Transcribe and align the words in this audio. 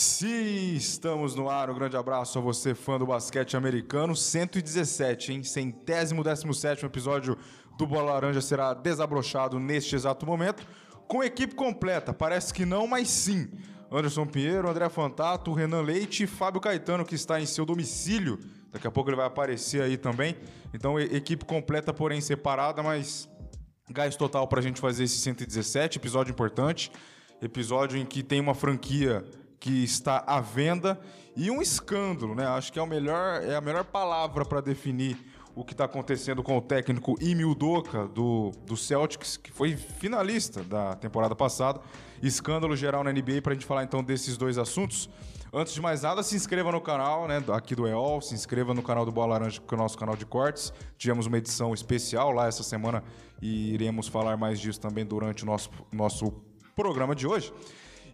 Sim, 0.00 0.76
estamos 0.76 1.34
no 1.34 1.50
ar. 1.50 1.68
Um 1.68 1.74
grande 1.74 1.94
abraço 1.94 2.38
a 2.38 2.40
você, 2.40 2.74
fã 2.74 2.98
do 2.98 3.04
basquete 3.04 3.54
americano. 3.54 4.16
117, 4.16 5.30
hein? 5.30 5.42
Centésimo 5.42 6.24
décimo 6.24 6.54
sétimo 6.54 6.88
episódio 6.88 7.36
do 7.76 7.86
Bola 7.86 8.14
Laranja 8.14 8.40
será 8.40 8.72
desabrochado 8.72 9.60
neste 9.60 9.94
exato 9.94 10.24
momento. 10.24 10.66
Com 11.06 11.22
equipe 11.22 11.54
completa, 11.54 12.14
parece 12.14 12.54
que 12.54 12.64
não, 12.64 12.86
mas 12.86 13.10
sim. 13.10 13.50
Anderson 13.92 14.24
Pinheiro, 14.24 14.70
André 14.70 14.88
Fantato, 14.88 15.52
Renan 15.52 15.82
Leite 15.82 16.22
e 16.22 16.26
Fábio 16.26 16.62
Caetano, 16.62 17.04
que 17.04 17.14
está 17.14 17.38
em 17.38 17.44
seu 17.44 17.66
domicílio. 17.66 18.38
Daqui 18.72 18.86
a 18.86 18.90
pouco 18.90 19.10
ele 19.10 19.18
vai 19.18 19.26
aparecer 19.26 19.82
aí 19.82 19.98
também. 19.98 20.34
Então, 20.72 20.98
equipe 20.98 21.44
completa, 21.44 21.92
porém 21.92 22.22
separada, 22.22 22.82
mas 22.82 23.28
gás 23.90 24.16
total 24.16 24.48
para 24.48 24.60
a 24.60 24.62
gente 24.62 24.80
fazer 24.80 25.04
esse 25.04 25.18
117, 25.18 25.98
episódio 25.98 26.32
importante. 26.32 26.90
Episódio 27.42 27.98
em 27.98 28.06
que 28.06 28.22
tem 28.22 28.40
uma 28.40 28.54
franquia 28.54 29.22
que 29.60 29.84
está 29.84 30.24
à 30.26 30.40
venda 30.40 30.98
e 31.36 31.50
um 31.50 31.60
escândalo, 31.60 32.34
né? 32.34 32.46
Acho 32.46 32.72
que 32.72 32.78
é, 32.78 32.82
o 32.82 32.86
melhor, 32.86 33.42
é 33.44 33.54
a 33.54 33.60
melhor 33.60 33.84
palavra 33.84 34.44
para 34.44 34.62
definir 34.62 35.16
o 35.54 35.64
que 35.64 35.72
está 35.72 35.84
acontecendo 35.84 36.42
com 36.42 36.56
o 36.56 36.60
técnico 36.62 37.16
Imi 37.20 37.44
Udoka 37.44 38.06
do, 38.08 38.50
do 38.64 38.76
Celtics, 38.76 39.36
que 39.36 39.52
foi 39.52 39.76
finalista 39.76 40.64
da 40.64 40.94
temporada 40.94 41.36
passada. 41.36 41.80
Escândalo 42.22 42.74
geral 42.74 43.04
na 43.04 43.12
NBA 43.12 43.42
para 43.42 43.52
a 43.52 43.54
gente 43.54 43.66
falar 43.66 43.84
então 43.84 44.02
desses 44.02 44.36
dois 44.36 44.56
assuntos. 44.56 45.10
Antes 45.52 45.74
de 45.74 45.80
mais 45.80 46.02
nada, 46.02 46.22
se 46.22 46.36
inscreva 46.36 46.70
no 46.70 46.80
canal 46.80 47.26
né, 47.26 47.42
aqui 47.52 47.74
do 47.74 47.86
EOL, 47.86 48.22
se 48.22 48.34
inscreva 48.34 48.72
no 48.72 48.82
canal 48.82 49.04
do 49.04 49.10
Bola 49.10 49.32
Laranja, 49.32 49.60
que 49.60 49.74
é 49.74 49.76
o 49.76 49.80
nosso 49.80 49.98
canal 49.98 50.16
de 50.16 50.24
cortes. 50.24 50.72
Tivemos 50.96 51.26
uma 51.26 51.38
edição 51.38 51.74
especial 51.74 52.30
lá 52.30 52.46
essa 52.46 52.62
semana 52.62 53.02
e 53.42 53.74
iremos 53.74 54.06
falar 54.06 54.36
mais 54.36 54.60
disso 54.60 54.80
também 54.80 55.04
durante 55.04 55.42
o 55.42 55.46
nosso, 55.46 55.68
nosso 55.92 56.32
programa 56.76 57.16
de 57.16 57.26
hoje. 57.26 57.52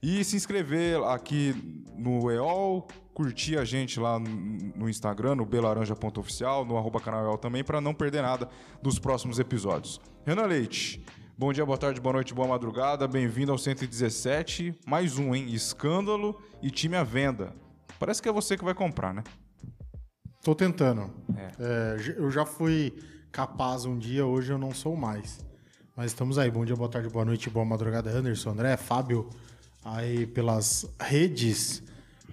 E 0.08 0.22
se 0.22 0.36
inscrever 0.36 1.02
aqui 1.02 1.82
no 1.98 2.30
EOL, 2.30 2.86
curtir 3.12 3.58
a 3.58 3.64
gente 3.64 3.98
lá 3.98 4.20
no 4.20 4.88
Instagram, 4.88 5.34
no 5.34 5.44
belaranja.oficial, 5.44 6.64
no 6.64 6.76
arroba 6.78 7.00
canal 7.00 7.24
EOL 7.24 7.36
também, 7.36 7.64
para 7.64 7.80
não 7.80 7.92
perder 7.92 8.22
nada 8.22 8.48
dos 8.80 9.00
próximos 9.00 9.40
episódios. 9.40 10.00
Renan 10.24 10.46
Leite, 10.46 11.04
bom 11.36 11.52
dia, 11.52 11.66
boa 11.66 11.76
tarde, 11.76 12.00
boa 12.00 12.12
noite, 12.12 12.32
boa 12.32 12.46
madrugada, 12.46 13.08
bem-vindo 13.08 13.50
ao 13.50 13.58
117, 13.58 14.78
mais 14.86 15.18
um, 15.18 15.34
hein? 15.34 15.52
Escândalo 15.52 16.40
e 16.62 16.70
time 16.70 16.94
à 16.94 17.02
venda. 17.02 17.52
Parece 17.98 18.22
que 18.22 18.28
é 18.28 18.32
você 18.32 18.56
que 18.56 18.64
vai 18.64 18.74
comprar, 18.74 19.12
né? 19.12 19.24
Tô 20.40 20.54
tentando. 20.54 21.10
É. 21.36 21.50
É, 21.58 22.14
eu 22.16 22.30
já 22.30 22.46
fui 22.46 22.96
capaz 23.32 23.84
um 23.84 23.98
dia, 23.98 24.24
hoje 24.24 24.52
eu 24.52 24.58
não 24.58 24.72
sou 24.72 24.94
mais. 24.94 25.44
Mas 25.96 26.12
estamos 26.12 26.38
aí. 26.38 26.48
Bom 26.48 26.64
dia, 26.64 26.76
boa 26.76 26.88
tarde, 26.88 27.08
boa 27.08 27.24
noite, 27.24 27.50
boa 27.50 27.66
madrugada, 27.66 28.08
Anderson, 28.10 28.50
André, 28.50 28.76
Fábio, 28.76 29.28
aí 29.86 30.26
pelas 30.26 30.84
redes, 31.00 31.82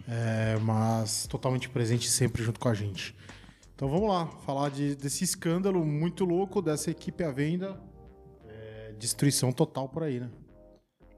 é, 0.08 0.58
mas 0.62 1.28
totalmente 1.28 1.70
presente 1.70 2.10
sempre 2.10 2.44
junto 2.44 2.60
com 2.60 2.68
a 2.68 2.74
gente. 2.74 3.16
Então 3.76 3.88
vamos 3.88 4.10
lá, 4.10 4.28
falar 4.46 4.70
de, 4.70 4.96
desse 4.96 5.24
escândalo 5.24 5.86
muito 5.86 6.26
louco 6.26 6.62
dessa 6.62 6.90
equipe 6.90 7.24
à 7.24 7.32
venda. 7.32 7.80
É, 8.48 8.94
destruição 8.98 9.52
total 9.52 9.88
por 9.88 10.04
aí, 10.04 10.20
né? 10.20 10.30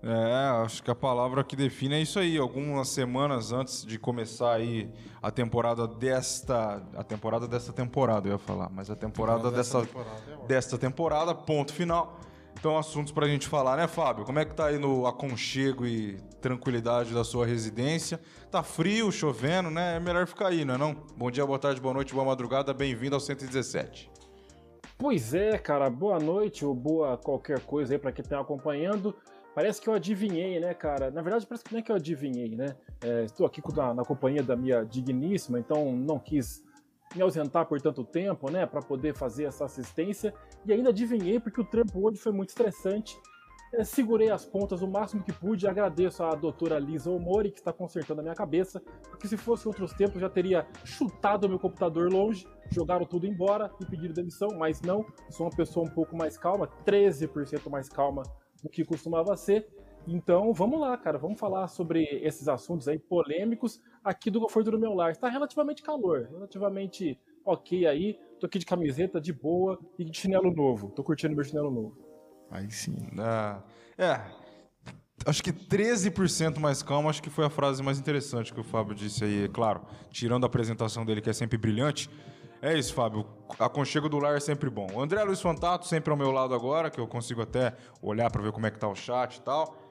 É, 0.04 0.64
acho 0.64 0.84
que 0.84 0.92
a 0.92 0.96
palavra 0.96 1.44
que 1.44 1.56
define 1.56 1.96
é 1.96 2.02
isso 2.02 2.20
aí. 2.20 2.38
Algumas 2.38 2.90
semanas 2.90 3.52
antes 3.52 3.84
de 3.84 3.98
começar 3.98 4.54
aí 4.54 4.92
a 5.22 5.32
temporada 5.32 5.88
desta. 5.88 6.84
A 6.96 7.04
temporada 7.04 7.48
desta 7.48 7.74
temporada, 7.74 8.28
eu 8.28 8.34
ia 8.34 8.38
falar, 8.38 8.70
mas 8.70 8.90
a 8.92 8.96
temporada, 8.96 9.50
temporada 9.50 9.58
dessa, 9.58 9.82
temporada, 9.82 10.22
é 10.44 10.48
desta 10.48 10.78
temporada, 10.78 11.34
ponto 11.34 11.74
final. 11.74 12.20
Então, 12.58 12.78
assuntos 12.78 13.12
pra 13.12 13.28
gente 13.28 13.48
falar, 13.48 13.78
né, 13.78 13.88
Fábio? 13.88 14.26
Como 14.26 14.40
é 14.40 14.46
que 14.46 14.56
tá 14.56 14.68
aí 14.68 14.80
no 14.80 15.06
aconchego 15.06 15.86
e 15.86 16.18
tranquilidade 16.42 17.14
da 17.14 17.24
sua 17.24 17.46
residência? 17.46 18.20
Tá 18.50 18.64
frio, 18.64 19.12
chovendo, 19.12 19.70
né? 19.70 19.98
É 19.98 20.00
melhor 20.00 20.26
ficar 20.26 20.48
aí, 20.48 20.66
não 20.66 20.74
é 20.74 20.78
não? 20.78 20.96
Bom 21.16 21.30
dia, 21.30 21.46
boa 21.46 21.60
tarde, 21.60 21.80
boa 21.80 21.94
noite, 21.94 22.14
boa 22.14 22.26
madrugada, 22.26 22.74
bem-vindo 22.74 23.16
ao 23.16 23.20
117. 23.20 24.10
Pois 24.98 25.34
é, 25.34 25.58
cara, 25.58 25.90
boa 25.90 26.18
noite 26.20 26.66
ou 26.66 26.74
boa 26.74 27.18
qualquer 27.18 27.60
coisa 27.60 27.94
aí 27.94 28.00
pra 28.00 28.12
quem 28.12 28.24
tá 28.24 28.40
acompanhando. 28.40 29.16
Parece 29.54 29.80
que 29.80 29.88
eu 29.88 29.94
adivinhei, 29.94 30.60
né, 30.60 30.74
cara? 30.74 31.12
Na 31.12 31.22
verdade, 31.22 31.46
parece 31.46 31.64
que 31.64 31.72
não 31.72 31.80
é 31.80 31.84
que 31.84 31.92
eu 31.92 31.96
adivinhei, 31.96 32.56
né? 32.56 32.76
É, 33.02 33.24
estou 33.26 33.46
aqui 33.46 33.62
na, 33.76 33.94
na 33.94 34.04
companhia 34.04 34.42
da 34.42 34.56
minha 34.56 34.84
digníssima, 34.84 35.60
então 35.60 35.94
não 35.94 36.18
quis 36.18 36.65
me 37.16 37.22
ausentar 37.22 37.66
por 37.66 37.82
tanto 37.82 38.04
tempo, 38.04 38.52
né, 38.52 38.66
para 38.66 38.82
poder 38.82 39.16
fazer 39.16 39.46
essa 39.46 39.66
assistência. 39.66 40.34
E 40.66 40.74
ainda 40.74 40.90
adivinhei 40.90 41.40
porque 41.40 41.62
o 41.62 41.66
trampo 41.66 42.06
hoje 42.06 42.20
foi 42.20 42.32
muito 42.32 42.50
estressante. 42.50 43.18
É, 43.74 43.84
segurei 43.84 44.30
as 44.30 44.46
pontas 44.46 44.82
o 44.82 44.88
máximo 44.88 45.24
que 45.24 45.34
pude. 45.34 45.68
Agradeço 45.68 46.24
à 46.24 46.36
doutora 46.36 46.80
Lisa 46.80 47.10
Omori, 47.10 47.52
que 47.52 47.60
está 47.60 47.74
consertando 47.74 48.22
a 48.22 48.24
minha 48.24 48.36
cabeça, 48.36 48.82
porque 49.10 49.28
se 49.28 49.38
fosse 49.38 49.68
outros 49.68 49.92
tempos 49.94 50.22
já 50.22 50.30
teria 50.30 50.68
chutado 50.84 51.46
o 51.46 51.50
meu 51.50 51.60
computador 51.60 52.12
longe, 52.12 52.48
jogaram 52.72 53.06
tudo 53.06 53.26
embora 53.26 53.72
e 53.82 53.86
pedido 53.86 54.14
demissão, 54.14 54.50
mas 54.58 54.82
não. 54.82 55.06
Sou 55.30 55.46
uma 55.46 55.56
pessoa 55.56 55.86
um 55.86 55.90
pouco 55.90 56.16
mais 56.16 56.38
calma, 56.38 56.70
13% 56.86 57.70
mais 57.70 57.90
calma 57.90 58.24
do 58.64 58.70
que 58.70 58.86
costumava 58.86 59.36
ser. 59.36 59.68
Então, 60.08 60.54
vamos 60.54 60.80
lá, 60.80 60.96
cara, 60.98 61.18
vamos 61.18 61.40
falar 61.40 61.68
sobre 61.68 62.04
esses 62.22 62.48
assuntos 62.48 62.88
aí 62.88 63.00
polêmicos 63.00 63.82
aqui 64.04 64.30
do 64.30 64.40
conforto 64.40 64.72
do 64.72 64.80
meu 64.80 64.94
lar. 64.94 65.12
Está 65.12 65.30
relativamente 65.30 65.82
calor, 65.82 66.28
relativamente 66.32 67.20
ok 67.44 67.88
aí. 67.88 68.20
Tô 68.40 68.46
aqui 68.46 68.60
de 68.60 68.66
camiseta, 68.66 69.20
de 69.20 69.34
boa 69.34 69.80
e 69.98 70.06
de 70.06 70.16
chinelo 70.16 70.54
novo. 70.54 70.90
Tô 70.90 71.04
curtindo 71.04 71.36
meu 71.36 71.44
chinelo 71.44 71.72
novo. 71.72 71.98
Aí 72.52 72.70
sim. 72.70 72.96
Ah, 73.18 73.64
é. 73.98 74.22
Acho 75.26 75.42
que 75.42 75.52
13% 75.52 76.60
mais 76.60 76.84
calmo, 76.84 77.10
acho 77.10 77.24
que 77.24 77.30
foi 77.30 77.46
a 77.46 77.50
frase 77.50 77.82
mais 77.82 77.98
interessante 77.98 78.54
que 78.54 78.60
o 78.60 78.64
Fábio 78.64 78.94
disse 78.94 79.24
aí. 79.24 79.50
Claro, 79.50 79.82
tirando 80.12 80.44
a 80.44 80.48
apresentação 80.48 81.04
dele, 81.04 81.22
que 81.22 81.30
é 81.30 81.34
sempre 81.34 81.58
brilhante. 81.58 82.10
É 82.62 82.78
isso, 82.78 82.94
Fábio. 82.94 83.26
Aconchego 83.60 84.10
do 84.10 84.20
lar 84.20 84.36
é 84.36 84.40
sempre 84.40 84.70
bom. 84.70 84.88
O 84.94 85.02
André 85.02 85.24
Luiz 85.24 85.42
Fantato, 85.42 85.88
sempre 85.88 86.12
ao 86.12 86.18
meu 86.18 86.32
lado 86.32 86.54
agora, 86.54 86.90
que 86.90 87.00
eu 87.00 87.08
consigo 87.08 87.42
até 87.42 87.76
olhar 88.02 88.30
para 88.32 88.42
ver 88.42 88.52
como 88.52 88.66
é 88.66 88.72
que 88.72 88.80
tá 88.80 88.88
o 88.88 88.96
chat 88.96 89.38
e 89.38 89.42
tal. 89.42 89.85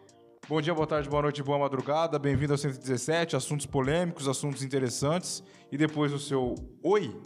Bom 0.46 0.60
dia, 0.60 0.74
boa 0.74 0.86
tarde, 0.86 1.08
boa 1.08 1.22
noite, 1.22 1.42
boa 1.42 1.58
madrugada. 1.58 2.18
Bem-vindo 2.18 2.52
ao 2.52 2.58
117, 2.58 3.34
assuntos 3.34 3.64
polêmicos, 3.64 4.28
assuntos 4.28 4.62
interessantes. 4.62 5.42
E 5.72 5.78
depois 5.78 6.12
o 6.12 6.18
seu 6.18 6.54
oi, 6.82 7.18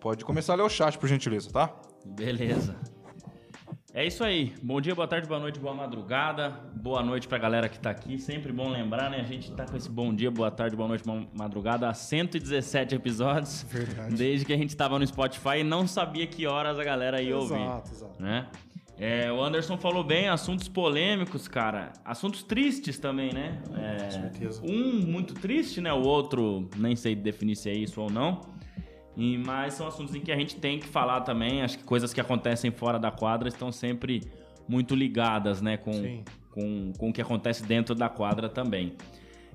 pode 0.00 0.24
começar 0.24 0.54
a 0.54 0.56
ler 0.56 0.62
o 0.62 0.68
chat, 0.70 0.96
por 0.96 1.06
gentileza, 1.06 1.50
tá? 1.50 1.70
Beleza. 2.06 2.74
É 3.92 4.06
isso 4.06 4.24
aí. 4.24 4.54
Bom 4.62 4.80
dia, 4.80 4.94
boa 4.94 5.06
tarde, 5.06 5.28
boa 5.28 5.38
noite, 5.38 5.60
boa 5.60 5.74
madrugada. 5.74 6.48
Boa 6.74 7.02
noite 7.02 7.28
pra 7.28 7.36
galera 7.36 7.68
que 7.68 7.78
tá 7.78 7.90
aqui. 7.90 8.18
Sempre 8.18 8.50
bom 8.50 8.70
lembrar, 8.70 9.10
né? 9.10 9.20
A 9.20 9.24
gente 9.24 9.52
tá 9.52 9.66
com 9.66 9.76
esse 9.76 9.90
bom 9.90 10.14
dia, 10.14 10.30
boa 10.30 10.50
tarde, 10.50 10.74
boa 10.74 10.88
noite, 10.88 11.04
boa 11.04 11.22
madrugada 11.34 11.86
há 11.90 11.92
117 11.92 12.94
episódios. 12.94 13.62
Verdade. 13.68 14.16
Desde 14.16 14.46
que 14.46 14.54
a 14.54 14.56
gente 14.56 14.74
tava 14.74 14.98
no 14.98 15.06
Spotify 15.06 15.58
e 15.58 15.62
não 15.62 15.86
sabia 15.86 16.26
que 16.26 16.46
horas 16.46 16.78
a 16.78 16.82
galera 16.82 17.20
ia 17.20 17.36
ouvir. 17.36 17.60
Exato, 17.60 17.90
exato. 17.92 18.22
Né? 18.22 18.48
É, 18.98 19.30
o 19.32 19.42
Anderson 19.42 19.76
falou 19.76 20.04
bem, 20.04 20.28
assuntos 20.28 20.68
polêmicos, 20.68 21.48
cara. 21.48 21.92
Assuntos 22.04 22.42
tristes 22.42 22.98
também, 22.98 23.32
né? 23.32 23.60
É, 23.76 24.04
Com 24.04 24.10
certeza. 24.10 24.62
Um 24.64 25.00
muito 25.04 25.34
triste, 25.34 25.80
né? 25.80 25.92
O 25.92 26.02
outro, 26.02 26.68
nem 26.76 26.94
sei 26.94 27.14
definir 27.16 27.56
se 27.56 27.68
é 27.68 27.74
isso 27.74 28.00
ou 28.00 28.10
não. 28.10 28.40
E, 29.16 29.38
mas 29.38 29.74
são 29.74 29.86
assuntos 29.86 30.14
em 30.14 30.20
que 30.20 30.30
a 30.30 30.36
gente 30.36 30.56
tem 30.56 30.78
que 30.78 30.86
falar 30.86 31.22
também. 31.22 31.62
Acho 31.62 31.78
que 31.78 31.84
coisas 31.84 32.12
que 32.12 32.20
acontecem 32.20 32.70
fora 32.70 32.98
da 32.98 33.10
quadra 33.10 33.48
estão 33.48 33.72
sempre 33.72 34.20
muito 34.68 34.94
ligadas, 34.94 35.60
né? 35.60 35.76
Com, 35.76 36.22
com, 36.50 36.92
com 36.96 37.08
o 37.10 37.12
que 37.12 37.20
acontece 37.20 37.64
dentro 37.64 37.94
da 37.94 38.08
quadra 38.08 38.48
também. 38.48 38.96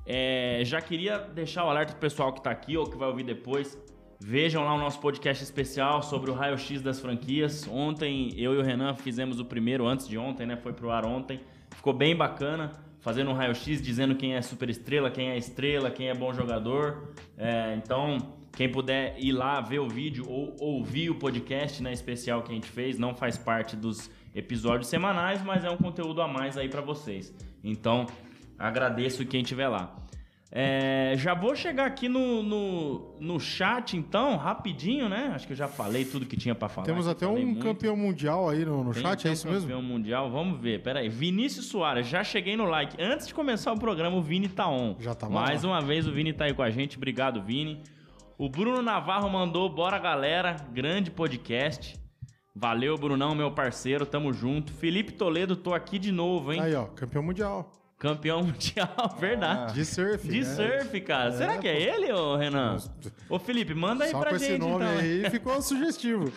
É, 0.06 0.62
já 0.66 0.82
queria 0.82 1.18
deixar 1.18 1.66
o 1.66 1.70
alerta 1.70 1.94
pro 1.94 2.02
pessoal 2.02 2.34
que 2.34 2.42
tá 2.42 2.52
aqui 2.52 2.76
ou 2.76 2.86
que 2.86 2.98
vai 2.98 3.08
ouvir 3.08 3.24
depois. 3.24 3.78
Vejam 4.22 4.66
lá 4.66 4.76
o 4.76 4.78
nosso 4.78 5.00
podcast 5.00 5.42
especial 5.42 6.04
sobre 6.04 6.30
o 6.30 6.34
raio-x 6.34 6.82
das 6.82 7.00
franquias. 7.00 7.66
Ontem 7.72 8.34
eu 8.38 8.54
e 8.54 8.58
o 8.58 8.62
Renan 8.62 8.94
fizemos 8.94 9.40
o 9.40 9.46
primeiro, 9.46 9.88
antes 9.88 10.10
de 10.10 10.18
ontem, 10.18 10.46
né? 10.46 10.58
Foi 10.58 10.74
pro 10.74 10.92
ar 10.92 11.06
ontem. 11.06 11.40
Ficou 11.72 11.94
bem 11.94 12.14
bacana, 12.14 12.74
fazendo 13.00 13.32
um 13.32 13.34
raio-x, 13.34 13.82
dizendo 13.82 14.16
quem 14.16 14.36
é 14.36 14.42
super 14.42 14.70
estrela, 14.70 15.10
quem 15.10 15.30
é 15.30 15.38
estrela, 15.38 15.90
quem 15.90 16.10
é 16.10 16.14
bom 16.14 16.34
jogador. 16.34 17.14
É, 17.38 17.74
então, 17.76 18.18
quem 18.52 18.70
puder 18.70 19.16
ir 19.18 19.32
lá 19.32 19.62
ver 19.62 19.80
o 19.80 19.88
vídeo 19.88 20.26
ou 20.28 20.54
ouvir 20.60 21.10
o 21.10 21.16
podcast 21.16 21.82
né, 21.82 21.94
especial 21.94 22.44
que 22.44 22.52
a 22.52 22.56
gente 22.56 22.68
fez, 22.68 23.00
não 23.00 23.16
faz 23.16 23.38
parte 23.38 23.74
dos 23.74 24.12
episódios 24.36 24.90
semanais, 24.90 25.42
mas 25.42 25.64
é 25.64 25.70
um 25.70 25.78
conteúdo 25.78 26.22
a 26.22 26.28
mais 26.28 26.58
aí 26.58 26.68
para 26.68 26.82
vocês. 26.82 27.34
Então, 27.64 28.06
agradeço 28.58 29.26
quem 29.26 29.44
estiver 29.44 29.70
lá. 29.70 29.96
É, 30.52 31.14
já 31.16 31.36
vou 31.36 31.56
chegar 31.56 31.86
aqui 31.86 32.10
no, 32.10 32.42
no, 32.42 33.16
no 33.20 33.40
chat, 33.40 33.96
então, 33.96 34.36
rapidinho, 34.36 35.08
né? 35.08 35.32
Acho 35.36 35.46
que 35.46 35.54
eu 35.54 35.58
já 35.58 35.68
falei 35.68 36.04
tudo 36.06 36.26
que 36.26 36.36
tinha 36.36 36.56
para 36.56 36.68
falar. 36.68 36.88
Temos 36.88 37.08
até 37.08 37.28
um 37.28 37.46
muito. 37.46 37.64
campeão 37.64 37.96
mundial 37.96 38.50
aí 38.50 38.66
no, 38.66 38.84
no 38.84 38.92
chat, 38.92 39.28
é 39.28 39.32
isso 39.32 39.48
um 39.48 39.52
mesmo? 39.52 39.68
Campeão 39.68 39.84
mundial, 39.84 40.32
vamos 40.32 40.60
ver. 40.60 40.82
Pera 40.82 41.02
aí. 41.02 41.10
Vinícius 41.10 41.68
Soares, 41.68 42.08
já 42.08 42.24
cheguei 42.24 42.58
no 42.58 42.66
like. 42.66 43.00
Antes 43.00 43.28
de 43.28 43.34
começar 43.34 43.72
o 43.72 43.78
programa, 43.78 44.18
o 44.18 44.24
Vini 44.24 44.48
tá 44.48 44.68
on. 44.68 44.96
Já 45.00 45.14
tá 45.14 45.30
Mais 45.30 45.62
lá. 45.62 45.70
uma 45.72 45.82
vez 45.82 46.08
o 46.08 46.12
Vini 46.12 46.34
tá 46.34 46.46
aí 46.46 46.54
com 46.54 46.64
a 46.64 46.72
gente. 46.72 46.98
Obrigado, 46.98 47.44
Vini. 47.44 47.84
O 48.36 48.50
Bruno 48.50 48.82
Navarro 48.82 49.30
mandou, 49.30 49.70
bora 49.70 50.00
galera, 50.00 50.56
grande 50.72 51.12
podcast. 51.12 51.96
Valeu, 52.56 52.98
Brunão, 52.98 53.36
meu 53.36 53.52
parceiro, 53.52 54.04
tamo 54.06 54.34
junto. 54.34 54.74
Felipe 54.74 55.14
Toledo, 55.14 55.56
tô 55.56 55.74
aqui 55.74 56.00
de 56.00 56.12
novo, 56.12 56.52
hein? 56.52 56.60
Aí, 56.60 56.74
ó, 56.74 56.86
campeão 56.86 57.22
mundial. 57.22 57.72
Campeão 58.00 58.42
mundial, 58.44 59.16
verdade. 59.20 59.74
De 59.74 59.84
surf. 59.86 60.26
De 60.28 60.40
né? 60.40 60.46
surf, 60.46 61.02
cara. 61.02 61.32
Será 61.34 61.58
que 61.58 61.68
é 61.68 61.80
ele, 61.82 62.12
ô 62.14 62.36
Renan? 62.38 62.78
Ô 63.30 63.38
Felipe, 63.38 63.74
manda 63.74 64.06
aí 64.06 64.12
Só 64.12 64.20
pra 64.22 64.30
com 64.32 64.38
gente 64.38 64.52
esse 64.52 64.58
nome 64.58 64.86
então. 64.86 64.98
aí 64.98 65.28
ficou 65.30 65.62
sugestivo. 65.62 66.32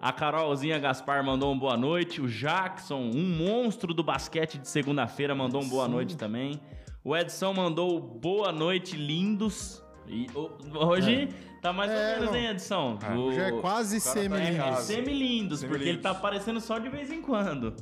A 0.00 0.12
Carolzinha 0.12 0.78
Gaspar 0.78 1.22
mandou 1.24 1.52
um 1.52 1.58
boa 1.58 1.76
noite. 1.76 2.20
O 2.22 2.28
Jackson, 2.28 2.96
um 3.12 3.22
monstro 3.36 3.92
do 3.92 4.02
basquete 4.04 4.56
de 4.58 4.68
segunda-feira, 4.68 5.34
mandou 5.34 5.60
um 5.60 5.68
boa 5.68 5.86
noite 5.88 6.16
também. 6.16 6.60
O 7.04 7.16
Edson 7.16 7.52
mandou 7.54 8.00
boa 8.00 8.52
noite, 8.52 8.96
lindos. 8.96 9.82
E 10.06 10.26
ho- 10.34 10.50
hoje 10.86 11.28
tá 11.60 11.72
mais 11.72 11.90
É, 11.90 11.94
ou 11.94 12.00
menos, 12.20 12.26
não. 12.30 12.36
hein, 12.36 12.46
Edson? 12.50 12.98
É, 13.02 13.14
O- 13.14 13.32
Já 13.32 13.42
é 13.48 13.52
quase 13.60 14.00
cara 14.00 14.14
tá 14.14 14.36
é, 14.68 14.74
semi-lindos, 14.76 15.60
porque 15.60 15.74
ele 15.74 15.78
Semi-lindos. 15.84 16.02
tá 16.02 16.10
aparecendo 16.12 16.60
só 16.60 16.78
de 16.78 16.88
vez 16.88 17.10
em 17.12 17.20
quando. 17.20 17.74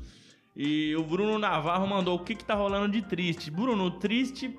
E 0.59 0.97
o 0.97 1.05
Bruno 1.05 1.39
Navarro 1.39 1.87
mandou 1.87 2.17
o 2.17 2.19
que 2.19 2.35
que 2.35 2.45
tá 2.45 2.55
rolando 2.55 2.89
de 2.89 3.01
triste. 3.01 3.49
Bruno, 3.49 3.85
o 3.85 3.91
triste 3.93 4.59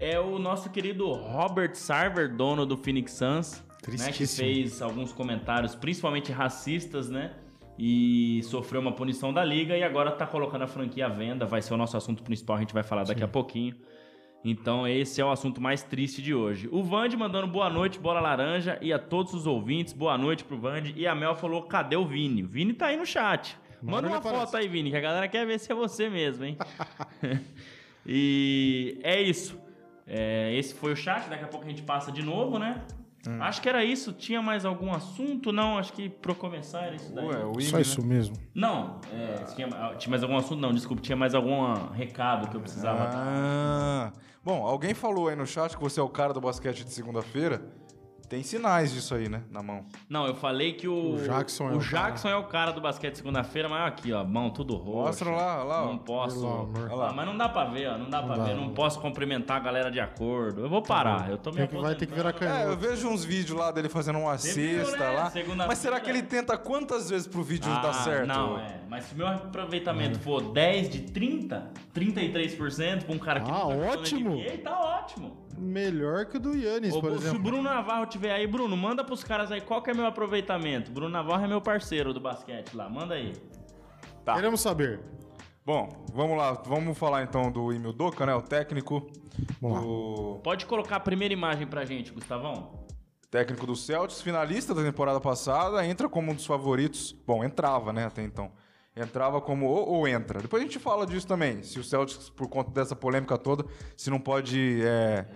é 0.00 0.18
o 0.18 0.38
nosso 0.38 0.70
querido 0.70 1.12
Robert 1.12 1.74
Sarver, 1.74 2.34
dono 2.34 2.64
do 2.64 2.78
Phoenix 2.78 3.12
Suns, 3.12 3.62
né, 3.86 4.10
que 4.10 4.26
fez 4.26 4.80
alguns 4.80 5.12
comentários, 5.12 5.74
principalmente 5.74 6.32
racistas, 6.32 7.10
né? 7.10 7.34
E 7.78 8.40
sofreu 8.44 8.80
uma 8.80 8.92
punição 8.92 9.30
da 9.30 9.44
liga 9.44 9.76
e 9.76 9.82
agora 9.82 10.10
tá 10.10 10.26
colocando 10.26 10.62
a 10.62 10.66
franquia 10.66 11.04
à 11.04 11.08
venda. 11.10 11.44
Vai 11.44 11.60
ser 11.60 11.74
o 11.74 11.76
nosso 11.76 11.94
assunto 11.94 12.22
principal, 12.22 12.56
a 12.56 12.60
gente 12.60 12.72
vai 12.72 12.82
falar 12.82 13.04
daqui 13.04 13.22
a 13.22 13.28
pouquinho. 13.28 13.74
Então 14.42 14.88
esse 14.88 15.20
é 15.20 15.24
o 15.24 15.30
assunto 15.30 15.60
mais 15.60 15.82
triste 15.82 16.22
de 16.22 16.34
hoje. 16.34 16.70
O 16.72 16.82
Vande 16.82 17.18
mandando 17.18 17.46
boa 17.46 17.68
noite, 17.68 17.98
bola 17.98 18.18
laranja, 18.18 18.78
e 18.80 18.94
a 18.94 18.98
todos 18.98 19.34
os 19.34 19.46
ouvintes, 19.46 19.92
boa 19.92 20.16
noite 20.16 20.42
pro 20.42 20.58
Vande. 20.58 20.94
E 20.96 21.06
a 21.06 21.14
Mel 21.14 21.36
falou, 21.36 21.64
cadê 21.64 21.96
o 21.96 22.06
Vini? 22.06 22.44
O 22.44 22.48
Vini 22.48 22.72
tá 22.72 22.86
aí 22.86 22.96
no 22.96 23.04
chat. 23.04 23.58
Manda 23.82 24.08
Manda 24.08 24.08
uma 24.08 24.20
foto 24.20 24.56
aí, 24.56 24.68
Vini, 24.68 24.90
que 24.90 24.96
a 24.96 25.00
galera 25.00 25.28
quer 25.28 25.46
ver 25.46 25.58
se 25.58 25.70
é 25.70 25.74
você 25.74 26.08
mesmo, 26.08 26.44
hein? 26.44 26.56
e 28.06 28.98
é 29.02 29.20
isso. 29.20 29.58
É, 30.06 30.54
esse 30.56 30.74
foi 30.74 30.92
o 30.92 30.96
chat, 30.96 31.28
daqui 31.28 31.44
a 31.44 31.48
pouco 31.48 31.66
a 31.66 31.68
gente 31.68 31.82
passa 31.82 32.10
de 32.10 32.22
novo, 32.22 32.58
né? 32.58 32.82
Hum. 33.26 33.42
Acho 33.42 33.60
que 33.60 33.68
era 33.68 33.84
isso. 33.84 34.12
Tinha 34.12 34.40
mais 34.40 34.64
algum 34.64 34.92
assunto? 34.92 35.52
Não, 35.52 35.76
acho 35.76 35.92
que 35.92 36.08
pra 36.08 36.34
começar 36.34 36.84
era 36.84 36.96
isso 36.96 37.12
daí. 37.12 37.26
Ué, 37.26 37.44
o 37.44 37.60
Só 37.60 37.76
Ime, 37.76 37.82
isso 37.82 38.04
mesmo. 38.04 38.36
Não, 38.54 39.00
é, 39.12 39.44
tinha, 39.54 39.68
tinha 39.98 40.10
mais 40.10 40.22
algum 40.22 40.36
assunto? 40.36 40.60
Não, 40.60 40.72
desculpa, 40.72 41.02
tinha 41.02 41.16
mais 41.16 41.34
algum 41.34 41.74
recado 41.92 42.48
que 42.48 42.56
eu 42.56 42.60
precisava. 42.60 43.10
Ah, 43.12 44.12
bom, 44.42 44.64
alguém 44.64 44.94
falou 44.94 45.28
aí 45.28 45.36
no 45.36 45.46
chat 45.46 45.76
que 45.76 45.82
você 45.82 46.00
é 46.00 46.02
o 46.02 46.08
cara 46.08 46.32
do 46.32 46.40
basquete 46.40 46.84
de 46.84 46.92
segunda-feira. 46.92 47.62
Tem 48.28 48.42
sinais 48.42 48.92
disso 48.92 49.14
aí, 49.14 49.26
né? 49.28 49.42
Na 49.50 49.62
mão. 49.62 49.86
Não, 50.08 50.26
eu 50.26 50.34
falei 50.34 50.74
que 50.74 50.86
o. 50.86 51.14
O 51.14 51.18
Jackson 51.24 51.70
é 51.70 51.72
o 51.72 51.76
o 51.76 51.80
Jackson 51.80 52.28
é 52.28 52.36
o 52.36 52.44
cara 52.44 52.72
do 52.72 52.80
basquete 52.80 53.16
segunda-feira, 53.16 53.68
mas 53.70 53.86
aqui, 53.86 54.12
ó, 54.12 54.22
mão 54.22 54.50
tudo 54.50 54.76
roxo. 54.76 55.24
Mostra 55.24 55.30
lá, 55.30 55.64
lá, 55.64 55.82
ó. 55.84 55.86
Não 55.86 55.98
posso. 55.98 56.46
Lá. 56.46 57.08
Ah, 57.08 57.12
mas 57.14 57.26
não 57.26 57.36
dá 57.36 57.48
pra 57.48 57.64
ver, 57.64 57.88
ó. 57.88 57.96
Não 57.96 58.10
dá 58.10 58.22
pra 58.22 58.36
dá, 58.36 58.44
ver. 58.44 58.54
não 58.54 58.66
Não 58.68 58.74
posso 58.74 59.00
cumprimentar 59.00 59.56
a 59.56 59.60
galera 59.60 59.90
de 59.90 59.98
acordo. 59.98 60.60
Eu 60.60 60.68
vou 60.68 60.82
parar. 60.82 61.30
Eu 61.30 61.38
tô 61.38 61.50
me 61.50 61.56
Tem 61.56 61.66
que- 61.68 61.76
vai 61.78 61.94
ter 61.94 62.06
que 62.06 62.12
virar 62.14 62.30
aposentando. 62.30 62.60
É, 62.60 62.72
eu 62.72 62.76
vejo 62.76 63.08
uns 63.08 63.24
vídeos 63.24 63.58
lá 63.58 63.70
dele 63.70 63.88
fazendo 63.88 64.18
uma 64.18 64.36
Você 64.36 64.52
viu, 64.52 64.84
cesta 64.84 64.98
né? 64.98 65.10
lá. 65.10 65.30
Segunda-feira. 65.30 65.66
Mas 65.68 65.78
será 65.78 65.98
que 65.98 66.10
ele 66.10 66.22
tenta 66.22 66.56
quantas 66.58 67.08
vezes 67.08 67.26
pro 67.26 67.42
vídeo 67.42 67.70
Ah, 67.72 67.80
dar 67.80 67.92
certo? 67.94 68.26
Não, 68.26 68.58
é. 68.58 68.80
Mas 68.90 69.04
se 69.04 69.14
meu 69.14 69.26
aproveitamento 69.26 70.18
for 70.20 70.42
10 70.52 70.90
de 70.90 71.00
30, 71.00 71.70
33% 71.94 73.04
pra 73.04 73.14
um 73.14 73.18
cara 73.18 73.40
que 73.40 73.50
Ah, 73.50 73.54
na 73.54 73.64
ótimo. 73.66 74.34
NBA, 74.36 74.58
tá 74.58 74.78
ótimo. 74.78 75.47
Melhor 75.58 76.26
que 76.26 76.36
o 76.36 76.40
do 76.40 76.56
Yannis, 76.56 76.94
Ô, 76.94 77.00
por 77.00 77.10
se 77.10 77.16
o 77.16 77.20
exemplo. 77.20 77.42
Bruno 77.42 77.62
Navarro 77.62 78.06
tiver 78.06 78.32
aí, 78.32 78.46
Bruno, 78.46 78.76
manda 78.76 79.04
pros 79.04 79.24
caras 79.24 79.50
aí 79.50 79.60
qual 79.60 79.82
que 79.82 79.90
é 79.90 79.94
meu 79.94 80.06
aproveitamento. 80.06 80.90
Bruno 80.90 81.10
Navarro 81.10 81.44
é 81.44 81.48
meu 81.48 81.60
parceiro 81.60 82.12
do 82.12 82.20
basquete 82.20 82.74
lá, 82.74 82.88
manda 82.88 83.14
aí. 83.14 83.32
Tá. 84.24 84.34
Queremos 84.34 84.60
saber. 84.60 85.00
Bom, 85.64 85.88
vamos 86.14 86.36
lá. 86.36 86.52
Vamos 86.52 86.96
falar 86.96 87.22
então 87.22 87.50
do 87.50 87.72
Emil 87.72 87.92
Doca, 87.92 88.24
né? 88.24 88.34
O 88.34 88.42
técnico 88.42 89.06
do 89.60 90.40
Pode 90.42 90.64
colocar 90.66 90.96
a 90.96 91.00
primeira 91.00 91.34
imagem 91.34 91.66
pra 91.66 91.84
gente, 91.84 92.10
Gustavão? 92.10 92.86
técnico 93.30 93.66
do 93.66 93.76
Celtics, 93.76 94.22
finalista 94.22 94.74
da 94.74 94.82
temporada 94.82 95.20
passada, 95.20 95.84
entra 95.86 96.08
como 96.08 96.32
um 96.32 96.34
dos 96.34 96.46
favoritos. 96.46 97.12
Bom, 97.26 97.44
entrava, 97.44 97.92
né, 97.92 98.06
até 98.06 98.22
então. 98.22 98.50
Entrava 98.98 99.40
como 99.40 99.66
ou, 99.66 99.88
ou 99.88 100.08
entra. 100.08 100.40
Depois 100.40 100.62
a 100.62 100.66
gente 100.66 100.78
fala 100.78 101.06
disso 101.06 101.26
também. 101.26 101.62
Se 101.62 101.78
o 101.78 101.84
Celtics, 101.84 102.28
por 102.30 102.48
conta 102.48 102.70
dessa 102.70 102.96
polêmica 102.96 103.38
toda, 103.38 103.64
se 103.96 104.10
não 104.10 104.18
pode 104.18 104.80
é, 104.82 105.26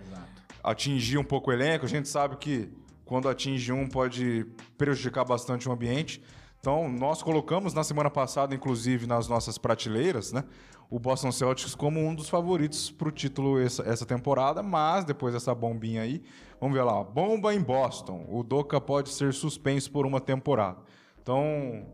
atingir 0.63 1.17
um 1.17 1.23
pouco 1.23 1.49
o 1.49 1.53
elenco. 1.53 1.85
A 1.85 1.89
gente 1.89 2.09
sabe 2.09 2.37
que 2.37 2.69
quando 3.05 3.29
atinge 3.29 3.71
um 3.71 3.87
pode 3.87 4.45
prejudicar 4.77 5.25
bastante 5.25 5.67
o 5.67 5.71
ambiente. 5.71 6.21
Então, 6.59 6.89
nós 6.89 7.21
colocamos 7.21 7.73
na 7.73 7.83
semana 7.83 8.09
passada, 8.09 8.55
inclusive 8.55 9.05
nas 9.05 9.27
nossas 9.27 9.57
prateleiras, 9.57 10.31
né, 10.31 10.45
o 10.89 10.97
Boston 10.97 11.31
Celtics 11.31 11.75
como 11.75 11.99
um 11.99 12.15
dos 12.15 12.29
favoritos 12.29 12.89
para 12.89 13.09
o 13.09 13.11
título 13.11 13.59
essa, 13.59 13.83
essa 13.83 14.05
temporada, 14.05 14.63
mas 14.63 15.03
depois 15.03 15.33
dessa 15.33 15.53
bombinha 15.53 16.03
aí, 16.03 16.23
vamos 16.61 16.77
ver 16.77 16.83
lá, 16.83 17.03
bomba 17.03 17.53
em 17.53 17.59
Boston. 17.59 18.25
O 18.29 18.43
Doca 18.43 18.79
pode 18.79 19.09
ser 19.09 19.33
suspenso 19.33 19.91
por 19.91 20.05
uma 20.05 20.21
temporada. 20.21 20.79
Então, 21.21 21.85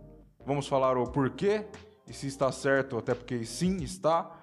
vamos 0.45 0.67
falar 0.67 0.97
o 0.97 1.05
porquê 1.05 1.65
e 2.07 2.13
se 2.13 2.27
está 2.27 2.51
certo, 2.51 2.97
até 2.97 3.13
porque 3.13 3.45
sim 3.45 3.77
está. 3.77 4.41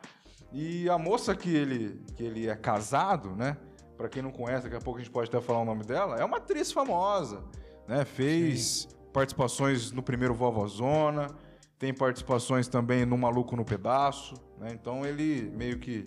E 0.53 0.89
a 0.89 0.97
moça 0.97 1.35
que 1.35 1.55
ele, 1.55 2.01
que 2.15 2.23
ele 2.23 2.49
é 2.49 2.55
casado, 2.55 3.35
né? 3.35 3.57
Pra 3.97 4.09
quem 4.09 4.23
não 4.23 4.31
conhece, 4.31 4.65
daqui 4.65 4.77
a 4.77 4.81
pouco 4.81 5.01
a 5.01 5.03
gente 5.03 5.13
pode 5.13 5.29
até 5.29 5.41
falar 5.41 5.61
o 5.61 5.65
nome 5.65 5.85
dela, 5.85 6.17
é 6.17 6.25
uma 6.25 6.37
atriz 6.37 6.71
famosa, 6.71 7.43
né? 7.89 8.05
Fez 8.05 8.89
participações 9.13 9.91
no 9.91 10.03
primeiro 10.03 10.35
Vovozona, 10.35 11.29
tem 11.79 11.93
participações 11.93 12.69
também 12.69 13.05
no 13.05 13.17
Maluco 13.19 13.57
no 13.57 13.65
Pedaço, 13.65 14.35
né? 14.59 14.69
Então 14.73 15.05
ele 15.05 15.51
meio 15.57 15.79
que 15.79 16.05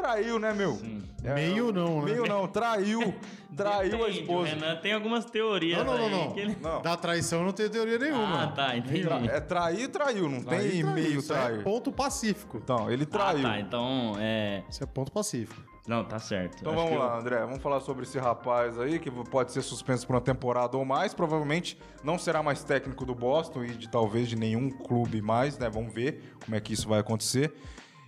traiu, 0.00 0.38
né, 0.38 0.52
meu? 0.52 0.78
É, 1.22 1.34
Meio 1.34 1.70
não, 1.72 2.00
né? 2.02 2.12
Meio 2.12 2.26
não, 2.26 2.48
traiu, 2.48 3.14
traiu 3.56 4.04
a 4.04 4.08
esposa. 4.08 4.48
Renan 4.54 4.76
tem 4.76 4.92
algumas 4.92 5.24
teorias 5.26 5.78
Não, 5.78 5.84
não, 5.84 5.98
não, 5.98 6.04
aí 6.20 6.24
não. 6.26 6.32
que 6.32 6.40
ele- 6.40 6.56
Não. 6.60 6.80
Da 6.82 6.96
traição 6.96 7.44
não 7.44 7.52
tem 7.52 7.68
teoria 7.68 7.98
nenhuma. 7.98 8.44
Ah, 8.44 8.46
tá, 8.48 8.76
entendi. 8.76 9.02
Tra- 9.02 9.20
É 9.26 9.40
trair, 9.40 9.88
traiu, 9.88 10.28
não 10.28 10.42
Trair, 10.42 10.70
tem 10.70 10.80
traiu. 10.80 10.94
meio 10.94 11.18
Isso 11.18 11.32
é 11.32 11.36
trair. 11.36 11.62
ponto 11.62 11.92
pacífico. 11.92 12.56
Então, 12.62 12.90
ele 12.90 13.04
traiu. 13.04 13.46
Ah, 13.46 13.50
tá, 13.50 13.60
então, 13.60 14.14
é... 14.18 14.62
Isso 14.70 14.82
é 14.82 14.86
ponto 14.86 15.12
pacífico. 15.12 15.60
Não, 15.86 16.04
tá 16.04 16.18
certo. 16.18 16.58
Então 16.60 16.72
Acho 16.72 16.82
vamos 16.82 16.90
que 16.96 17.02
eu- 17.02 17.06
lá, 17.06 17.18
André. 17.18 17.40
Vamos 17.40 17.62
falar 17.62 17.80
sobre 17.80 18.04
esse 18.04 18.18
rapaz 18.18 18.78
aí, 18.78 18.98
que 18.98 19.10
pode 19.10 19.50
ser 19.50 19.60
suspenso 19.62 20.06
por 20.06 20.14
uma 20.14 20.20
temporada 20.20 20.76
ou 20.76 20.84
mais. 20.84 21.12
Provavelmente 21.12 21.76
não 22.04 22.16
será 22.16 22.42
mais 22.42 22.62
técnico 22.62 23.04
do 23.04 23.14
Boston 23.14 23.64
e 23.64 23.70
de 23.72 23.88
talvez 23.88 24.28
de 24.28 24.36
nenhum 24.36 24.70
clube 24.70 25.20
mais, 25.20 25.58
né? 25.58 25.68
Vamos 25.68 25.92
ver 25.92 26.34
como 26.44 26.54
é 26.54 26.60
que 26.60 26.72
isso 26.72 26.86
vai 26.88 27.00
acontecer. 27.00 27.52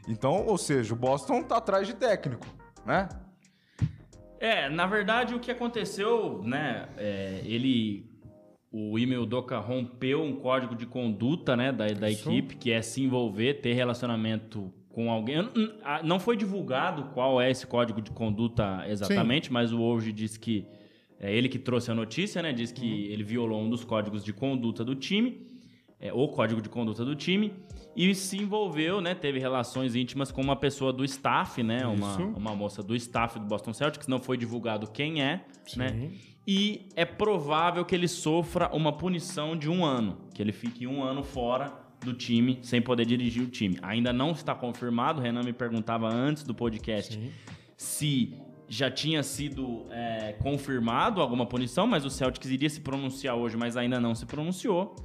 Então, 0.08 0.46
ou 0.46 0.58
seja, 0.58 0.92
o 0.94 0.96
Boston 0.96 1.42
tá 1.42 1.56
atrás 1.58 1.86
de 1.86 1.94
técnico, 1.94 2.46
né? 2.84 3.08
É, 4.40 4.68
na 4.68 4.86
verdade 4.86 5.34
o 5.36 5.38
que 5.38 5.52
aconteceu, 5.52 6.42
né, 6.42 6.88
é, 6.96 7.42
ele, 7.44 8.10
o 8.72 8.98
Ime 8.98 9.16
Udoka 9.16 9.56
rompeu 9.60 10.20
um 10.20 10.34
código 10.34 10.74
de 10.74 10.84
conduta, 10.84 11.56
né, 11.56 11.70
da, 11.70 11.86
da 11.86 12.10
Isso. 12.10 12.28
equipe, 12.28 12.56
que 12.56 12.72
é 12.72 12.82
se 12.82 13.00
envolver, 13.02 13.60
ter 13.60 13.74
relacionamento 13.74 14.72
com 14.90 15.12
alguém. 15.12 15.48
Não- 16.02 16.18
foi 16.18 16.36
divulgado 16.36 17.04
qual 17.14 17.40
é 17.40 17.50
esse 17.50 17.66
código 17.68 18.02
de 18.02 18.10
conduta 18.10 18.84
exatamente, 18.88 19.50
mas 19.52 19.72
o 19.72 19.80
hoje 19.80 20.12
disse 20.12 20.40
que 20.40 20.66
é 21.20 21.32
ele 21.32 21.48
que 21.48 21.58
trouxe 21.58 21.92
a 21.92 21.94
notícia, 21.94 22.42
né, 22.42 22.52
diz 22.52 22.72
que 22.72 23.06
ele 23.12 23.22
violou 23.22 23.60
um 23.62 23.70
dos 23.70 23.84
códigos 23.84 24.24
de 24.24 24.32
conduta 24.32 24.84
do 24.84 24.96
time, 24.96 25.46
é, 26.00 26.12
o 26.12 26.26
código 26.26 26.60
de 26.60 26.68
conduta 26.68 27.04
do 27.04 27.14
time, 27.14 27.54
e 27.94 28.14
se 28.14 28.38
envolveu, 28.38 29.00
né, 29.00 29.14
teve 29.14 29.38
relações 29.38 29.94
íntimas 29.94 30.32
com 30.32 30.40
uma 30.40 30.56
pessoa 30.56 30.92
do 30.92 31.04
staff, 31.04 31.62
né, 31.62 31.86
uma, 31.86 32.10
Isso. 32.12 32.22
uma 32.36 32.54
moça 32.54 32.82
do 32.82 32.94
staff 32.96 33.38
do 33.38 33.46
Boston 33.46 33.72
Celtics, 33.72 34.08
não 34.08 34.18
foi 34.18 34.36
divulgado 34.36 34.86
quem 34.90 35.22
é, 35.22 35.44
né, 35.76 35.88
Sim. 35.88 36.12
e 36.46 36.88
é 36.96 37.04
provável 37.04 37.84
que 37.84 37.94
ele 37.94 38.08
sofra 38.08 38.70
uma 38.74 38.92
punição 38.92 39.56
de 39.56 39.68
um 39.68 39.84
ano, 39.84 40.18
que 40.34 40.40
ele 40.40 40.52
fique 40.52 40.86
um 40.86 41.02
ano 41.02 41.22
fora 41.22 41.72
do 42.02 42.12
time, 42.12 42.58
sem 42.62 42.82
poder 42.82 43.06
dirigir 43.06 43.44
o 43.44 43.46
time. 43.46 43.78
Ainda 43.80 44.12
não 44.12 44.32
está 44.32 44.54
confirmado, 44.54 45.20
o 45.20 45.22
Renan 45.22 45.42
me 45.42 45.52
perguntava 45.52 46.12
antes 46.12 46.42
do 46.42 46.54
podcast 46.54 47.14
Sim. 47.14 47.30
se 47.76 48.34
já 48.68 48.90
tinha 48.90 49.22
sido 49.22 49.86
é, 49.90 50.32
confirmado 50.40 51.20
alguma 51.20 51.44
punição, 51.44 51.86
mas 51.86 52.06
o 52.06 52.10
Celtics 52.10 52.50
iria 52.50 52.70
se 52.70 52.80
pronunciar 52.80 53.36
hoje, 53.36 53.54
mas 53.54 53.76
ainda 53.76 54.00
não 54.00 54.14
se 54.14 54.24
pronunciou. 54.24 54.96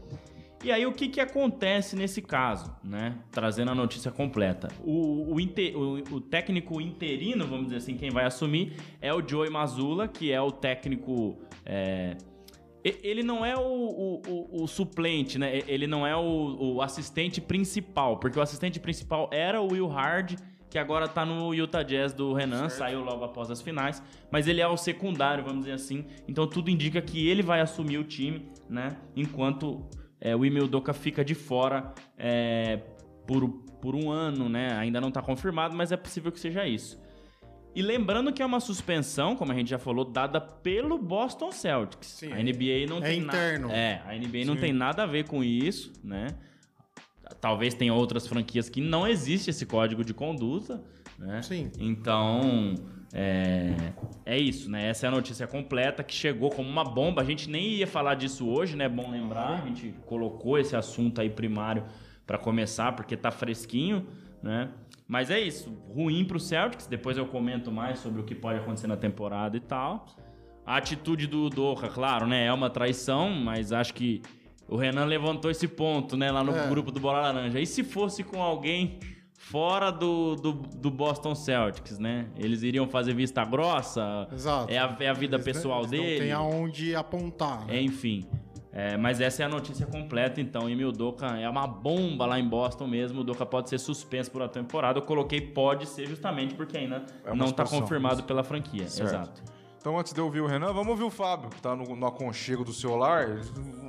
E 0.64 0.72
aí 0.72 0.86
o 0.86 0.92
que, 0.92 1.08
que 1.08 1.20
acontece 1.20 1.96
nesse 1.96 2.22
caso, 2.22 2.76
né? 2.84 3.16
Trazendo 3.32 3.72
a 3.72 3.76
notícia 3.76 4.12
completa. 4.12 4.70
O, 4.84 5.34
o, 5.36 5.40
inte- 5.40 5.74
o- 5.76 6.16
o 6.16 6.20
técnico 6.22 6.82
interino, 6.82 7.46
vamos 7.46 7.66
dizer 7.66 7.78
assim, 7.78 7.96
quem 7.96 8.10
vai 8.10 8.26
assumir 8.26 8.74
é 9.00 9.14
o 9.14 9.26
Joey 9.28 9.50
Mazzulla, 9.52 10.08
que 10.08 10.32
é 10.32 10.42
o 10.42 10.52
técnico. 10.52 11.38
é, 11.66 12.18
ele 12.84 13.22
não 13.22 13.46
é 13.46 13.56
o, 13.56 13.62
o- 13.62 14.64
o- 14.64 14.68
suplente, 14.68 15.38
né? 15.38 15.62
Ele 15.68 15.86
não 15.88 16.08
é 16.08 16.16
o, 16.16 16.76
o 16.76 16.82
assistente 16.82 17.40
principal, 17.42 18.18
porque 18.18 18.40
o 18.40 18.42
assistente 18.42 18.80
principal 18.80 19.30
era 19.32 19.62
o 19.62 19.72
Will 19.74 19.88
Hard, 19.88 20.40
que 20.70 20.78
agora 20.80 21.08
tá 21.08 21.26
no 21.26 21.54
Utah 21.54 21.84
Jazz 21.84 22.14
do 22.14 22.34
Renan, 22.34 22.68
saiu 22.70 23.02
logo 23.04 23.24
após 23.26 23.52
as 23.52 23.62
finais, 23.62 24.02
mas 24.32 24.48
ele 24.48 24.60
é 24.62 24.68
o 24.68 24.76
secundário, 24.78 25.44
vamos 25.44 25.60
dizer 25.62 25.74
assim. 25.74 26.06
Então 26.28 26.48
tudo 26.48 26.70
indica 26.70 27.02
que 27.02 27.28
ele 27.28 27.42
vai 27.44 27.60
assumir 27.62 27.98
o 27.98 28.04
time, 28.04 28.50
né? 28.70 28.96
Enquanto 29.16 29.86
é, 30.20 30.36
o 30.36 30.46
Emil 30.46 30.68
Doka 30.68 30.94
fica 30.94 31.24
de 31.24 31.36
fora 31.36 31.94
é, 32.18 32.78
por 33.26 33.68
por 33.82 33.96
um 33.96 34.10
ano, 34.10 34.50
né? 34.50 34.74
Ainda 34.74 35.00
não 35.00 35.10
está 35.10 35.22
confirmado, 35.22 35.76
mas 35.76 35.92
é 35.92 35.98
possível 35.98 36.32
que 36.32 36.40
seja 36.40 36.68
isso. 36.68 37.00
E 37.76 37.82
lembrando 37.82 38.34
que 38.34 38.42
é 38.42 38.46
uma 38.46 38.60
suspensão, 38.60 39.36
como 39.36 39.52
a 39.52 39.56
gente 39.56 39.70
já 39.70 39.78
falou, 39.78 40.04
dada 40.04 40.42
pelo 40.42 40.98
Boston 40.98 41.52
Celtics. 41.52 42.08
Sim, 42.08 42.34
a 42.34 42.38
NBA 42.38 42.88
não 42.90 42.98
é 42.98 43.10
tem 43.10 43.20
interno. 43.20 43.68
nada. 43.68 43.80
É, 43.80 44.02
a 44.06 44.16
NBA 44.18 44.46
não 44.46 44.56
Sim. 44.56 44.62
tem 44.62 44.74
nada 44.74 45.04
a 45.04 45.06
ver 45.06 45.28
com 45.28 45.44
isso, 45.44 45.94
né? 46.04 46.28
Talvez 47.40 47.76
tenha 47.76 47.94
outras 47.94 48.26
franquias 48.26 48.68
que 48.68 48.82
não 48.82 49.08
existe 49.08 49.52
esse 49.52 49.66
código 49.66 50.04
de 50.04 50.14
conduta, 50.14 50.84
né? 51.20 51.42
Sim. 51.44 51.72
Então, 51.78 52.74
é, 53.20 53.74
é 54.26 54.38
isso, 54.38 54.70
né? 54.70 54.90
Essa 54.90 55.08
é 55.08 55.10
a 55.10 55.12
notícia 55.12 55.48
completa 55.48 56.04
que 56.04 56.14
chegou 56.14 56.52
como 56.52 56.70
uma 56.70 56.84
bomba. 56.84 57.24
A 57.24 57.26
gente 57.26 57.50
nem 57.50 57.70
ia 57.70 57.88
falar 57.88 58.14
disso 58.14 58.48
hoje, 58.48 58.76
né? 58.76 58.88
Bom 58.88 59.10
lembrar. 59.10 59.64
A 59.64 59.66
gente 59.66 59.92
colocou 60.06 60.60
esse 60.60 60.76
assunto 60.76 61.20
aí 61.20 61.28
primário 61.30 61.84
para 62.28 62.38
começar, 62.38 62.92
porque 62.92 63.18
tá 63.18 63.32
fresquinho, 63.32 64.06
né? 64.44 64.70
Mas 65.08 65.32
é 65.32 65.40
isso. 65.40 65.72
Ruim 65.90 66.26
pro 66.26 66.40
Celtics. 66.40 66.86
Depois 66.86 67.18
eu 67.18 67.26
comento 67.26 67.72
mais 67.72 67.98
sobre 67.98 68.22
o 68.22 68.24
que 68.24 68.36
pode 68.36 68.60
acontecer 68.60 68.86
na 68.86 68.98
temporada 68.98 69.58
e 69.58 69.62
tal. 69.62 70.06
A 70.64 70.78
atitude 70.78 71.26
do 71.26 71.50
Doha, 71.50 71.88
claro, 71.88 72.28
né? 72.28 72.46
É 72.46 72.54
uma 72.54 72.70
traição, 72.70 73.32
mas 73.32 73.72
acho 73.72 73.96
que 73.96 74.22
o 74.68 74.76
Renan 74.76 75.06
levantou 75.06 75.50
esse 75.50 75.68
ponto, 75.68 76.16
né? 76.16 76.30
Lá 76.30 76.44
no 76.44 76.56
É. 76.56 76.68
grupo 76.68 76.92
do 76.92 77.00
Bola 77.00 77.22
Laranja. 77.22 77.60
E 77.60 77.66
se 77.66 77.84
fosse 77.84 78.24
com 78.24 78.44
alguém 78.44 79.00
fora 79.38 79.91
do, 79.91 80.36
do, 80.36 80.51
do 80.51 80.91
Boston 80.91 81.36
Celtics, 81.36 81.98
né? 82.00 82.25
Eles 82.36 82.63
iriam 82.63 82.88
fazer 82.88 83.13
vista 83.13 83.46
grossa? 83.46 84.27
Exato. 84.34 84.74
É 84.74 84.77
a, 84.79 84.98
é 85.00 85.08
a 85.08 85.13
vida 85.13 85.38
Eles 85.38 85.46
pessoal 85.46 85.84
não, 85.84 85.89
dele? 85.89 86.12
Não 86.12 86.20
tem 86.20 86.32
aonde 86.32 86.96
apontar. 86.96 87.65
né? 87.65 87.77
É, 87.77 87.82
enfim. 87.82 88.27
É, 88.74 88.96
mas 88.98 89.22
essa 89.22 89.41
é 89.41 89.46
a 89.46 89.50
notícia 89.50 89.86
completa, 89.88 90.41
então. 90.41 90.70
Emil 90.70 90.91
Doca 90.91 91.25
é 91.39 91.50
uma 91.50 91.65
bomba 91.65 92.25
lá 92.25 92.39
em 92.39 92.48
Boston 92.48 92.86
mesmo. 92.86 93.22
O 93.22 93.24
Doca 93.24 93.46
pode 93.46 93.70
ser 93.70 93.79
suspenso 93.79 94.29
por 94.29 94.41
uma 94.41 94.50
temporada. 94.50 95.00
Eu 95.00 95.03
coloquei 95.03 95.39
pode 95.41 95.88
ser 95.88 96.06
justamente 96.08 96.53
porque 96.53 96.77
ainda 96.77 97.03
É 97.25 97.34
não 97.34 97.48
está 97.48 97.63
confirmado 97.63 98.24
pela 98.24 98.44
franquia. 98.44 98.88
Certo. 98.88 99.10
Exato. 99.10 99.57
Então, 99.79 99.98
antes 99.98 100.12
de 100.12 100.19
eu 100.19 100.25
ouvir 100.25 100.41
o 100.41 100.48
Renan, 100.48 100.74
vamos 100.74 100.89
ouvir 100.89 101.03
o 101.03 101.10
Fábio, 101.10 101.50
que 101.50 101.62
tá 101.62 101.75
no, 101.75 101.96
no 101.96 102.07
aconchego 102.07 102.63
do 102.65 102.74
seu 102.74 102.96
lar. 102.96 103.27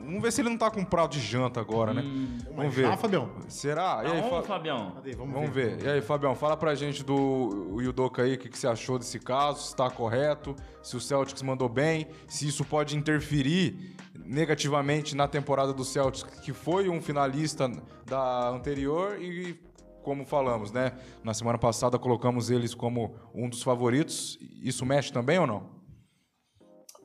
Vamos 0.05 0.23
ver 0.23 0.31
se 0.31 0.41
ele 0.41 0.49
não 0.49 0.57
tá 0.59 0.71
com 0.71 0.85
prato 0.85 1.13
de 1.13 1.21
janta 1.21 1.61
agora, 1.61 1.93
né? 1.93 2.03
Mas 2.03 2.55
Vamos 2.55 2.75
ver. 2.75 2.83
já, 2.87 2.97
Fabião? 2.97 3.31
Será? 3.49 4.03
E 4.05 4.07
aí, 4.07 4.19
Aonde, 4.21 4.31
Fa- 4.31 4.43
Fabião? 4.43 4.93
Cadê? 4.93 5.17
Vamos, 5.17 5.35
Vamos 5.35 5.51
ver. 5.51 5.77
ver. 5.77 5.87
E 5.87 5.91
aí, 5.91 6.01
Fabião, 6.01 6.35
fala 6.37 6.57
pra 6.57 6.75
gente 6.75 7.03
do 7.03 7.79
Yudoka 7.81 8.23
aí, 8.23 8.35
o 8.35 8.39
que, 8.39 8.49
que 8.49 8.57
você 8.59 8.69
achou 8.69 8.99
desse 8.99 9.19
caso, 9.19 9.63
se 9.67 9.75
tá 9.75 9.91
correto, 9.91 10.55
se 10.83 10.97
o 10.97 11.01
Celtics 11.01 11.43
mandou 11.43 11.69
bem, 11.69 12.07
se 12.29 12.47
isso 12.47 12.65
pode 12.65 12.97
interferir 12.97 13.97
negativamente 14.15 15.17
na 15.17 15.27
temporada 15.27 15.73
do 15.73 15.85
Celtics, 15.85 16.23
que 16.41 16.53
foi 16.53 16.89
um 16.89 17.01
finalista 17.01 17.69
da 18.07 18.51
anterior 18.51 19.21
e, 19.21 19.59
como 20.05 20.25
falamos, 20.25 20.71
né? 20.71 20.93
Na 21.25 21.35
semana 21.35 21.59
passada 21.59 21.99
colocamos 21.99 22.51
eles 22.51 22.73
como 22.75 23.17
um 23.35 23.49
dos 23.49 23.63
favoritos. 23.63 24.39
Isso 24.63 24.87
mexe 24.87 25.13
também 25.13 25.39
ou 25.41 25.47
não? 25.47 25.78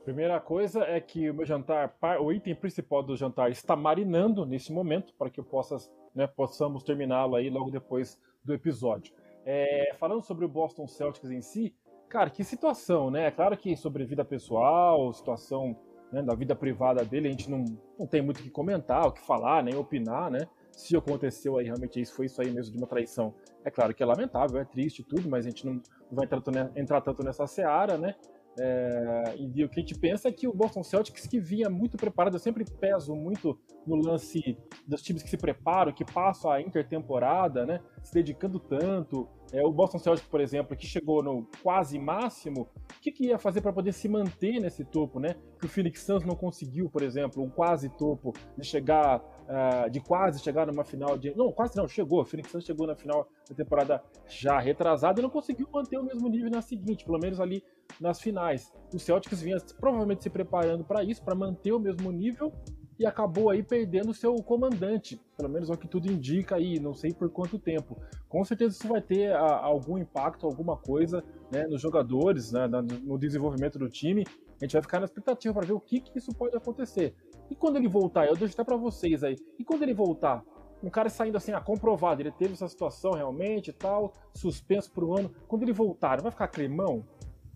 Primeira 0.03 0.37
coisa 0.41 0.83
é 0.83 0.99
que 0.99 1.29
o 1.29 1.33
meu 1.33 1.45
jantar, 1.45 1.95
o 2.19 2.31
item 2.31 2.53
principal 2.55 3.01
do 3.01 3.15
jantar 3.15 3.49
está 3.49 3.73
marinando 3.73 4.45
nesse 4.45 4.73
momento, 4.73 5.13
para 5.13 5.29
que 5.29 5.39
eu 5.39 5.45
possa, 5.45 5.77
né, 6.13 6.27
possamos 6.27 6.83
terminá-lo 6.83 7.37
aí 7.37 7.49
logo 7.49 7.71
depois 7.71 8.19
do 8.43 8.53
episódio. 8.53 9.13
É, 9.45 9.95
falando 9.97 10.21
sobre 10.21 10.43
o 10.43 10.49
Boston 10.49 10.87
Celtics 10.87 11.31
em 11.31 11.41
si, 11.41 11.73
cara, 12.09 12.29
que 12.29 12.43
situação, 12.43 13.09
né? 13.09 13.27
É 13.27 13.31
claro 13.31 13.57
que 13.57 13.77
sobre 13.77 14.03
vida 14.03 14.25
pessoal, 14.25 15.11
situação 15.13 15.73
né, 16.11 16.21
da 16.21 16.35
vida 16.35 16.53
privada 16.53 17.05
dele, 17.05 17.29
a 17.29 17.31
gente 17.31 17.49
não, 17.49 17.63
não 17.97 18.05
tem 18.05 18.21
muito 18.21 18.41
o 18.41 18.43
que 18.43 18.49
comentar, 18.49 19.07
o 19.07 19.11
que 19.11 19.21
falar, 19.21 19.63
nem 19.63 19.75
opinar, 19.75 20.29
né? 20.29 20.47
Se 20.71 20.97
aconteceu 20.97 21.57
aí 21.57 21.65
realmente 21.65 22.01
isso, 22.01 22.13
foi 22.13 22.25
isso 22.25 22.41
aí 22.41 22.51
mesmo 22.51 22.73
de 22.73 22.77
uma 22.77 22.87
traição. 22.87 23.33
É 23.63 23.71
claro 23.71 23.93
que 23.93 24.03
é 24.03 24.05
lamentável, 24.05 24.59
é 24.59 24.65
triste 24.65 25.01
tudo, 25.01 25.29
mas 25.29 25.45
a 25.45 25.49
gente 25.49 25.65
não 25.65 25.81
vai 26.11 26.25
entrar 26.25 26.41
tanto, 26.41 26.77
entrar 26.77 27.01
tanto 27.01 27.23
nessa 27.23 27.47
seara, 27.47 27.97
né? 27.97 28.15
É, 28.59 29.35
e 29.37 29.63
o 29.63 29.69
que 29.69 29.79
a 29.79 29.81
gente 29.81 29.97
pensa 29.97 30.29
é 30.29 30.31
que 30.31 30.47
o 30.47 30.53
Boston 30.53 30.83
Celtics 30.83 31.25
que 31.25 31.39
vinha 31.39 31.69
muito 31.69 31.97
preparado, 31.97 32.35
eu 32.35 32.39
sempre 32.39 32.63
peso 32.63 33.15
muito 33.15 33.57
no 33.85 33.95
lance 33.95 34.57
dos 34.87 35.01
times 35.01 35.23
que 35.23 35.29
se 35.29 35.37
preparam, 35.37 35.91
que 35.91 36.05
passam 36.05 36.51
a 36.51 36.61
intertemporada, 36.61 37.65
né, 37.65 37.81
se 38.03 38.13
dedicando 38.13 38.59
tanto. 38.59 39.27
É, 39.51 39.63
o 39.63 39.71
Boston 39.71 39.99
Celtics, 39.99 40.27
por 40.27 40.41
exemplo, 40.41 40.75
que 40.75 40.87
chegou 40.87 41.21
no 41.21 41.47
quase 41.61 41.99
máximo, 41.99 42.67
o 42.97 43.01
que, 43.01 43.11
que 43.11 43.27
ia 43.27 43.37
fazer 43.37 43.61
para 43.61 43.71
poder 43.71 43.91
se 43.91 44.07
manter 44.07 44.59
nesse 44.59 44.83
topo, 44.83 45.19
né? 45.19 45.35
Que 45.59 45.67
o 45.67 45.69
Phoenix 45.69 46.01
Suns 46.01 46.25
não 46.25 46.35
conseguiu, 46.35 46.89
por 46.89 47.03
exemplo, 47.03 47.43
um 47.43 47.49
quase 47.51 47.87
topo, 47.89 48.33
de 48.57 48.65
chegar, 48.65 49.21
ah, 49.47 49.87
de 49.89 49.99
quase 49.99 50.39
chegar 50.39 50.65
numa 50.65 50.83
final 50.83 51.19
de. 51.19 51.35
Não, 51.35 51.51
quase 51.51 51.77
não, 51.77 51.87
chegou. 51.87 52.21
O 52.21 52.25
Phoenix 52.25 52.49
Suns 52.49 52.65
chegou 52.65 52.87
na 52.87 52.95
final 52.95 53.27
da 53.47 53.55
temporada 53.55 54.03
já 54.27 54.59
retrasada 54.59 55.19
e 55.19 55.23
não 55.23 55.29
conseguiu 55.29 55.67
manter 55.71 55.99
o 55.99 56.03
mesmo 56.03 56.27
nível 56.29 56.49
na 56.49 56.63
seguinte, 56.63 57.05
pelo 57.05 57.19
menos 57.19 57.39
ali 57.39 57.63
nas 57.99 58.19
finais. 58.21 58.71
O 58.93 58.99
Celtics 58.99 59.41
vinha 59.41 59.57
provavelmente 59.79 60.23
se 60.23 60.29
preparando 60.29 60.83
para 60.83 61.03
isso, 61.03 61.23
para 61.23 61.35
manter 61.35 61.71
o 61.71 61.79
mesmo 61.79 62.11
nível 62.11 62.51
e 62.99 63.05
acabou 63.05 63.49
aí 63.49 63.63
perdendo 63.63 64.11
o 64.11 64.13
seu 64.13 64.35
comandante, 64.35 65.19
pelo 65.35 65.49
menos 65.49 65.69
é 65.69 65.73
o 65.73 65.77
que 65.77 65.87
tudo 65.87 66.11
indica 66.11 66.55
aí, 66.55 66.79
não 66.79 66.93
sei 66.93 67.11
por 67.11 67.29
quanto 67.29 67.57
tempo. 67.57 67.97
Com 68.29 68.43
certeza 68.45 68.75
isso 68.75 68.87
vai 68.87 69.01
ter 69.01 69.33
a, 69.33 69.57
algum 69.57 69.97
impacto, 69.97 70.45
alguma 70.45 70.77
coisa 70.77 71.23
né, 71.51 71.65
nos 71.65 71.81
jogadores, 71.81 72.51
né, 72.51 72.67
no 72.67 73.17
desenvolvimento 73.17 73.79
do 73.79 73.89
time. 73.89 74.25
A 74.61 74.65
gente 74.65 74.73
vai 74.73 74.81
ficar 74.81 74.99
na 74.99 75.05
expectativa 75.05 75.53
para 75.53 75.67
ver 75.67 75.73
o 75.73 75.79
que, 75.79 75.99
que 75.99 76.17
isso 76.17 76.31
pode 76.31 76.55
acontecer. 76.55 77.15
E 77.49 77.55
quando 77.55 77.77
ele 77.77 77.87
voltar, 77.87 78.27
eu 78.27 78.35
deixo 78.35 78.53
até 78.53 78.63
para 78.63 78.77
vocês 78.77 79.23
aí. 79.23 79.35
E 79.59 79.63
quando 79.63 79.83
ele 79.83 79.93
voltar, 79.93 80.43
um 80.83 80.89
cara 80.89 81.09
saindo 81.09 81.37
assim, 81.37 81.53
ah, 81.53 81.61
comprovado, 81.61 82.21
ele 82.21 82.31
teve 82.31 82.53
essa 82.53 82.67
situação 82.67 83.11
realmente 83.11 83.69
e 83.69 83.73
tal, 83.73 84.13
suspenso 84.33 84.91
por 84.91 85.03
um 85.03 85.17
ano. 85.17 85.31
Quando 85.47 85.63
ele 85.63 85.71
voltar, 85.71 86.21
vai 86.21 86.31
ficar 86.31 86.47
climão? 86.49 87.05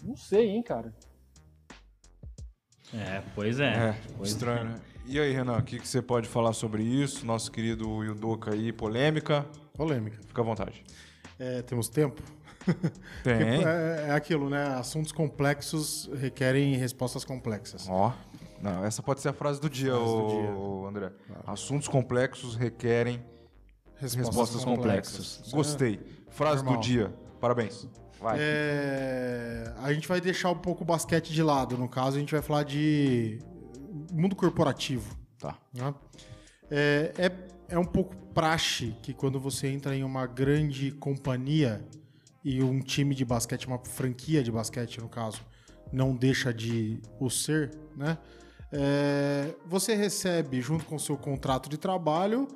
Não 0.04 0.16
sei, 0.16 0.48
hein, 0.50 0.62
cara. 0.64 0.94
É, 2.94 3.22
pois 3.36 3.60
é. 3.60 3.90
É, 3.90 4.02
Pois 4.18 4.30
estranho, 4.30 4.64
né? 4.66 4.76
E 5.06 5.20
aí, 5.20 5.32
Renan, 5.34 5.58
o 5.58 5.64
que, 5.64 5.80
que 5.80 5.88
você 5.88 6.02
pode 6.02 6.28
falar 6.28 6.54
sobre 6.54 6.84
isso? 6.84 7.26
Nosso 7.26 7.52
querido 7.52 8.04
Yudoka 8.04 8.54
aí, 8.54 8.72
polêmica. 8.74 9.46
Polêmica. 9.74 10.20
Fica 10.26 10.42
à 10.42 10.44
vontade. 10.46 10.84
É, 11.40 11.62
temos 11.62 11.88
tempo? 11.90 12.22
Tem. 13.24 13.66
É, 13.66 14.06
é 14.10 14.12
aquilo, 14.12 14.50
né? 14.50 14.64
Assuntos 14.76 15.12
complexos 15.12 16.10
requerem 16.16 16.76
respostas 16.76 17.24
complexas. 17.24 17.88
Ó. 17.90 18.14
Não, 18.62 18.84
essa 18.84 19.02
pode 19.04 19.22
ser 19.22 19.30
a 19.30 19.34
frase 19.34 19.62
do 19.62 19.70
dia, 19.70 19.92
Frase 19.94 20.06
do 20.06 20.28
dia. 20.28 20.52
ô, 20.52 20.88
André. 20.88 21.12
Assuntos 21.46 21.88
complexos 21.88 22.56
requerem 22.56 23.24
respostas 23.98 24.64
complexas. 24.66 25.42
Isso 25.46 25.50
é- 25.50 25.58
Gostei. 25.58 26.00
Frase 26.30 26.64
normal. 26.64 26.82
do 26.82 26.86
dia. 26.86 27.14
Parabéns. 27.40 27.88
Vai. 28.20 28.38
É, 28.40 29.74
a 29.78 29.94
gente 29.94 30.08
vai 30.08 30.20
deixar 30.20 30.52
um 30.52 30.58
pouco 30.58 30.84
o 30.84 30.86
basquete 30.86 31.32
de 31.32 31.44
lado. 31.44 31.78
No 31.78 31.88
caso, 31.88 32.18
a 32.18 32.20
gente 32.20 32.32
vai 32.32 32.42
falar 32.42 32.64
de 32.64 33.40
mundo 34.12 34.36
corporativo. 34.36 35.16
Tá. 35.40 35.56
né? 35.74 35.94
É, 36.70 37.14
é, 37.18 37.76
é 37.76 37.80
um 37.80 37.86
pouco 37.86 38.16
praxe 38.34 38.96
que 39.04 39.14
quando 39.14 39.40
você 39.40 39.68
entra 39.68 39.96
em 39.96 40.04
uma 40.04 40.26
grande 40.26 40.92
companhia 40.92 41.86
e 42.44 42.64
um 42.64 42.80
time 42.80 43.14
de 43.14 43.24
basquete, 43.24 43.68
uma 43.68 43.80
franquia 43.80 44.44
de 44.44 44.52
basquete, 44.52 45.00
no 45.00 45.10
caso, 45.10 45.42
não 45.92 46.16
deixa 46.16 46.54
de 46.54 47.02
o 47.20 47.30
ser, 47.30 47.72
né? 47.96 48.18
É, 48.72 49.54
você 49.66 49.96
recebe, 49.96 50.62
junto 50.62 50.86
com 50.86 50.96
o 50.96 51.00
seu 51.00 51.18
contrato 51.18 51.70
de 51.70 51.78
trabalho, 51.78 52.48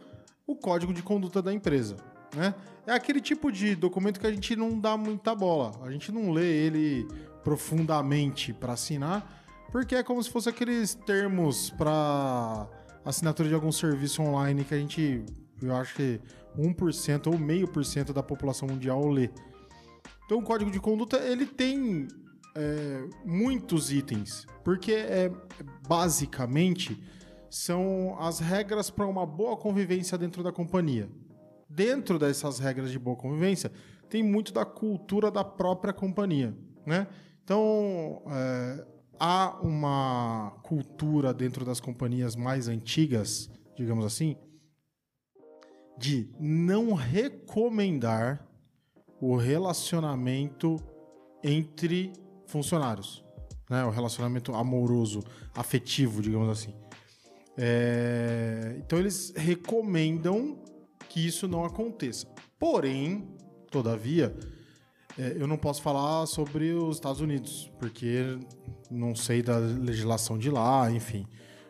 o 0.46 0.56
código 0.56 0.94
de 0.94 1.01
conduta 1.01 1.41
da 1.41 1.53
empresa. 1.53 1.98
Né? 2.35 2.53
É 2.85 2.93
aquele 2.93 3.21
tipo 3.21 3.51
de 3.51 3.75
documento 3.75 4.19
que 4.19 4.27
a 4.27 4.31
gente 4.31 4.55
não 4.55 4.79
dá 4.79 4.97
muita 4.97 5.35
bola. 5.35 5.71
A 5.83 5.91
gente 5.91 6.11
não 6.11 6.31
lê 6.31 6.47
ele 6.65 7.07
profundamente 7.43 8.53
para 8.53 8.73
assinar, 8.73 9.41
porque 9.71 9.95
é 9.95 10.03
como 10.03 10.21
se 10.23 10.29
fosse 10.29 10.50
aqueles 10.50 10.93
termos 10.93 11.69
para 11.71 12.67
assinatura 13.03 13.50
de 13.50 13.55
algum 13.55 13.71
serviço 13.71 14.21
online 14.21 14.63
que 14.63 14.73
a 14.73 14.77
gente, 14.77 15.23
eu 15.61 15.75
acho 15.75 15.95
que 15.95 16.19
1% 16.57 17.27
ou 17.27 17.38
meio 17.38 17.67
por 17.67 17.83
cento 17.83 18.13
da 18.13 18.21
população 18.21 18.67
mundial 18.67 19.07
lê. 19.07 19.29
Então 20.25 20.39
o 20.39 20.43
código 20.43 20.71
de 20.71 20.79
conduta 20.79 21.17
ele 21.17 21.45
tem 21.45 22.07
é, 22.55 23.03
muitos 23.25 23.91
itens, 23.91 24.45
porque 24.63 24.93
é 24.93 25.31
basicamente 25.88 27.01
são 27.50 28.15
as 28.19 28.39
regras 28.39 28.89
para 28.89 29.05
uma 29.05 29.25
boa 29.25 29.57
convivência 29.57 30.17
dentro 30.17 30.41
da 30.41 30.51
companhia. 30.51 31.09
Dentro 31.73 32.19
dessas 32.19 32.59
regras 32.59 32.91
de 32.91 32.99
boa 32.99 33.15
convivência 33.15 33.71
tem 34.09 34.21
muito 34.21 34.51
da 34.51 34.65
cultura 34.65 35.31
da 35.31 35.43
própria 35.43 35.93
companhia, 35.93 36.53
né? 36.85 37.07
Então 37.43 38.21
é, 38.27 38.85
há 39.17 39.57
uma 39.61 40.59
cultura 40.63 41.33
dentro 41.33 41.63
das 41.63 41.79
companhias 41.79 42.35
mais 42.35 42.67
antigas, 42.67 43.49
digamos 43.75 44.03
assim, 44.03 44.35
de 45.97 46.29
não 46.37 46.93
recomendar 46.93 48.45
o 49.21 49.37
relacionamento 49.37 50.75
entre 51.41 52.11
funcionários, 52.47 53.23
né? 53.69 53.85
O 53.85 53.91
relacionamento 53.91 54.53
amoroso, 54.53 55.23
afetivo, 55.55 56.21
digamos 56.21 56.49
assim. 56.49 56.75
É, 57.57 58.75
Então 58.79 58.99
eles 58.99 59.33
recomendam 59.37 60.61
que 61.12 61.25
isso 61.25 61.46
não 61.46 61.65
aconteça. 61.65 62.25
Porém, 62.58 63.27
todavia, 63.70 64.34
é, 65.20 65.36
eu 65.38 65.46
não 65.46 65.58
posso 65.58 65.82
falar 65.82 66.25
sobre 66.25 66.72
os 66.72 66.96
Estados 66.96 67.20
Unidos, 67.20 67.70
porque 67.77 68.39
não 68.89 69.13
sei 69.13 69.44
da 69.44 69.58
legislação 69.58 70.38
de 70.38 70.50
lá, 70.50 70.89
enfim. 70.89 71.27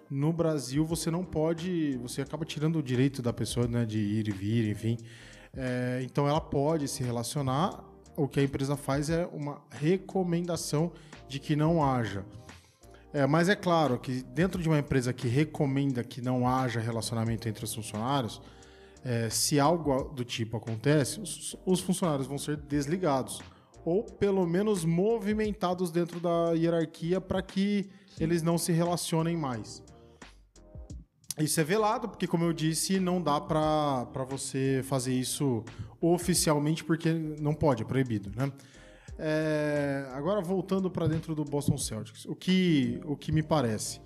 No 0.10 0.32
Brasil, 0.32 0.86
você 0.86 1.10
não 1.10 1.24
pode. 1.24 1.98
Você 2.04 2.22
acaba 2.22 2.46
tirando 2.46 2.78
o 2.78 2.84
direito 2.84 3.22
da 3.22 3.34
pessoa 3.34 3.68
né, 3.68 3.84
de 3.84 3.98
ir 3.98 4.28
e 4.28 4.32
vir, 4.32 4.70
enfim. 4.70 4.98
É, 5.58 6.02
então, 6.04 6.28
ela 6.28 6.42
pode 6.42 6.88
se 6.88 7.04
relacionar. 7.04 7.84
O 8.16 8.28
que 8.28 8.40
a 8.40 8.44
empresa 8.44 8.78
faz 8.78 9.10
é 9.10 9.26
uma 9.34 9.64
recomendação 9.72 10.92
de 11.28 11.40
que 11.40 11.56
não 11.56 11.84
haja. 11.84 12.24
É, 13.12 13.26
mas 13.26 13.50
é 13.50 13.56
claro 13.56 13.98
que 13.98 14.22
dentro 14.22 14.62
de 14.62 14.70
uma 14.70 14.78
empresa 14.78 15.12
que 15.12 15.28
recomenda 15.28 16.04
que 16.04 16.22
não 16.22 16.48
haja 16.48 16.80
relacionamento 16.80 17.50
entre 17.50 17.66
os 17.66 17.74
funcionários, 17.74 18.42
é, 19.04 19.30
se 19.30 19.60
algo 19.60 20.06
do 20.14 20.24
tipo 20.24 20.58
acontece, 20.58 21.20
os, 21.20 21.56
os, 21.66 21.80
funcionários 21.80 22.28
vão 22.28 22.38
ser 22.38 22.58
desligados 22.58 23.42
ou 23.84 24.04
pelo 24.04 24.46
menos 24.46 24.86
movimentados 24.86 25.92
dentro 25.92 26.20
da 26.20 26.52
hierarquia 26.54 27.20
para 27.20 27.42
que 27.42 27.90
Sim. 28.16 28.24
eles 28.24 28.42
não 28.42 28.58
se 28.58 28.72
relacionem 28.72 29.36
mais. 29.36 29.84
Isso 31.40 31.60
é 31.60 31.64
velado, 31.64 32.10
porque, 32.10 32.28
como 32.28 32.44
eu 32.44 32.54
disse, 32.54 33.00
não 33.00 33.22
dá 33.22 33.40
para 33.40 34.26
você 34.30 34.82
fazer 34.84 35.14
isso 35.14 35.64
oficialmente, 36.00 36.84
porque 36.84 37.12
não 37.12 37.54
pode, 37.54 37.84
é 37.84 37.86
proibido, 37.86 38.32
né? 38.36 38.52
É, 39.18 40.08
agora, 40.14 40.42
voltando 40.42 40.90
para 40.90 41.08
dentro 41.08 41.34
do 41.34 41.44
Boston 41.44 41.78
Celtics, 41.78 42.26
o 42.26 42.36
que, 42.36 43.00
o 43.06 43.16
que 43.16 43.32
me 43.32 43.42
parece? 43.42 44.02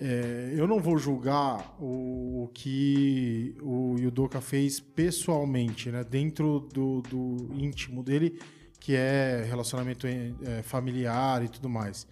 É, 0.00 0.52
eu 0.56 0.66
não 0.66 0.80
vou 0.80 0.98
julgar 0.98 1.76
o, 1.80 2.44
o, 2.44 2.50
que 2.52 3.54
o 3.62 3.96
Yudoka 3.98 4.40
fez 4.40 4.80
pessoalmente, 4.80 5.90
né? 5.90 6.02
Dentro 6.02 6.68
do, 6.72 7.02
do 7.02 7.50
íntimo 7.54 8.02
dele, 8.02 8.40
que 8.80 8.94
é 8.96 9.44
relacionamento 9.48 10.06
é, 10.06 10.62
familiar 10.62 11.44
e 11.44 11.48
tudo 11.48 11.68
mais. 11.68 12.06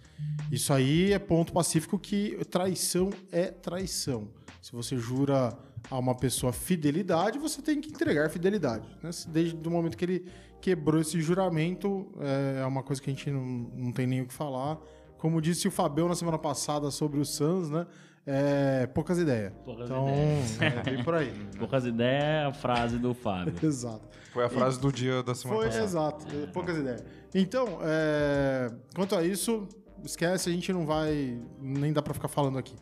Isso 0.51 0.71
aí 0.71 1.11
é 1.11 1.19
ponto 1.19 1.51
pacífico 1.51 1.99
que 1.99 2.37
traição 2.49 3.09
é 3.31 3.47
traição. 3.47 4.29
Se 4.61 4.71
você 4.71 4.97
jura 4.97 5.57
a 5.89 5.97
uma 5.97 6.15
pessoa 6.15 6.53
fidelidade, 6.53 7.39
você 7.39 7.61
tem 7.61 7.81
que 7.81 7.89
entregar 7.89 8.29
fidelidade. 8.29 8.87
Né? 9.01 9.09
Desde 9.27 9.67
o 9.67 9.71
momento 9.71 9.97
que 9.97 10.05
ele 10.05 10.25
quebrou 10.61 11.01
esse 11.01 11.19
juramento, 11.19 12.07
é, 12.19 12.61
é 12.61 12.65
uma 12.65 12.83
coisa 12.83 13.01
que 13.01 13.09
a 13.09 13.13
gente 13.13 13.29
não, 13.29 13.43
não 13.43 13.91
tem 13.91 14.05
nem 14.05 14.21
o 14.21 14.27
que 14.27 14.33
falar. 14.33 14.77
Como 15.21 15.39
disse 15.39 15.67
o 15.67 15.71
Fabio 15.71 16.07
na 16.07 16.15
semana 16.15 16.39
passada 16.39 16.89
sobre 16.89 17.19
o 17.19 17.25
Suns, 17.25 17.69
né? 17.69 17.85
É, 18.25 18.87
poucas 18.87 19.19
ideias. 19.19 19.53
Poucas 19.63 19.85
então, 19.85 20.09
ideias. 20.09 20.59
É, 20.59 20.81
bem 20.81 21.03
por 21.03 21.13
aí. 21.13 21.31
poucas 21.59 21.85
ideias 21.85 22.23
é 22.23 22.45
a 22.45 22.51
frase 22.51 22.97
do 22.97 23.13
Fábio. 23.13 23.53
exato. 23.61 24.01
Foi 24.33 24.43
a 24.43 24.49
frase 24.49 24.79
e, 24.79 24.81
do 24.81 24.91
dia 24.91 25.21
da 25.21 25.35
semana 25.35 25.59
foi, 25.59 25.67
passada. 25.67 25.85
Exato, 25.85 26.25
é, 26.35 26.47
poucas 26.47 26.75
ideias. 26.75 27.03
Então, 27.35 27.67
é, 27.83 28.71
quanto 28.95 29.15
a 29.15 29.23
isso, 29.23 29.67
esquece, 30.03 30.49
a 30.49 30.53
gente 30.53 30.73
não 30.73 30.87
vai. 30.87 31.39
Nem 31.59 31.93
dá 31.93 32.01
pra 32.01 32.15
ficar 32.15 32.27
falando 32.27 32.57
aqui. 32.57 32.75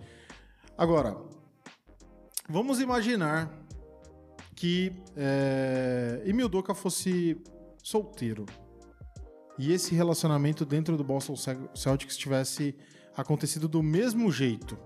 Agora, 0.77 1.17
vamos 2.47 2.79
imaginar 2.79 3.51
que 4.55 4.93
é, 5.17 6.21
Emil 6.25 6.47
Doca 6.47 6.73
fosse 6.73 7.35
solteiro. 7.83 8.45
E 9.59 9.73
esse 9.73 9.93
relacionamento 9.93 10.65
dentro 10.65 10.95
do 10.95 11.03
Boston 11.03 11.35
Celtics 11.75 12.15
tivesse 12.15 12.73
acontecido 13.15 13.67
do 13.67 13.83
mesmo 13.83 14.31
jeito. 14.31 14.79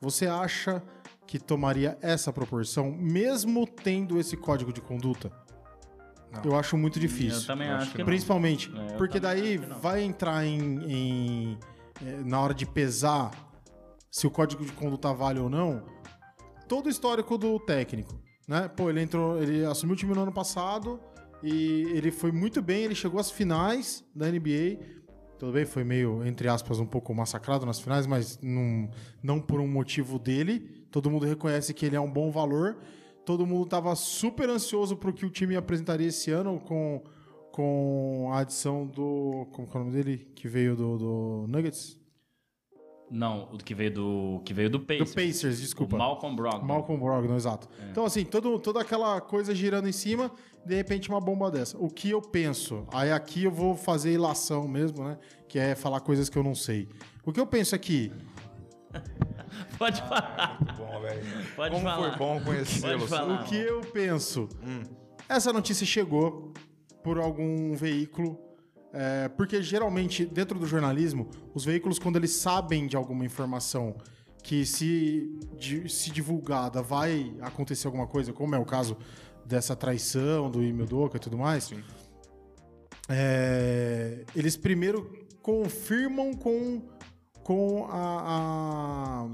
Você 0.00 0.28
acha 0.28 0.80
que 1.26 1.36
tomaria 1.36 1.98
essa 2.00 2.32
proporção, 2.32 2.92
mesmo 2.92 3.66
tendo 3.66 4.20
esse 4.20 4.36
código 4.36 4.72
de 4.72 4.80
conduta? 4.80 5.32
Não. 6.32 6.52
Eu 6.52 6.56
acho 6.56 6.76
muito 6.78 7.00
difícil. 7.00 7.40
Eu 7.40 7.46
também 7.46 7.68
acho 7.68 7.92
que 7.92 8.04
Principalmente, 8.04 8.72
é, 8.72 8.96
porque 8.96 9.18
daí 9.18 9.56
vai 9.56 10.02
entrar 10.02 10.46
em, 10.46 10.60
em, 10.84 11.58
é, 12.06 12.22
na 12.24 12.40
hora 12.40 12.54
de 12.54 12.66
pesar 12.66 13.32
se 14.08 14.28
o 14.28 14.30
código 14.30 14.64
de 14.64 14.72
conduta 14.72 15.12
vale 15.12 15.40
ou 15.40 15.50
não, 15.50 15.82
todo 16.68 16.86
o 16.86 16.88
histórico 16.88 17.36
do 17.36 17.58
técnico, 17.58 18.14
né? 18.46 18.68
Pô, 18.68 18.88
ele 18.90 19.02
entrou, 19.02 19.42
ele 19.42 19.64
assumiu 19.64 19.94
o 19.94 19.96
time 19.96 20.14
no 20.14 20.22
ano 20.22 20.32
passado, 20.32 21.00
e 21.42 21.82
ele 21.94 22.10
foi 22.10 22.32
muito 22.32 22.60
bem, 22.60 22.84
ele 22.84 22.94
chegou 22.94 23.20
às 23.20 23.30
finais 23.30 24.04
da 24.14 24.30
NBA. 24.30 24.78
Tudo 25.38 25.52
bem, 25.52 25.64
foi 25.64 25.84
meio, 25.84 26.26
entre 26.26 26.48
aspas, 26.48 26.80
um 26.80 26.86
pouco 26.86 27.14
massacrado 27.14 27.64
nas 27.64 27.78
finais, 27.78 28.06
mas 28.06 28.40
não, 28.42 28.90
não 29.22 29.40
por 29.40 29.60
um 29.60 29.68
motivo 29.68 30.18
dele. 30.18 30.58
Todo 30.90 31.10
mundo 31.10 31.26
reconhece 31.26 31.72
que 31.72 31.86
ele 31.86 31.94
é 31.94 32.00
um 32.00 32.10
bom 32.10 32.30
valor. 32.30 32.78
Todo 33.24 33.46
mundo 33.46 33.64
estava 33.64 33.94
super 33.94 34.48
ansioso 34.48 34.96
para 34.96 35.10
o 35.10 35.12
que 35.12 35.24
o 35.24 35.30
time 35.30 35.54
apresentaria 35.54 36.08
esse 36.08 36.30
ano 36.32 36.58
com, 36.58 37.04
com 37.52 38.30
a 38.32 38.40
adição 38.40 38.86
do. 38.86 39.46
Como 39.52 39.68
é 39.72 39.76
o 39.76 39.78
nome 39.78 39.92
dele? 39.92 40.28
Que 40.34 40.48
veio 40.48 40.74
do, 40.74 40.98
do 40.98 41.46
Nuggets? 41.46 41.98
Não, 43.10 43.48
o 43.52 43.58
que 43.58 43.74
veio 43.74 43.92
do 43.92 44.42
que 44.44 44.52
veio 44.52 44.68
do 44.68 44.80
Pacers. 44.80 45.10
Do 45.10 45.14
Pacers, 45.14 45.60
desculpa. 45.60 45.96
O 45.96 45.98
Malcolm 45.98 46.36
Brogdon. 46.36 46.66
Malcolm 46.66 47.02
Brogdon, 47.02 47.36
exato. 47.36 47.68
É. 47.80 47.90
Então 47.90 48.04
assim, 48.04 48.24
todo, 48.24 48.58
toda 48.58 48.80
aquela 48.80 49.20
coisa 49.20 49.54
girando 49.54 49.88
em 49.88 49.92
cima, 49.92 50.30
de 50.64 50.74
repente 50.74 51.08
uma 51.08 51.20
bomba 51.20 51.50
dessa. 51.50 51.76
O 51.78 51.88
que 51.88 52.10
eu 52.10 52.20
penso? 52.20 52.86
Aí 52.92 53.10
aqui 53.10 53.44
eu 53.44 53.50
vou 53.50 53.74
fazer 53.74 54.12
ilação 54.12 54.66
mesmo, 54.68 55.04
né? 55.04 55.18
Que 55.48 55.58
é 55.58 55.74
falar 55.74 56.00
coisas 56.00 56.28
que 56.28 56.36
eu 56.36 56.42
não 56.42 56.54
sei. 56.54 56.88
O 57.24 57.32
que 57.32 57.40
eu 57.40 57.46
penso 57.46 57.74
aqui? 57.74 58.12
Pode 59.78 60.00
falar. 60.02 60.34
Ah, 60.36 60.56
muito 60.62 60.74
bom, 60.74 61.00
velho. 61.00 61.22
Pode 61.56 61.74
Como 61.74 61.84
falar. 61.84 62.08
foi 62.10 62.18
bom 62.18 62.40
conhecê-lo. 62.40 63.04
O 63.04 63.44
que 63.44 63.56
eu 63.56 63.80
penso? 63.80 64.48
Hum. 64.62 64.82
Essa 65.28 65.52
notícia 65.52 65.86
chegou 65.86 66.52
por 67.02 67.18
algum 67.18 67.74
veículo 67.74 68.48
é, 68.92 69.28
porque 69.28 69.62
geralmente, 69.62 70.24
dentro 70.24 70.58
do 70.58 70.66
jornalismo, 70.66 71.28
os 71.54 71.64
veículos, 71.64 71.98
quando 71.98 72.16
eles 72.16 72.32
sabem 72.32 72.86
de 72.86 72.96
alguma 72.96 73.24
informação 73.24 73.96
que 74.42 74.64
se, 74.64 75.38
de, 75.56 75.88
se 75.88 76.10
divulgada 76.10 76.80
vai 76.80 77.34
acontecer 77.40 77.86
alguma 77.86 78.06
coisa, 78.06 78.32
como 78.32 78.54
é 78.54 78.58
o 78.58 78.64
caso 78.64 78.96
dessa 79.48 79.74
traição 79.74 80.50
do 80.50 80.62
Imildoka 80.62 81.16
e 81.16 81.20
tudo 81.20 81.38
mais, 81.38 81.72
é, 83.08 84.24
eles 84.36 84.56
primeiro 84.56 85.26
confirmam 85.42 86.34
com, 86.34 86.82
com 87.42 87.86
a, 87.90 89.26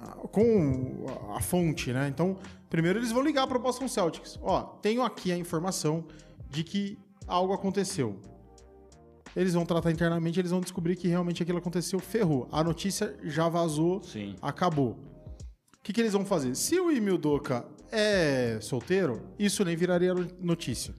a, 0.00 0.04
a, 0.04 0.10
com 0.28 1.06
a 1.34 1.40
fonte, 1.40 1.92
né? 1.92 2.08
Então, 2.08 2.36
primeiro 2.68 2.98
eles 2.98 3.12
vão 3.12 3.22
ligar 3.22 3.46
para 3.46 3.56
o 3.56 3.60
Boston 3.60 3.86
Celtics. 3.86 4.38
Ó, 4.42 4.62
tenho 4.82 5.02
aqui 5.02 5.30
a 5.30 5.36
informação 5.38 6.04
de 6.50 6.64
que 6.64 6.98
algo 7.26 7.52
aconteceu 7.52 8.20
eles 9.36 9.52
vão 9.52 9.66
tratar 9.66 9.90
internamente, 9.90 10.40
eles 10.40 10.50
vão 10.50 10.62
descobrir 10.62 10.96
que 10.96 11.06
realmente 11.06 11.42
aquilo 11.42 11.58
aconteceu, 11.58 12.00
ferrou. 12.00 12.48
A 12.50 12.64
notícia 12.64 13.14
já 13.22 13.50
vazou, 13.50 14.02
Sim. 14.02 14.34
acabou. 14.40 14.92
O 14.92 15.82
que, 15.82 15.92
que 15.92 16.00
eles 16.00 16.14
vão 16.14 16.24
fazer? 16.24 16.54
Se 16.56 16.80
o 16.80 16.90
Emil 16.90 17.18
Doca 17.18 17.68
é 17.90 18.58
solteiro, 18.60 19.34
isso 19.38 19.64
nem 19.64 19.76
viraria 19.76 20.14
notícia. 20.40 20.94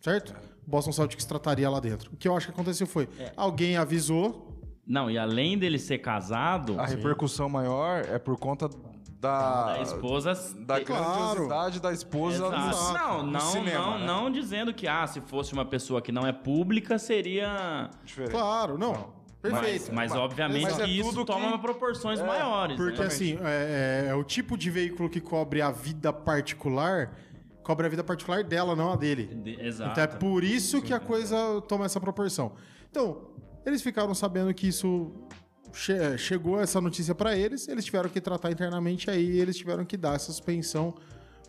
Certo? 0.00 0.34
Boston 0.66 0.92
Celtics 0.92 1.24
trataria 1.24 1.68
lá 1.68 1.80
dentro. 1.80 2.12
O 2.12 2.16
que 2.16 2.28
eu 2.28 2.36
acho 2.36 2.46
que 2.46 2.52
aconteceu 2.52 2.86
foi, 2.86 3.08
é. 3.18 3.32
alguém 3.36 3.76
avisou, 3.76 4.48
não, 4.88 5.10
e 5.10 5.18
além 5.18 5.58
dele 5.58 5.78
ser 5.78 5.98
casado. 5.98 6.80
A 6.80 6.86
repercussão 6.86 7.46
maior 7.46 8.06
é 8.06 8.18
por 8.18 8.38
conta 8.38 8.70
da, 9.20 9.74
da 9.74 9.82
esposa. 9.82 10.32
Da 10.60 10.80
grandiosidade 10.80 11.80
da 11.80 11.92
esposa 11.92 12.46
Exato. 12.46 12.94
Não, 12.94 13.26
não, 13.26 13.40
cinema, 13.40 13.84
não, 13.84 13.98
né? 13.98 14.06
não 14.06 14.30
dizendo 14.30 14.72
que, 14.72 14.88
ah, 14.88 15.06
se 15.06 15.20
fosse 15.20 15.52
uma 15.52 15.64
pessoa 15.64 16.00
que 16.00 16.10
não 16.10 16.26
é 16.26 16.32
pública, 16.32 16.98
seria. 16.98 17.90
Diferente. 18.02 18.32
Claro, 18.32 18.78
não. 18.78 18.92
não. 18.92 19.17
Perfeito. 19.40 19.92
Mas, 19.92 20.10
mas 20.10 20.12
obviamente 20.12 20.62
mas 20.62 20.80
é 20.80 20.84
que 20.84 20.98
isso 20.98 21.24
toma 21.24 21.52
que... 21.52 21.58
proporções 21.58 22.18
é, 22.18 22.26
maiores. 22.26 22.76
Porque 22.76 23.00
né? 23.00 23.06
assim, 23.06 23.38
é, 23.42 24.06
é, 24.06 24.10
é, 24.10 24.14
o 24.14 24.24
tipo 24.24 24.56
de 24.56 24.70
veículo 24.70 25.08
que 25.08 25.20
cobre 25.20 25.62
a 25.62 25.70
vida 25.70 26.12
particular, 26.12 27.16
cobre 27.62 27.86
a 27.86 27.88
vida 27.88 28.02
particular 28.02 28.42
dela, 28.42 28.74
não 28.74 28.92
a 28.92 28.96
dele. 28.96 29.26
De, 29.26 29.60
exato. 29.60 29.92
Então 29.92 30.04
é 30.04 30.06
por 30.06 30.42
isso 30.42 30.82
que 30.82 30.92
a 30.92 30.98
coisa 30.98 31.36
toma 31.68 31.84
essa 31.84 32.00
proporção. 32.00 32.52
Então, 32.90 33.28
eles 33.64 33.80
ficaram 33.80 34.12
sabendo 34.14 34.52
que 34.52 34.66
isso 34.66 35.12
che 35.72 36.18
chegou 36.18 36.60
essa 36.60 36.80
notícia 36.80 37.14
para 37.14 37.36
eles, 37.36 37.68
eles 37.68 37.84
tiveram 37.84 38.08
que 38.08 38.20
tratar 38.20 38.50
internamente 38.50 39.10
aí, 39.10 39.38
eles 39.38 39.56
tiveram 39.56 39.84
que 39.84 39.96
dar 39.96 40.16
essa 40.16 40.32
suspensão 40.32 40.94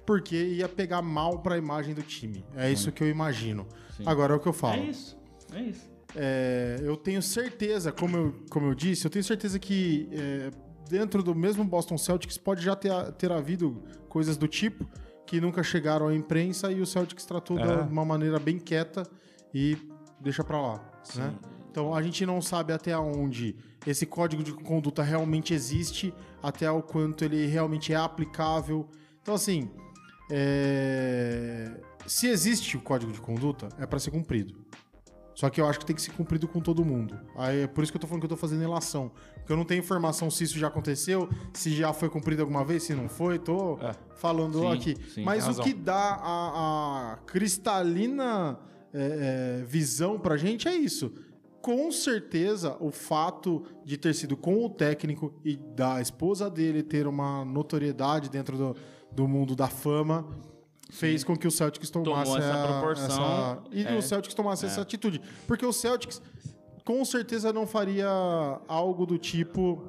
porque 0.06 0.36
ia 0.36 0.67
pegar 0.67 1.02
mal 1.02 1.39
para 1.39 1.56
a 1.56 1.58
imagem 1.58 1.93
do 1.93 2.02
time. 2.02 2.43
É 2.56 2.71
isso 2.71 2.91
que 2.91 3.04
eu 3.04 3.08
imagino. 3.08 3.67
Sim. 3.95 4.04
Agora 4.06 4.34
é 4.34 4.38
o 4.38 4.39
que 4.39 4.47
eu 4.47 4.54
falo. 4.54 4.82
É 4.82 4.86
isso. 4.86 5.17
É 5.54 5.62
isso. 5.62 5.98
É, 6.15 6.79
eu 6.83 6.97
tenho 6.97 7.21
certeza, 7.21 7.91
como 7.91 8.17
eu, 8.17 8.35
como 8.49 8.67
eu 8.67 8.75
disse, 8.75 9.05
eu 9.05 9.11
tenho 9.11 9.23
certeza 9.23 9.59
que 9.59 10.09
é, 10.11 10.51
dentro 10.89 11.21
do 11.21 11.35
mesmo 11.35 11.63
Boston 11.63 11.97
Celtics 11.97 12.37
pode 12.37 12.63
já 12.63 12.75
ter, 12.75 12.91
ter 13.13 13.31
havido 13.31 13.83
coisas 14.07 14.35
do 14.37 14.47
tipo 14.47 14.87
que 15.25 15.39
nunca 15.39 15.61
chegaram 15.61 16.07
à 16.07 16.15
imprensa 16.15 16.71
e 16.71 16.81
o 16.81 16.85
Celtics 16.87 17.23
tratou 17.23 17.59
é. 17.59 17.83
de 17.83 17.91
uma 17.91 18.03
maneira 18.03 18.39
bem 18.39 18.57
quieta 18.57 19.03
e 19.53 19.77
deixa 20.19 20.43
para 20.43 20.59
lá. 20.59 20.91
Né? 21.15 21.35
Então 21.69 21.93
a 21.93 22.01
gente 22.01 22.25
não 22.25 22.41
sabe 22.41 22.73
até 22.73 22.97
onde 22.97 23.55
esse 23.85 24.07
código 24.07 24.43
de 24.43 24.51
conduta 24.51 25.03
realmente 25.03 25.53
existe, 25.53 26.11
até 26.41 26.69
o 26.71 26.81
quanto 26.81 27.23
ele 27.23 27.45
realmente 27.45 27.93
é 27.93 27.95
aplicável. 27.95 28.89
Então, 29.21 29.35
assim, 29.35 29.69
é, 30.31 31.79
se 32.07 32.27
existe 32.27 32.75
o 32.75 32.81
código 32.81 33.11
de 33.11 33.21
conduta, 33.21 33.69
é 33.77 33.85
para 33.85 33.99
ser 33.99 34.09
cumprido. 34.09 34.55
Só 35.39 35.49
que 35.49 35.62
eu 35.62 35.65
acho 35.65 35.80
que 35.80 35.86
tem 35.86 35.95
que 35.95 36.02
ser 36.02 36.12
cumprido 36.12 36.49
com 36.49 36.60
todo 36.60 36.84
mundo. 36.84 37.17
Aí 37.34 37.62
é 37.62 37.67
por 37.67 37.82
isso 37.82 37.93
que 37.93 37.95
eu 37.95 38.02
tô 38.02 38.08
falando 38.08 38.19
que 38.19 38.25
eu 38.25 38.30
tô 38.32 38.36
fazendo 38.36 38.60
relação. 38.60 39.10
Porque 39.36 39.54
eu 39.54 39.56
não 39.56 39.63
tenho 39.63 39.80
informação 39.80 40.30
se 40.30 40.43
isso 40.43 40.60
já 40.60 40.67
aconteceu, 40.67 41.30
se 41.54 41.73
já 41.73 41.93
foi 41.93 42.10
cumprido 42.10 42.41
alguma 42.41 42.65
vez, 42.65 42.84
se 42.84 42.93
não 42.93 43.08
foi, 43.08 43.39
tô 43.39 43.78
É. 43.80 43.95
falando 44.17 44.60
Sim, 44.60 44.73
aqui. 44.73 44.97
sim, 45.13 45.23
Mas 45.23 45.47
o 45.47 45.62
que 45.63 45.73
dá 45.73 46.19
a, 46.21 47.13
a 47.13 47.17
cristalina 47.25 48.60
é, 48.93 49.60
é, 49.62 49.63
visão 49.65 50.19
pra 50.19 50.36
gente 50.36 50.67
é 50.67 50.75
isso. 50.75 51.13
Com 51.62 51.89
certeza, 51.89 52.75
o 52.82 52.91
fato 52.91 53.63
de 53.86 53.95
ter 53.97 54.13
sido 54.15 54.36
com 54.36 54.65
o 54.65 54.69
técnico 54.69 55.34
e 55.45 55.56
da 55.56 56.02
esposa 56.02 56.49
dele 56.49 56.84
ter 56.84 57.08
uma 57.08 57.45
notoriedade 57.45 58.30
dentro 58.30 58.58
do, 58.58 58.75
do 59.10 59.25
mundo 59.25 59.56
da 59.56 59.67
fama 59.67 60.28
fez 60.89 61.23
com 61.23 61.36
que 61.38 61.47
o 61.47 61.52
Celtics 61.52 61.89
tomasse 61.89 62.23
Tomou 62.32 62.38
essa 62.38 62.54
a- 62.63 62.67
proporção, 62.67 63.06
essa- 63.06 63.60
e 63.71 63.84
é. 63.86 63.97
o 63.97 64.02
Celtics 64.02 64.34
tomasse 64.34 64.65
essa 64.65 64.82
atitude. 64.82 65.21
Porque 65.47 65.65
o 65.65 65.71
Celtics 65.73 66.21
com 66.84 67.04
certeza 67.06 67.54
não 67.54 67.67
faria 67.67 68.10
algo 68.67 69.06
do 69.06 69.17
tipo. 69.17 69.84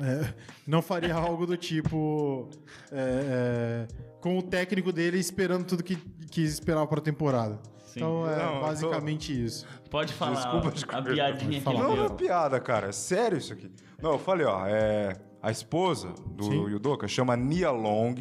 é, 0.00 0.32
não 0.66 0.80
faria 0.82 1.14
algo 1.14 1.46
do 1.46 1.56
tipo. 1.56 2.48
é, 2.92 3.86
é, 3.86 4.08
com 4.20 4.36
o 4.38 4.42
técnico 4.42 4.92
dele 4.92 5.18
esperando 5.18 5.64
tudo 5.64 5.82
que, 5.82 5.96
que 6.30 6.40
esperava 6.42 6.86
para 6.86 6.98
a 6.98 7.02
temporada. 7.02 7.58
Sim. 7.86 8.00
Então 8.00 8.28
é 8.28 8.36
Não, 8.36 8.54
eu 8.54 8.60
tô- 8.60 8.66
basicamente 8.66 9.44
isso. 9.44 9.64
Pode 9.90 10.12
falar 10.12 10.34
Desculpa 10.34 10.70
te 10.72 10.84
a 10.88 11.02
piadinha 11.02 11.60
que. 11.60 11.64
Não, 11.72 11.96
não 11.96 12.04
é 12.04 12.08
piada, 12.10 12.60
cara. 12.60 12.88
É 12.88 12.92
sério 12.92 13.38
isso 13.38 13.52
aqui. 13.52 13.70
Não, 14.02 14.12
eu 14.12 14.18
falei, 14.18 14.44
ó, 14.46 14.66
é, 14.66 15.14
a 15.42 15.50
esposa 15.50 16.08
do 16.26 16.44
Sim. 16.44 16.64
Yudoka 16.68 17.06
chama 17.08 17.36
Nia 17.36 17.70
Long, 17.70 18.16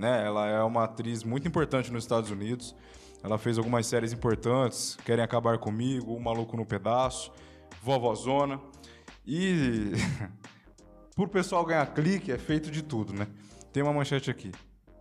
né? 0.00 0.24
Ela 0.26 0.48
é 0.48 0.62
uma 0.62 0.84
atriz 0.84 1.22
muito 1.22 1.46
importante 1.46 1.92
nos 1.92 2.04
Estados 2.04 2.30
Unidos. 2.30 2.74
Ela 3.22 3.36
fez 3.36 3.58
algumas 3.58 3.86
séries 3.86 4.14
importantes, 4.14 4.96
Querem 5.04 5.22
Acabar 5.22 5.58
Comigo, 5.58 6.14
O 6.14 6.20
Maluco 6.20 6.56
no 6.56 6.64
Pedaço, 6.64 7.30
Vovozona. 7.82 8.58
E 9.26 9.92
por 11.14 11.28
pessoal 11.28 11.64
ganhar 11.66 11.84
clique, 11.92 12.32
é 12.32 12.38
feito 12.38 12.70
de 12.70 12.82
tudo, 12.82 13.12
né? 13.12 13.26
Tem 13.72 13.82
uma 13.82 13.92
manchete 13.92 14.30
aqui. 14.30 14.50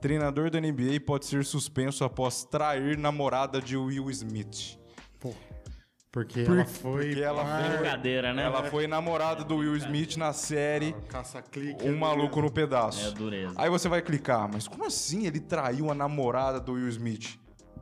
Treinador 0.01 0.49
da 0.49 0.59
NBA 0.59 0.99
pode 1.05 1.25
ser 1.25 1.45
suspenso 1.45 2.03
após 2.03 2.43
trair 2.43 2.97
namorada 2.97 3.62
de 3.62 3.77
Will 3.77 4.09
Smith. 4.12 4.77
Pô, 5.17 5.33
porque 6.12 6.43
Por- 6.43 6.56
ela 6.58 6.65
foi. 6.65 7.06
porque 7.08 7.22
ela 7.22 7.43
par- 7.43 7.78
Brincadeira, 7.78 8.34
né? 8.34 8.43
Ela 8.43 8.63
foi 8.63 8.88
namorada 8.88 9.43
do 9.43 9.58
Will 9.58 9.76
Smith 9.78 10.17
na 10.17 10.34
série 10.34 10.93
Caça-clique. 11.08 11.88
Um 11.88 11.98
Maluco 11.98 12.41
no 12.41 12.52
Pedaço. 12.52 13.10
É 13.10 13.12
dureza. 13.12 13.54
Aí 13.58 13.69
você 13.69 13.88
vai 13.88 14.02
clicar, 14.02 14.50
mas 14.52 14.67
como 14.67 14.86
assim 14.86 15.26
ele 15.28 15.39
traiu 15.39 15.91
a 15.91 15.95
namorada 15.95 16.60
do 16.60 16.74
Will 16.74 16.88
Smith? 16.89 17.38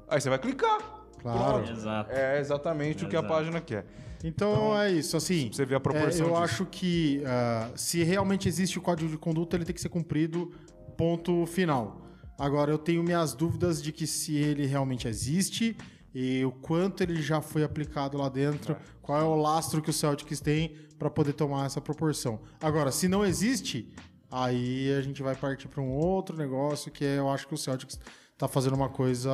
Aí 0.09 0.19
você 0.19 0.29
vai 0.29 0.39
clicar. 0.39 0.77
Claro. 1.21 1.63
Pronto. 1.63 1.71
Exato. 1.71 2.11
É 2.11 2.39
exatamente 2.39 3.05
o 3.05 3.09
que 3.09 3.15
a 3.15 3.19
Exato. 3.19 3.33
página 3.33 3.61
quer. 3.61 3.85
Então, 4.23 4.79
é 4.79 4.91
isso, 4.91 5.15
assim. 5.15 5.49
Você 5.51 5.65
vê 5.65 5.75
a 5.75 5.79
proporção 5.79 6.25
é, 6.27 6.29
eu 6.29 6.33
disso. 6.33 6.43
acho 6.43 6.65
que 6.65 7.21
ah, 7.25 7.69
se 7.75 8.03
realmente 8.03 8.47
existe 8.47 8.77
o 8.77 8.81
código 8.81 9.09
de 9.09 9.17
conduta, 9.17 9.55
ele 9.55 9.63
tem 9.65 9.73
que 9.75 9.81
ser 9.81 9.89
cumprido, 9.89 10.51
ponto 10.97 11.45
final. 11.45 12.01
Agora, 12.37 12.71
eu 12.71 12.77
tenho 12.77 13.03
minhas 13.03 13.33
dúvidas 13.33 13.81
de 13.81 13.91
que 13.91 14.05
se 14.07 14.35
ele 14.35 14.65
realmente 14.65 15.07
existe 15.07 15.75
e 16.19 16.43
o 16.43 16.51
quanto 16.51 17.03
ele 17.03 17.21
já 17.21 17.41
foi 17.41 17.63
aplicado 17.63 18.17
lá 18.17 18.27
dentro, 18.27 18.75
qual 19.03 19.21
é 19.21 19.23
o 19.23 19.35
lastro 19.35 19.83
que 19.83 19.91
o 19.91 19.93
Celtics 19.93 20.39
tem 20.39 20.75
para 20.97 21.11
poder 21.11 21.33
tomar 21.33 21.67
essa 21.67 21.79
proporção. 21.79 22.39
Agora, 22.59 22.91
se 22.91 23.07
não 23.07 23.23
existe, 23.23 23.93
aí 24.31 24.91
a 24.97 25.01
gente 25.01 25.21
vai 25.21 25.35
partir 25.35 25.67
para 25.67 25.79
um 25.79 25.91
outro 25.91 26.35
negócio 26.35 26.91
que 26.91 27.05
é, 27.05 27.19
eu 27.19 27.29
acho 27.29 27.47
que 27.47 27.53
o 27.53 27.57
Celtics 27.57 27.99
tá 28.35 28.47
fazendo 28.47 28.75
uma 28.75 28.89
coisa. 28.89 29.29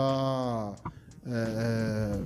é, 1.26 1.32
é, 1.32 2.26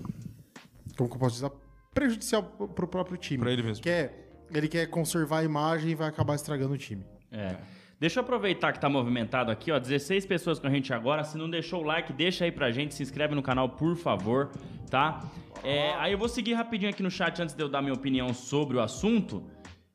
como 0.98 1.08
que 1.08 1.15
eu 1.15 1.20
posso 1.20 1.36
dizer? 1.36 1.52
Prejudicial 1.93 2.41
pro 2.41 2.88
próprio 2.88 3.15
time. 3.15 3.38
Pra 3.38 3.52
ele 3.52 3.62
mesmo. 3.62 3.84
Quer, 3.84 4.41
ele 4.52 4.67
quer 4.67 4.88
conservar 4.88 5.41
a 5.41 5.43
imagem 5.43 5.91
e 5.91 5.96
vai 5.96 6.08
acabar 6.08 6.34
estragando 6.34 6.74
o 6.74 6.78
time. 6.80 7.06
É. 7.32 7.58
Deixa 8.00 8.20
eu 8.20 8.24
aproveitar 8.24 8.72
que 8.74 8.80
tá 8.80 8.88
movimentado 8.88 9.52
aqui, 9.52 9.72
ó. 9.72 9.80
16 9.80 10.26
pessoas 10.26 10.60
com 10.60 10.68
a 10.68 10.70
gente 10.70 10.94
agora. 10.94 11.24
Se 11.24 11.38
não 11.38 11.50
deixou 11.50 11.82
o 11.82 11.84
like, 11.84 12.14
deixa 12.14 12.46
aí 12.46 12.52
pra 12.52 12.72
gente. 12.72 12.94
Se 12.94 13.02
inscreve 13.02 13.34
no 13.34 13.42
canal, 13.42 13.70
por 13.70 13.96
favor, 13.96 14.52
tá? 14.90 15.24
É, 15.64 15.94
aí 15.96 16.12
eu 16.12 16.18
vou 16.18 16.30
seguir 16.30 16.54
rapidinho 16.54 16.92
aqui 16.92 17.02
no 17.02 17.10
chat 17.10 17.42
antes 17.42 17.56
de 17.56 17.64
eu 17.64 17.68
dar 17.68 17.82
minha 17.82 17.94
opinião 17.94 18.32
sobre 18.34 18.78
o 18.78 18.82
assunto. 18.82 19.44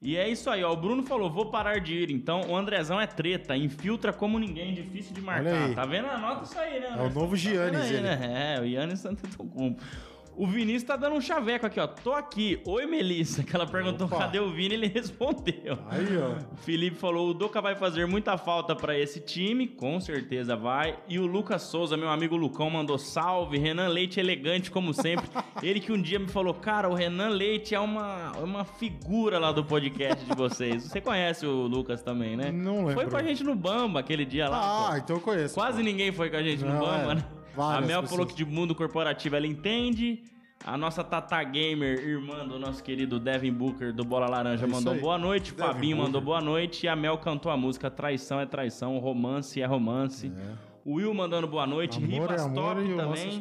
E 0.00 0.16
é 0.16 0.28
isso 0.28 0.50
aí, 0.50 0.64
ó. 0.64 0.72
O 0.72 0.76
Bruno 0.76 1.04
falou, 1.04 1.30
vou 1.30 1.46
parar 1.46 1.78
de 1.80 1.94
ir. 1.94 2.10
Então, 2.10 2.40
o 2.48 2.56
Andrezão 2.56 3.00
é 3.00 3.06
treta, 3.06 3.56
infiltra 3.56 4.12
como 4.12 4.36
ninguém, 4.36 4.74
difícil 4.74 5.14
de 5.14 5.20
marcar. 5.20 5.72
Tá 5.76 5.86
vendo? 5.86 6.08
Anota 6.08 6.42
isso 6.42 6.58
aí, 6.58 6.80
né? 6.80 6.88
É 6.98 7.02
o 7.02 7.08
novo 7.08 7.30
Tá 7.30 7.36
Giannis, 7.36 7.80
aí, 7.82 8.00
né? 8.00 8.56
É, 8.56 8.60
o 8.60 8.64
Yannis 8.64 9.06
Antetokounmpo. 9.06 9.80
O 10.34 10.46
Vinícius 10.46 10.84
tá 10.84 10.96
dando 10.96 11.14
um 11.14 11.20
chaveco 11.20 11.66
aqui, 11.66 11.78
ó. 11.78 11.86
Tô 11.86 12.12
aqui. 12.12 12.60
Oi, 12.64 12.86
Melissa. 12.86 13.42
Que 13.42 13.54
ela 13.54 13.66
perguntou 13.66 14.06
Opa. 14.06 14.18
cadê 14.18 14.40
o 14.40 14.48
Vini, 14.50 14.74
ele 14.74 14.86
respondeu. 14.92 15.78
Aí, 15.90 16.16
ó. 16.16 16.52
O 16.52 16.56
Felipe 16.56 16.96
falou: 16.96 17.28
o 17.28 17.34
Doca 17.34 17.60
vai 17.60 17.74
fazer 17.74 18.06
muita 18.06 18.38
falta 18.38 18.74
pra 18.74 18.98
esse 18.98 19.20
time, 19.20 19.66
com 19.66 20.00
certeza 20.00 20.56
vai. 20.56 20.98
E 21.06 21.18
o 21.18 21.26
Lucas 21.26 21.62
Souza, 21.62 21.96
meu 21.96 22.08
amigo 22.08 22.34
Lucão, 22.34 22.70
mandou 22.70 22.98
salve. 22.98 23.58
Renan 23.58 23.88
Leite 23.88 24.18
elegante, 24.18 24.70
como 24.70 24.94
sempre. 24.94 25.28
Ele 25.62 25.80
que 25.80 25.92
um 25.92 26.00
dia 26.00 26.18
me 26.18 26.28
falou: 26.28 26.54
Cara, 26.54 26.88
o 26.88 26.94
Renan 26.94 27.28
Leite 27.28 27.74
é 27.74 27.80
uma, 27.80 28.32
é 28.34 28.42
uma 28.42 28.64
figura 28.64 29.38
lá 29.38 29.52
do 29.52 29.62
podcast 29.64 30.24
de 30.24 30.34
vocês. 30.34 30.84
Você 30.84 31.00
conhece 31.00 31.46
o 31.46 31.66
Lucas 31.66 32.02
também, 32.02 32.36
né? 32.36 32.50
Não 32.50 32.78
lembro. 32.78 32.94
Foi 32.94 33.06
com 33.10 33.16
a 33.16 33.22
gente 33.22 33.44
no 33.44 33.54
Bamba 33.54 34.00
aquele 34.00 34.24
dia 34.24 34.48
lá. 34.48 34.58
Ah, 34.62 34.90
pô. 34.92 34.96
então 34.96 35.16
eu 35.16 35.20
conheço. 35.22 35.54
Quase 35.54 35.82
ninguém 35.82 36.10
foi 36.10 36.30
com 36.30 36.36
a 36.36 36.42
gente 36.42 36.64
no 36.64 36.72
Não, 36.72 36.80
Bamba, 36.80 37.12
é. 37.12 37.14
né? 37.16 37.24
Várias 37.54 37.84
a 37.84 37.86
Mel 37.86 38.00
pessoas. 38.02 38.10
falou 38.10 38.26
que 38.26 38.34
de 38.34 38.44
mundo 38.44 38.74
corporativo 38.74 39.36
ela 39.36 39.46
entende. 39.46 40.22
A 40.64 40.76
nossa 40.76 41.02
Tata 41.02 41.42
Gamer, 41.42 41.98
irmã 41.98 42.46
do 42.46 42.56
nosso 42.56 42.84
querido 42.84 43.18
Devin 43.18 43.52
Booker 43.52 43.92
do 43.92 44.04
Bola 44.04 44.28
Laranja, 44.28 44.64
É 44.64 44.68
mandou 44.68 44.92
aí. 44.92 45.00
boa 45.00 45.18
noite. 45.18 45.52
Devin 45.52 45.66
Fabinho 45.66 45.96
Booker. 45.96 46.06
mandou 46.06 46.20
boa 46.20 46.40
noite. 46.40 46.86
E 46.86 46.88
a 46.88 46.94
Mel 46.94 47.18
cantou 47.18 47.50
a 47.50 47.56
música 47.56 47.90
Traição 47.90 48.38
é 48.38 48.46
Traição, 48.46 48.96
Romance 48.98 49.60
é 49.60 49.66
Romance. 49.66 50.32
O 50.84 50.94
Will 50.94 51.12
mandando 51.14 51.46
boa 51.48 51.66
noite. 51.66 51.98
Amor 51.98 52.08
é 52.08 52.12
Ribas 52.12 52.42
amor 52.42 52.76
Top 52.76 52.80
e 52.88 52.92
é 52.92 52.96
também 52.96 53.40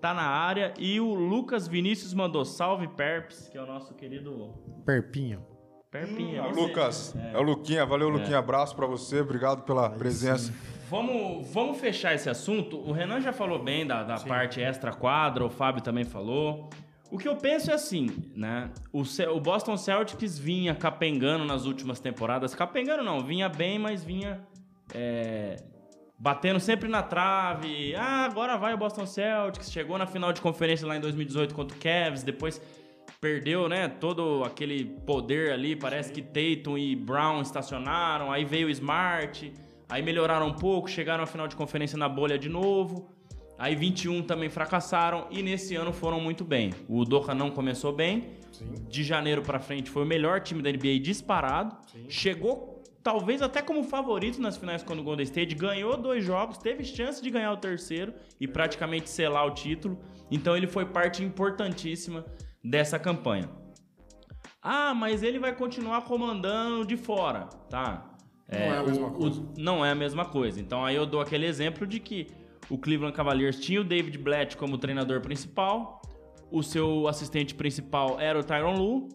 tá 0.00 0.12
na 0.14 0.22
área. 0.22 0.74
E 0.78 1.00
o 1.00 1.14
Lucas 1.14 1.66
Vinícius 1.66 2.12
mandou 2.14 2.44
salve 2.44 2.86
Perps, 2.88 3.48
que 3.48 3.56
é 3.56 3.62
o 3.62 3.66
nosso 3.66 3.94
querido 3.94 4.54
Perpinho. 4.84 5.42
Perpinha. 5.90 6.42
Ah, 6.42 6.48
você. 6.48 6.60
Lucas, 6.60 7.16
é. 7.16 7.38
o 7.38 7.42
Luquinha. 7.42 7.86
Valeu, 7.86 8.10
Luquinha. 8.10 8.38
Abraço 8.38 8.76
pra 8.76 8.86
você. 8.86 9.20
Obrigado 9.20 9.62
pela 9.62 9.88
presença. 9.88 10.52
Vamos, 10.88 11.46
vamos 11.52 11.78
fechar 11.78 12.14
esse 12.14 12.30
assunto. 12.30 12.78
O 12.78 12.92
Renan 12.92 13.20
já 13.20 13.32
falou 13.32 13.62
bem 13.62 13.86
da, 13.86 14.02
da 14.02 14.18
parte 14.18 14.60
extra 14.60 14.90
quadra, 14.90 15.44
o 15.44 15.50
Fábio 15.50 15.82
também 15.82 16.04
falou. 16.04 16.70
O 17.10 17.18
que 17.18 17.28
eu 17.28 17.36
penso 17.36 17.70
é 17.70 17.74
assim, 17.74 18.08
né? 18.34 18.70
O, 18.92 19.02
o 19.02 19.40
Boston 19.40 19.76
Celtics 19.76 20.38
vinha 20.38 20.74
capengando 20.74 21.44
nas 21.44 21.66
últimas 21.66 22.00
temporadas. 22.00 22.54
Capengando 22.54 23.02
não, 23.02 23.20
vinha 23.20 23.48
bem, 23.48 23.78
mas 23.78 24.02
vinha 24.02 24.40
é, 24.94 25.56
batendo 26.18 26.58
sempre 26.58 26.88
na 26.88 27.02
trave. 27.02 27.94
Ah, 27.94 28.24
agora 28.24 28.56
vai 28.56 28.72
o 28.72 28.78
Boston 28.78 29.04
Celtics. 29.04 29.70
Chegou 29.70 29.98
na 29.98 30.06
final 30.06 30.32
de 30.32 30.40
conferência 30.40 30.86
lá 30.86 30.96
em 30.96 31.00
2018 31.00 31.54
contra 31.54 31.76
o 31.76 31.80
Cavs, 31.80 32.22
depois 32.22 32.60
perdeu, 33.20 33.68
né, 33.68 33.88
todo 33.88 34.42
aquele 34.44 34.84
poder 34.84 35.52
ali. 35.52 35.76
Parece 35.76 36.12
que 36.12 36.22
Tatum 36.22 36.78
e 36.78 36.96
Brown 36.96 37.42
estacionaram, 37.42 38.32
aí 38.32 38.44
veio 38.44 38.68
o 38.68 38.70
Smart, 38.70 39.52
aí 39.88 40.02
melhoraram 40.02 40.48
um 40.48 40.54
pouco, 40.54 40.88
chegaram 40.88 41.24
à 41.24 41.26
final 41.26 41.48
de 41.48 41.56
conferência 41.56 41.96
na 41.96 42.08
bolha 42.08 42.38
de 42.38 42.48
novo. 42.48 43.10
Aí 43.58 43.74
21 43.74 44.22
também 44.22 44.48
fracassaram 44.48 45.26
e 45.30 45.42
nesse 45.42 45.74
ano 45.74 45.92
foram 45.92 46.20
muito 46.20 46.44
bem. 46.44 46.72
O 46.88 47.04
Doha 47.04 47.34
não 47.34 47.50
começou 47.50 47.92
bem. 47.92 48.28
De 48.88 49.02
janeiro 49.02 49.42
pra 49.42 49.58
frente 49.58 49.90
foi 49.90 50.04
o 50.04 50.06
melhor 50.06 50.40
time 50.40 50.62
da 50.62 50.70
NBA 50.70 51.00
disparado. 51.00 51.76
Chegou 52.08 52.84
talvez 53.02 53.42
até 53.42 53.62
como 53.62 53.82
favorito 53.82 54.40
nas 54.40 54.56
finais 54.56 54.82
quando 54.82 55.00
o 55.00 55.02
Golden 55.02 55.24
State 55.24 55.54
ganhou 55.54 55.96
dois 55.96 56.24
jogos, 56.24 56.58
teve 56.58 56.84
chance 56.84 57.22
de 57.22 57.30
ganhar 57.30 57.52
o 57.52 57.56
terceiro 57.56 58.12
e 58.38 58.46
praticamente 58.46 59.08
selar 59.08 59.46
o 59.46 59.50
título. 59.50 59.98
Então 60.30 60.56
ele 60.56 60.66
foi 60.66 60.84
parte 60.84 61.24
importantíssima 61.24 62.24
dessa 62.62 62.98
campanha. 62.98 63.48
Ah, 64.62 64.92
mas 64.94 65.22
ele 65.22 65.38
vai 65.38 65.54
continuar 65.54 66.02
comandando 66.02 66.84
de 66.84 66.96
fora, 66.96 67.46
tá? 67.70 68.17
Não 68.50 68.58
é 68.58 68.78
a 68.78 68.82
mesma 68.82 69.06
o- 69.06 69.10
coisa. 69.12 69.40
o- 69.40 69.52
não 69.58 69.84
é 69.84 69.90
a 69.90 69.94
mesma 69.94 70.24
coisa. 70.24 70.60
Então 70.60 70.84
aí 70.84 70.96
eu 70.96 71.04
dou 71.06 71.20
aquele 71.20 71.46
exemplo 71.46 71.86
de 71.86 72.00
que 72.00 72.26
o 72.70 72.78
Cleveland 72.78 73.14
Cavaliers 73.16 73.58
tinha 73.60 73.80
o 73.80 73.84
David 73.84 74.18
Blatt 74.18 74.56
como 74.56 74.78
treinador 74.78 75.20
principal, 75.20 76.00
o 76.50 76.62
seu 76.62 77.06
assistente 77.08 77.54
principal 77.54 78.18
era 78.20 78.38
o 78.38 78.42
Tyron 78.44 78.74
Lue, 78.76 79.08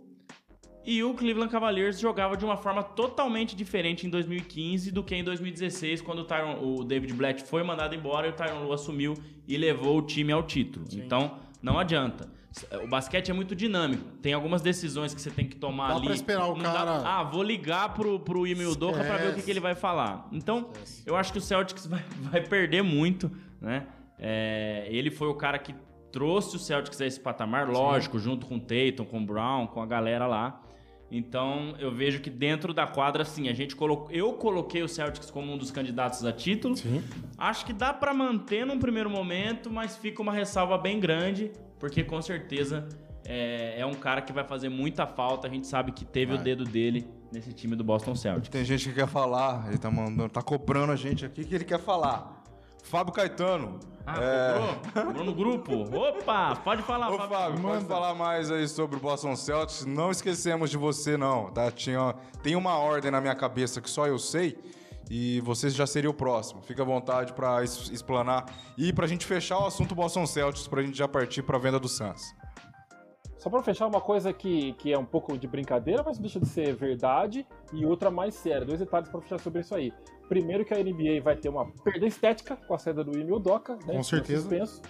e 0.85 1.01
o 1.01 1.13
Cleveland 1.13 1.49
Cavaliers 1.51 1.97
jogava 1.99 2.35
de 2.35 2.43
uma 2.43 2.57
forma 2.57 2.83
totalmente 2.83 3.55
diferente 3.55 4.05
em 4.05 4.09
2015 4.09 4.91
do 4.91 5.01
que 5.03 5.15
em 5.15 5.23
2016, 5.23 6.01
quando 6.01 6.19
o, 6.19 6.23
Tyron, 6.25 6.59
o 6.61 6.83
David 6.83 7.13
Blatt 7.13 7.41
foi 7.43 7.63
mandado 7.63 7.95
embora 7.95 8.27
e 8.27 8.31
o 8.31 8.33
Tyron 8.33 8.63
Lue 8.65 8.73
assumiu 8.73 9.13
e 9.47 9.55
levou 9.57 9.97
o 9.97 10.01
time 10.01 10.31
ao 10.33 10.43
título. 10.43 10.85
Então, 10.93 11.37
Não 11.63 11.80
adianta. 11.80 12.30
O 12.84 12.88
basquete 12.88 13.32
é 13.32 13.34
muito 13.34 13.56
dinâmico. 13.56 14.04
Tem 14.21 14.32
algumas 14.34 14.62
decisões 14.62 15.12
que 15.15 15.19
você 15.21 15.32
tem 15.32 15.47
que 15.47 15.56
tomar 15.56 15.88
Dá 15.88 15.95
ali. 15.95 16.06
pra 16.06 16.13
esperar 16.13 16.45
o 16.45 16.56
Não 16.56 16.62
cara- 16.62 16.99
Dá... 16.99 17.19
Ah, 17.19 17.23
vou 17.23 17.41
ligar 17.41 17.93
pro, 17.95 18.19
pro 18.19 18.45
Emil 18.45 18.76
Doca 18.76 19.04
pra 19.04 19.15
ver 19.15 19.15
o 19.15 19.17
que, 19.17 19.26
Esquece. 19.30 19.45
que 19.45 19.52
ele 19.52 19.60
vai 19.60 19.73
falar. 19.73 20.28
Então, 20.32 20.69
eu 21.06 21.15
acho 21.15 21.32
que 21.32 21.39
o 21.39 21.41
Celtics 21.41 21.88
vai, 21.88 22.04
vai 22.19 22.41
perder 22.41 22.84
muito, 22.84 23.32
né? 23.60 23.88
É, 24.19 24.86
ele 24.89 25.10
foi 25.10 25.30
o 25.30 25.34
cara 25.34 25.58
que 25.58 25.73
trouxe 26.12 26.56
o 26.56 26.60
Celtics 26.60 27.02
a 27.02 27.08
esse 27.08 27.19
patamar, 27.19 27.67
lógico, 27.67 28.19
junto 28.19 28.45
com 28.45 28.58
o 28.58 28.60
Tatum, 28.60 29.04
com 29.06 29.17
o 29.19 29.26
Brown, 29.26 29.65
com 29.65 29.82
a 29.82 29.86
galera 29.88 30.28
lá. 30.28 30.62
Então, 31.15 31.76
eu 31.78 31.91
vejo 31.91 32.19
que 32.21 32.30
dentro 32.32 32.73
da 32.73 32.88
quadra, 32.88 33.23
sim, 33.23 33.47
a 33.47 33.54
gente 33.54 33.76
colocou. 33.76 34.10
Eu 34.10 34.34
coloquei 34.34 34.82
o 34.82 34.88
Celtics 34.89 35.30
como 35.30 35.54
um 35.54 35.58
dos 35.60 35.69
candidatos 35.69 36.26
a 36.26 36.34
título. 36.34 36.76
Sim. 36.76 37.04
Acho 37.38 37.67
que 37.67 37.71
dá 37.71 37.93
pra 37.93 38.15
manter 38.15 38.65
num 38.65 38.80
primeiro 38.80 39.12
momento, 39.12 39.69
mas 39.69 39.95
fica 39.95 40.23
uma 40.23 40.34
ressalva 40.34 40.76
bem 40.76 40.99
grande, 40.99 41.52
porque 41.80 42.04
com 42.04 42.19
certeza 42.19 42.89
é, 43.23 43.80
é 43.80 43.86
um 43.86 43.93
cara 43.93 44.23
que 44.23 44.34
vai 44.34 44.43
fazer 44.43 44.69
muita 44.69 45.06
falta. 45.06 45.47
A 45.47 45.52
gente 45.52 45.67
sabe 45.67 45.91
que 45.91 46.04
teve 46.04 46.34
o 46.34 46.38
dedo 46.39 46.63
dele 46.63 47.08
nesse 47.32 47.54
time 47.54 47.76
do 47.76 47.84
Boston 47.84 48.15
Celtics. 48.15 48.49
Tem 48.49 48.65
gente 48.65 48.89
que 48.89 48.95
quer 48.95 49.08
falar, 49.08 49.67
ele 49.67 49.78
tá 49.78 49.91
mandando, 49.91 50.30
tá 50.30 50.41
cobrando 50.41 50.91
a 50.91 50.95
gente 50.95 51.23
aqui 51.23 51.45
que 51.45 51.54
ele 51.54 51.63
quer 51.63 51.80
falar. 51.80 52.42
Fábio 52.93 53.12
Caetano. 53.12 53.79
Ah, 54.06 54.17
é... 54.21 54.53
cobrou? 54.93 55.06
Cobrou 55.06 55.23
no 55.25 55.34
grupo? 55.34 55.97
Opa, 55.97 56.56
pode 56.58 56.84
falar, 56.84 57.10
Ô, 57.12 57.17
Fábio. 57.17 57.36
Fábio, 57.38 57.62
pode 57.63 57.86
falar 57.86 58.13
mais 58.13 58.51
aí 58.51 58.67
sobre 58.67 58.97
o 58.97 58.99
Boston 58.99 59.36
Celtics. 59.36 59.84
Não 59.84 60.12
esquecemos 60.12 60.69
de 60.69 60.77
você, 60.77 61.17
não. 61.17 61.49
Tá? 61.51 61.71
Tinha, 61.71 62.13
tem 62.43 62.56
uma 62.56 62.77
ordem 62.77 63.10
na 63.10 63.19
minha 63.19 63.34
cabeça 63.34 63.82
que 63.82 63.89
só 63.89 64.06
eu 64.06 64.19
sei. 64.19 64.56
E 65.10 65.41
você 65.41 65.71
já 65.71 65.88
seria 65.88 66.08
o 66.10 66.13
próximo. 66.13 66.62
Fica 66.62 66.84
à 66.84 66.86
vontade 66.86 67.34
pra 67.34 67.63
es- 67.63 67.89
explanar. 67.89 68.45
E 68.77 68.93
pra 68.93 69.08
gente 69.08 69.25
fechar 69.25 69.58
o 69.58 69.65
assunto 69.65 69.95
Boston 69.95 70.27
Celtics, 70.27 70.67
pra 70.67 70.84
gente 70.84 70.95
já 70.95 71.08
partir 71.08 71.41
pra 71.41 71.58
venda 71.58 71.79
do 71.79 71.88
Suns. 71.89 72.21
Só 73.39 73.49
pra 73.49 73.62
fechar 73.63 73.88
uma 73.88 73.99
coisa 73.99 74.32
que, 74.32 74.73
que 74.73 74.93
é 74.93 74.97
um 74.97 75.03
pouco 75.03 75.36
de 75.38 75.47
brincadeira, 75.47 76.03
mas 76.06 76.17
não 76.17 76.21
deixa 76.21 76.39
de 76.39 76.47
ser 76.47 76.73
verdade, 76.75 77.45
e 77.73 77.86
outra 77.86 78.10
mais 78.12 78.36
séria. 78.36 78.63
Dois 78.65 78.79
detalhes 78.79 79.10
pra 79.10 79.19
fechar 79.19 79.39
sobre 79.39 79.62
isso 79.62 79.73
aí. 79.73 79.91
Primeiro 80.33 80.65
que 80.65 80.73
a 80.73 80.83
NBA 80.83 81.21
vai 81.23 81.35
ter 81.35 81.47
uma 81.47 81.63
perda 81.83 82.07
estética 82.07 82.55
com 82.55 82.73
a 82.73 82.79
saída 82.79 83.03
do 83.03 83.15
Emil 83.15 83.37
Doca, 83.37 83.75
né? 83.85 83.93
Com 83.93 84.01
certeza. 84.01 84.41
suspenso. 84.41 84.81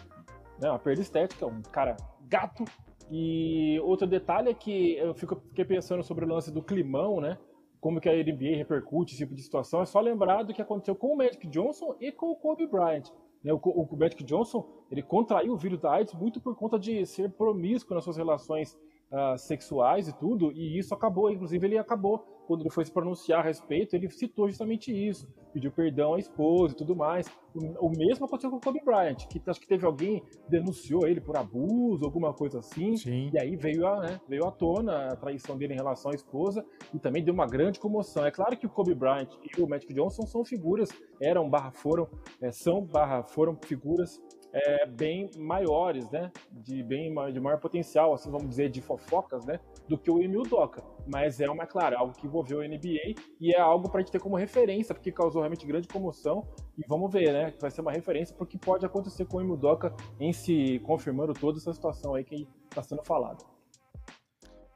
Né, 0.57 0.69
uma 0.69 0.79
perda 0.79 1.01
estética, 1.01 1.45
um 1.45 1.61
cara 1.63 1.97
gato. 2.29 2.63
E 3.11 3.77
outro 3.81 4.07
detalhe 4.07 4.49
é 4.49 4.53
que 4.53 4.95
eu 4.95 5.13
fico, 5.13 5.35
fiquei 5.49 5.65
pensando 5.65 6.01
sobre 6.01 6.23
o 6.23 6.27
lance 6.29 6.49
do 6.49 6.63
climão, 6.63 7.19
né? 7.19 7.37
Como 7.81 7.99
que 7.99 8.07
a 8.07 8.13
NBA 8.13 8.55
repercute 8.55 9.11
esse 9.11 9.21
tipo 9.21 9.35
de 9.35 9.41
situação. 9.41 9.81
É 9.81 9.85
só 9.85 9.99
lembrar 9.99 10.43
do 10.43 10.53
que 10.53 10.61
aconteceu 10.61 10.95
com 10.95 11.07
o 11.07 11.17
Magic 11.17 11.45
Johnson 11.47 11.97
e 11.99 12.09
com 12.09 12.27
o 12.27 12.37
Kobe 12.37 12.65
Bryant. 12.65 13.09
Né, 13.43 13.51
o, 13.51 13.57
o 13.57 13.97
Magic 13.97 14.23
Johnson 14.23 14.65
ele 14.89 15.03
contraiu 15.03 15.51
o 15.51 15.57
vírus 15.57 15.81
da 15.81 15.91
AIDS 15.91 16.13
muito 16.13 16.39
por 16.39 16.55
conta 16.55 16.79
de 16.79 17.05
ser 17.05 17.29
promíscuo 17.31 17.93
nas 17.93 18.05
suas 18.05 18.15
relações 18.15 18.77
ah, 19.15 19.37
sexuais 19.37 20.07
e 20.07 20.17
tudo, 20.17 20.51
e 20.53 20.79
isso 20.79 20.91
acabou, 20.91 21.29
inclusive 21.29 21.67
ele 21.67 21.77
acabou, 21.77 22.25
quando 22.47 22.61
ele 22.61 22.69
foi 22.69 22.85
se 22.85 22.91
pronunciar 22.91 23.39
a 23.39 23.43
respeito, 23.43 23.95
ele 23.95 24.09
citou 24.09 24.47
justamente 24.47 24.91
isso, 24.91 25.27
pediu 25.53 25.71
perdão 25.71 26.13
à 26.13 26.19
esposa 26.19 26.73
e 26.73 26.77
tudo 26.77 26.95
mais. 26.95 27.27
O, 27.55 27.87
o 27.87 27.89
mesmo 27.89 28.25
aconteceu 28.25 28.49
com 28.49 28.57
o 28.57 28.59
Kobe 28.59 28.81
Bryant, 28.83 29.27
que 29.27 29.41
acho 29.45 29.59
que 29.59 29.67
teve 29.67 29.85
alguém 29.85 30.23
denunciou 30.49 31.07
ele 31.07 31.21
por 31.21 31.37
abuso, 31.37 32.03
alguma 32.03 32.33
coisa 32.33 32.59
assim, 32.59 32.97
Sim. 32.97 33.29
e 33.33 33.39
aí 33.39 33.55
veio, 33.55 33.87
a, 33.87 33.99
né, 34.01 34.21
veio 34.27 34.45
à 34.45 34.51
tona 34.51 35.09
a 35.09 35.15
traição 35.15 35.57
dele 35.57 35.73
em 35.73 35.77
relação 35.77 36.11
à 36.11 36.15
esposa 36.15 36.65
e 36.93 36.99
também 36.99 37.23
deu 37.23 37.33
uma 37.33 37.47
grande 37.47 37.79
comoção. 37.79 38.25
É 38.25 38.31
claro 38.31 38.57
que 38.57 38.65
o 38.65 38.69
Kobe 38.69 38.93
Bryant 38.93 39.29
e 39.57 39.61
o 39.61 39.67
Magic 39.67 39.93
Johnson 39.93 40.25
são 40.25 40.43
figuras, 40.43 40.89
eram 41.21 41.49
barra 41.49 41.71
foram, 41.71 42.07
é, 42.41 42.51
são 42.51 42.81
barra 42.81 43.23
foram 43.23 43.57
figuras 43.63 44.19
é, 44.53 44.85
bem 44.85 45.29
maiores, 45.37 46.09
né? 46.11 46.31
De 46.51 46.83
bem 46.83 47.13
de 47.31 47.39
maior 47.39 47.59
potencial, 47.59 48.13
assim 48.13 48.29
vamos 48.29 48.49
dizer, 48.49 48.69
de 48.69 48.81
fofocas, 48.81 49.45
né? 49.45 49.59
Do 49.87 49.97
que 49.97 50.09
o 50.09 50.21
Emil 50.21 50.43
Doca. 50.43 50.83
Mas 51.05 51.39
é 51.41 51.49
uma, 51.49 51.65
claro, 51.65 51.97
algo 51.97 52.13
que 52.13 52.25
envolveu 52.25 52.61
a 52.61 52.67
NBA 52.67 53.15
e 53.39 53.53
é 53.53 53.59
algo 53.59 53.89
pra 53.89 53.99
gente 53.99 54.11
ter 54.11 54.19
como 54.19 54.35
referência, 54.35 54.95
porque 54.95 55.11
causou 55.11 55.41
realmente 55.41 55.65
grande 55.65 55.87
comoção. 55.87 56.47
E 56.77 56.83
vamos 56.87 57.11
ver, 57.11 57.33
né? 57.33 57.51
Que 57.51 57.61
vai 57.61 57.69
ser 57.69 57.81
uma 57.81 57.91
referência 57.91 58.33
porque 58.35 58.57
pode 58.57 58.85
acontecer 58.85 59.25
com 59.25 59.37
o 59.37 59.41
Emil 59.41 59.57
Doca 59.57 59.93
em 60.19 60.31
se 60.31 60.79
confirmando 60.79 61.33
toda 61.33 61.57
essa 61.57 61.73
situação 61.73 62.15
aí 62.15 62.23
que 62.23 62.47
está 62.69 62.81
sendo 62.81 63.03
falada. 63.03 63.43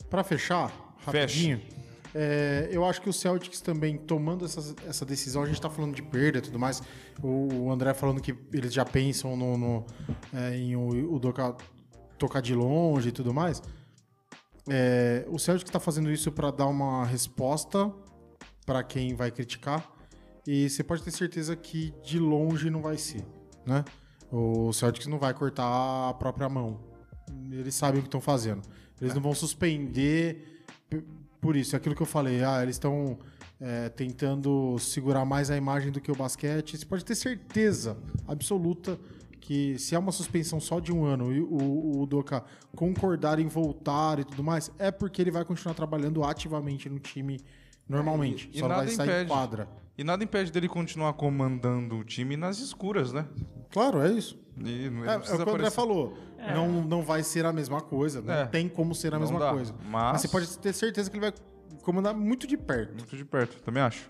Pra 0.10 0.24
fechar, 0.24 0.72
rapidinho, 1.00 1.62
é, 2.14 2.70
eu 2.72 2.86
acho 2.86 3.02
que 3.02 3.10
o 3.10 3.14
Celtics 3.14 3.62
também 3.62 3.98
tomando 3.98 4.46
essa, 4.46 4.76
essa 4.88 5.06
decisão, 5.06 5.44
a 5.44 5.46
gente 5.46 5.62
tá 5.62 5.70
falando 5.70 5.94
de 5.94 6.02
perda 6.02 6.40
e 6.40 6.42
tudo 6.42 6.58
mais. 6.58 6.82
O, 7.22 7.66
o 7.66 7.72
André 7.72 7.94
falando 7.94 8.22
que 8.22 8.36
eles 8.54 8.74
já 8.74 8.86
pensam 8.86 9.36
no, 9.36 9.58
no, 9.58 9.86
é, 10.34 10.56
em 10.56 10.76
o, 10.76 11.14
o 11.14 11.20
Doca 11.20 11.56
tocar 12.18 12.42
de 12.42 12.56
longe 12.56 13.10
e 13.10 13.12
tudo 13.12 13.34
mais. 13.34 13.62
É, 14.70 15.26
o 15.30 15.40
Celtics 15.40 15.72
tá 15.72 15.80
fazendo 15.80 16.12
isso 16.12 16.32
para 16.32 16.52
dar 16.52 16.68
uma 16.68 17.06
resposta 17.06 17.92
para 18.66 18.84
quem 18.84 19.16
vai 19.16 19.32
criticar. 19.32 19.90
E 20.46 20.70
você 20.70 20.84
pode 20.84 21.04
ter 21.04 21.12
certeza 21.12 21.56
que 21.56 21.94
de 22.04 22.20
longe 22.20 22.70
não 22.70 22.82
vai 22.82 22.98
ser, 22.98 23.26
né? 23.66 23.84
O 24.32 24.72
Celtics 24.74 25.08
não 25.08 25.20
vai 25.20 25.34
cortar 25.34 26.10
a 26.10 26.14
própria 26.14 26.50
mão. 26.50 26.80
Eles 27.52 27.76
sabem 27.76 28.00
o 28.00 28.02
que 28.02 28.08
estão 28.08 28.22
fazendo. 28.22 28.62
Eles 29.02 29.14
não 29.14 29.22
vão 29.22 29.34
suspender 29.34 30.66
por 31.40 31.56
isso. 31.56 31.76
É 31.76 31.78
aquilo 31.78 31.96
que 31.96 32.02
eu 32.02 32.08
falei. 32.08 32.44
Ah, 32.44 32.62
eles 32.64 32.76
estão 32.76 33.18
é, 33.60 33.90
tentando 33.90 34.78
segurar 34.80 35.26
mais 35.26 35.50
a 35.50 35.58
imagem 35.58 35.92
do 35.92 36.02
que 36.02 36.12
o 36.12 36.16
basquete. 36.16 36.78
Você 36.78 36.86
pode 36.86 37.06
ter 37.06 37.16
certeza 37.16 37.98
absoluta 38.28 39.00
que 39.48 39.80
se 39.80 39.96
é 39.96 40.00
uma 40.00 40.12
suspensão 40.12 40.60
só 40.60 40.78
de 40.78 40.92
um 40.92 41.06
ano 41.06 41.32
e 41.32 41.40
o, 41.40 42.02
o 42.02 42.06
Doca 42.06 42.44
concordar 42.76 43.40
em 43.40 43.48
voltar 43.48 44.20
e 44.20 44.26
tudo 44.26 44.44
mais, 44.44 44.70
é 44.78 44.92
porque 44.92 45.22
ele 45.22 45.32
vai 45.32 45.46
continuar 45.46 45.74
trabalhando 45.74 46.22
ativamente 46.22 46.90
no 46.90 47.00
time 47.00 47.40
normalmente. 47.88 48.50
E- 48.54 48.58
e 48.58 48.60
só 48.60 48.68
nada 48.68 48.82
vai 48.84 48.90
sair 48.94 49.08
impede. 49.08 49.30
quadra. 49.30 49.70
E 49.98 50.04
nada 50.04 50.22
impede 50.22 50.52
dele 50.52 50.68
continuar 50.68 51.14
comandando 51.14 51.96
o 51.98 52.04
time 52.04 52.36
nas 52.36 52.60
escuras, 52.60 53.14
né? 53.14 53.26
Claro, 53.72 54.02
é 54.02 54.12
isso. 54.12 54.38
E 54.58 54.90
não 54.90 55.06
É, 55.06 55.14
é 55.14 55.18
o 55.18 55.22
que 55.22 55.32
o 55.50 55.54
André 55.54 55.70
falou. 55.72 56.18
Não, 56.54 56.84
não 56.84 57.02
vai 57.02 57.24
ser 57.24 57.46
a 57.46 57.54
mesma 57.54 57.80
coisa. 57.80 58.22
Não 58.22 58.34
É. 58.34 58.46
tem 58.48 58.68
como 58.68 58.94
ser 58.94 59.08
a 59.10 59.12
Não 59.12 59.22
mesma 59.22 59.40
dá, 59.40 59.52
coisa. 59.54 59.74
mas- 59.90 60.20
você 60.22 60.28
pode 60.28 60.58
ter 60.60 60.74
certeza 60.74 61.10
que 61.10 61.16
ele 61.16 61.22
vai 61.32 61.34
comandar 61.84 62.14
muito 62.14 62.46
de 62.46 62.58
perto. 62.58 62.96
Muito 62.96 63.16
de 63.16 63.24
perto, 63.24 63.62
também 63.64 63.82
acho. 63.82 64.06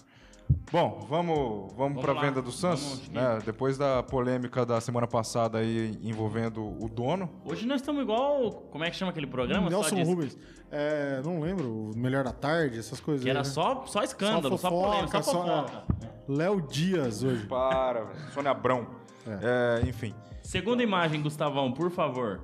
Bom, 0.71 1.05
vamos, 1.09 1.73
vamos, 1.75 2.01
para 2.01 2.11
a 2.11 2.21
venda 2.21 2.41
do 2.41 2.51
Vamos, 2.51 3.09
né? 3.09 3.39
Depois 3.45 3.77
da 3.77 4.03
polêmica 4.03 4.65
da 4.65 4.81
semana 4.81 5.07
passada 5.07 5.59
aí 5.59 5.97
envolvendo 6.03 6.61
o 6.61 6.89
dono. 6.89 7.29
Hoje 7.45 7.65
nós 7.65 7.79
estamos 7.79 8.01
igual. 8.01 8.51
Como 8.69 8.83
é 8.83 8.89
que 8.89 8.97
chama 8.97 9.11
aquele 9.11 9.27
programa? 9.27 9.69
Nelson 9.69 9.95
só 9.97 10.03
Rubens. 10.03 10.37
É, 10.69 11.21
não 11.23 11.39
lembro, 11.39 11.91
o 11.91 11.97
Melhor 11.97 12.25
da 12.25 12.33
Tarde, 12.33 12.77
essas 12.77 12.99
coisas. 12.99 13.23
Que 13.23 13.29
era 13.29 13.39
aí, 13.39 13.45
né? 13.45 13.51
só, 13.51 13.85
só 13.85 14.03
escândalo, 14.03 14.57
só, 14.57 14.69
fofoca, 14.69 14.89
polêmica, 14.91 15.23
só 15.23 15.31
só- 15.31 15.43
fofoca. 15.43 15.83
Léo 16.27 16.61
Dias 16.61 17.23
hoje. 17.23 17.45
Para. 17.47 18.07
Sônia 18.33 18.51
Abrão. 18.51 18.87
É, 19.25 19.87
enfim. 19.87 20.13
Segunda 20.43 20.83
imagem, 20.83 21.21
Gustavão, 21.21 21.71
por 21.71 21.89
favor. 21.91 22.41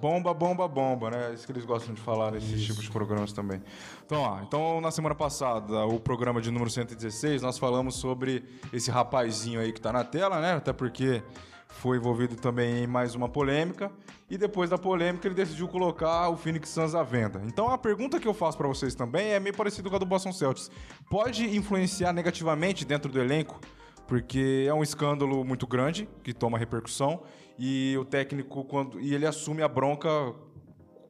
Bomba, 0.00 0.34
bomba, 0.34 0.68
bomba, 0.68 1.10
né? 1.10 1.30
É 1.30 1.34
isso 1.34 1.46
que 1.46 1.52
eles 1.52 1.64
gostam 1.64 1.94
de 1.94 2.00
falar 2.00 2.32
nesses 2.32 2.64
tipos 2.64 2.82
de 2.82 2.90
programas 2.90 3.32
também. 3.32 3.62
Então, 4.04 4.20
ó, 4.20 4.40
então, 4.42 4.80
na 4.80 4.90
semana 4.90 5.14
passada, 5.14 5.86
o 5.86 5.98
programa 5.98 6.40
de 6.40 6.50
número 6.50 6.70
116, 6.70 7.42
nós 7.42 7.58
falamos 7.58 7.96
sobre 7.96 8.44
esse 8.72 8.90
rapazinho 8.90 9.60
aí 9.60 9.72
que 9.72 9.80
tá 9.80 9.92
na 9.92 10.04
tela, 10.04 10.40
né? 10.40 10.54
Até 10.54 10.72
porque 10.72 11.22
foi 11.68 11.96
envolvido 11.96 12.36
também 12.36 12.84
em 12.84 12.86
mais 12.86 13.14
uma 13.14 13.28
polêmica. 13.28 13.90
E 14.28 14.36
depois 14.36 14.70
da 14.70 14.76
polêmica, 14.76 15.28
ele 15.28 15.34
decidiu 15.34 15.68
colocar 15.68 16.28
o 16.28 16.36
Phoenix 16.36 16.68
Suns 16.70 16.94
à 16.94 17.02
venda. 17.02 17.40
Então, 17.46 17.68
a 17.70 17.78
pergunta 17.78 18.18
que 18.18 18.26
eu 18.26 18.34
faço 18.34 18.58
pra 18.58 18.66
vocês 18.66 18.94
também 18.94 19.32
é 19.32 19.40
meio 19.40 19.54
parecido 19.54 19.88
com 19.88 19.96
a 19.96 19.98
do 19.98 20.06
Boston 20.06 20.32
Celtics. 20.32 20.70
Pode 21.08 21.56
influenciar 21.56 22.12
negativamente 22.12 22.84
dentro 22.84 23.10
do 23.10 23.20
elenco? 23.20 23.60
Porque 24.06 24.64
é 24.68 24.72
um 24.74 24.82
escândalo 24.82 25.44
muito 25.44 25.66
grande 25.66 26.08
que 26.22 26.32
toma 26.32 26.58
repercussão 26.58 27.22
e 27.58 27.96
o 27.98 28.04
técnico 28.04 28.64
quando 28.64 29.00
e 29.00 29.14
ele 29.14 29.26
assume 29.26 29.62
a 29.62 29.68
bronca 29.68 30.08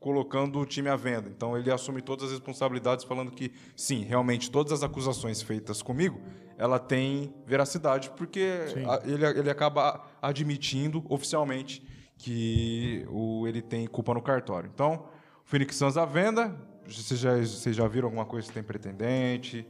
colocando 0.01 0.61
o 0.61 0.67
time 0.67 0.89
à 0.89 0.97
venda. 0.97 1.29
Então 1.29 1.57
ele 1.57 1.71
assume 1.71 2.01
todas 2.01 2.27
as 2.27 2.31
responsabilidades 2.33 3.05
falando 3.05 3.31
que 3.31 3.53
sim, 3.75 4.05
realmente 4.05 4.51
todas 4.51 4.73
as 4.73 4.83
acusações 4.83 5.43
feitas 5.43 5.83
comigo, 5.83 6.21
ela 6.57 6.79
tem 6.79 7.35
veracidade 7.47 8.11
porque 8.17 8.41
a- 8.89 9.03
ele, 9.05 9.25
ele 9.27 9.51
acaba 9.51 10.05
admitindo 10.23 11.05
oficialmente 11.09 11.83
que 12.19 13.05
o, 13.11 13.47
ele 13.47 13.61
tem 13.61 13.87
culpa 13.87 14.15
no 14.15 14.23
cartório. 14.23 14.71
Então, 14.73 15.07
o 15.45 15.49
Phoenix 15.49 15.77
Suns 15.77 15.97
à 15.99 16.05
venda, 16.07 16.57
vocês 16.87 17.19
já, 17.21 17.37
vocês 17.37 17.75
já 17.77 17.87
viram 17.89 18.07
alguma 18.07 18.25
coisa 18.25 18.47
se 18.47 18.53
tem 18.55 18.63
pretendente? 18.63 19.67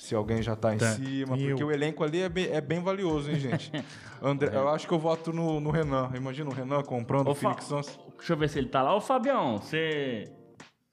Se 0.00 0.14
alguém 0.14 0.40
já 0.42 0.56
tá 0.56 0.74
em 0.74 0.78
cima, 0.78 1.36
Eu. 1.36 1.48
porque 1.50 1.62
o 1.62 1.70
elenco 1.70 2.02
ali 2.02 2.22
é 2.22 2.28
bem, 2.28 2.46
é 2.50 2.58
bem 2.60 2.80
valioso, 2.80 3.30
hein, 3.30 3.38
gente? 3.38 3.70
André, 4.22 4.50
eu 4.56 4.66
acho 4.70 4.88
que 4.88 4.94
eu 4.94 4.98
voto 4.98 5.30
no, 5.30 5.60
no 5.60 5.70
Renan. 5.70 6.10
Imagina 6.14 6.48
o 6.48 6.52
Renan 6.54 6.82
comprando 6.82 7.28
o 7.28 7.34
Phoenix 7.34 7.68
Fa-. 7.68 7.82
Deixa 8.16 8.32
eu 8.32 8.36
ver 8.38 8.48
se 8.48 8.58
ele 8.58 8.70
tá 8.70 8.80
lá. 8.82 8.96
Ô, 8.96 9.00
Fabião, 9.00 9.58
você. 9.58 10.24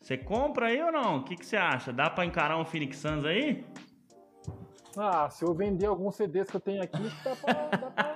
Você 0.02 0.17
compra 0.17 0.67
aí 0.67 0.84
ou 0.84 0.91
não? 0.91 1.20
O 1.20 1.24
que 1.24 1.38
que 1.38 1.46
você 1.46 1.56
acha? 1.56 1.93
Dá 1.93 2.10
pra 2.10 2.26
encarar 2.26 2.58
um 2.60 2.65
Phoenix 2.65 2.98
Suns 2.98 3.24
aí? 3.24 3.65
Ah, 4.98 5.30
se 5.30 5.46
eu 5.46 5.54
vender 5.54 5.86
alguns 5.86 6.15
CDs 6.17 6.50
que 6.50 6.58
eu 6.58 6.62
tenho 6.62 6.84
aqui, 6.84 7.10
dá 7.24 7.36
pra, 7.36 7.54
dá 7.54 7.78
pra, 7.78 8.15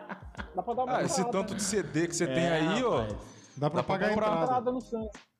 dá 0.55 0.63
pra 0.63 0.73
dar 0.73 0.83
uma 0.83 0.97
Ah, 0.97 1.03
esse 1.03 1.23
tanto 1.31 1.55
de 1.55 1.63
CD 1.63 2.05
que 2.07 2.15
você 2.15 2.27
tem 2.27 2.43
É, 2.43 2.51
aí, 2.59 2.83
ó. 2.83 2.97
rapaz. 3.01 3.13
Dá 3.55 3.69
pra 3.69 3.81
Dá 3.81 3.83
pra 3.83 3.83
pagar 3.83 4.07
a 4.07 4.09
comprar. 4.09 4.27
entrada. 4.27 4.43
entrada 4.43 4.71
no 4.73 4.81
Santos. 4.81 5.30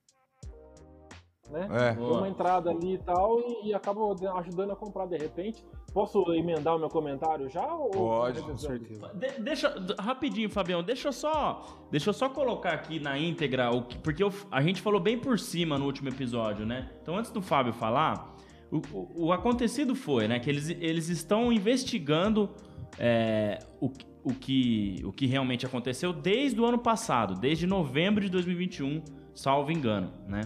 Né? 1.52 1.68
É. 1.70 2.00
Uma 2.00 2.30
entrada 2.30 2.70
ali 2.70 2.94
e 2.94 2.98
tal 2.98 3.40
e, 3.40 3.68
e 3.68 3.74
acabo 3.74 4.14
de- 4.16 4.26
ajudando 4.26 4.72
a 4.72 4.76
comprar 4.76 5.06
de 5.06 5.18
repente. 5.18 5.64
Posso 5.94 6.24
emendar 6.34 6.76
o 6.76 6.80
meu 6.80 6.88
comentário 6.88 7.50
já? 7.50 7.74
Ou 7.74 7.90
Pode, 7.92 8.42
Com 8.42 8.58
certeza. 8.58 9.12
De- 9.14 9.42
deixa, 9.42 9.76
rapidinho, 10.00 10.50
Fabião, 10.50 10.82
deixa 10.82 11.10
eu 11.10 11.12
só, 11.14 11.86
deixa 11.92 12.10
eu 12.10 12.14
só 12.14 12.30
colocar 12.30 12.72
aqui 12.72 13.00
na 13.00 13.18
íntegra 13.20 13.70
o 13.70 13.84
que, 13.84 13.98
porque 13.98 14.24
eu- 14.24 14.32
a 14.50 14.62
gente 14.62 14.82
falou 14.82 15.02
bem 15.02 15.18
por 15.18 15.38
cima 15.38 15.78
no 15.78 15.86
último 15.86 16.08
episódio, 16.08 16.66
né? 16.66 16.90
Então, 17.02 17.18
antes 17.18 17.30
do 17.32 17.42
Fábio 17.42 17.74
falar, 17.74 18.34
o, 18.72 18.78
o- 18.98 19.26
o 19.28 19.34
acontecido 19.34 19.94
foi, 19.94 20.30
né, 20.30 20.40
que 20.40 20.50
eles, 20.50 20.70
eles 20.70 21.10
estão 21.10 21.52
investigando 21.52 22.50
é, 22.98 23.60
o, 23.80 23.90
que- 23.90 24.06
o 24.24 24.34
que 24.34 25.02
o 25.06 25.12
que 25.12 25.26
realmente 25.26 25.66
aconteceu 25.66 26.14
desde 26.14 26.60
o 26.62 26.66
ano 26.66 26.78
passado, 26.78 27.36
desde 27.36 27.66
novembro 27.68 28.22
de 28.24 28.30
2021, 28.30 29.02
salvo 29.34 29.72
engano, 29.72 30.12
né? 30.28 30.42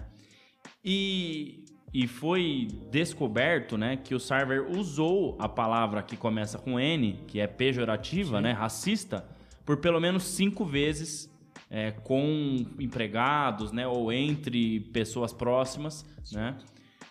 E, 0.86 1.66
e 1.92 2.06
foi 2.06 2.68
descoberto, 2.92 3.76
né, 3.76 3.98
que 3.98 4.14
o 4.14 4.20
Sarver 4.20 4.70
usou 4.70 5.36
a 5.40 5.50
palavra 5.50 6.04
que 6.04 6.16
começa 6.16 6.60
com 6.60 6.80
N, 6.80 7.20
que 7.26 7.40
é 7.40 7.48
pejorativa, 7.48 8.40
né, 8.40 8.52
racista, 8.52 9.26
por 9.66 9.78
pelo 9.78 10.00
menos 10.00 10.24
cinco 10.24 10.64
vezes 10.64 11.28
é, 11.72 11.90
com 11.90 12.64
empregados, 12.80 13.72
né, 13.72 13.88
ou 13.88 14.14
entre 14.14 14.82
pessoas 14.94 15.34
próximas, 15.34 16.06
né, 16.32 16.56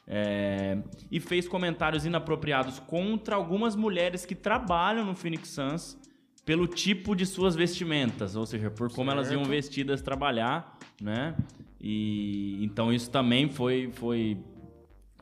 é, 0.06 0.78
e 1.10 1.18
fez 1.18 1.48
comentários 1.48 2.06
inapropriados 2.06 2.78
contra 2.78 3.34
algumas 3.34 3.74
mulheres 3.74 4.24
que 4.24 4.36
trabalham 4.36 5.04
no 5.04 5.16
Phoenix 5.16 5.48
Suns 5.48 5.98
pelo 6.44 6.68
tipo 6.68 7.16
de 7.16 7.24
suas 7.24 7.56
vestimentas, 7.56 8.36
ou 8.36 8.44
seja, 8.46 8.70
por 8.70 8.92
como 8.92 9.10
elas 9.10 9.30
iam 9.30 9.40
Certo. 9.40 9.50
vestidas 9.50 10.02
trabalhar, 10.02 10.78
né? 11.00 11.34
E 11.86 12.64
então 12.64 12.90
isso 12.90 13.10
também 13.10 13.46
foi 13.46 13.90
foi 13.92 14.38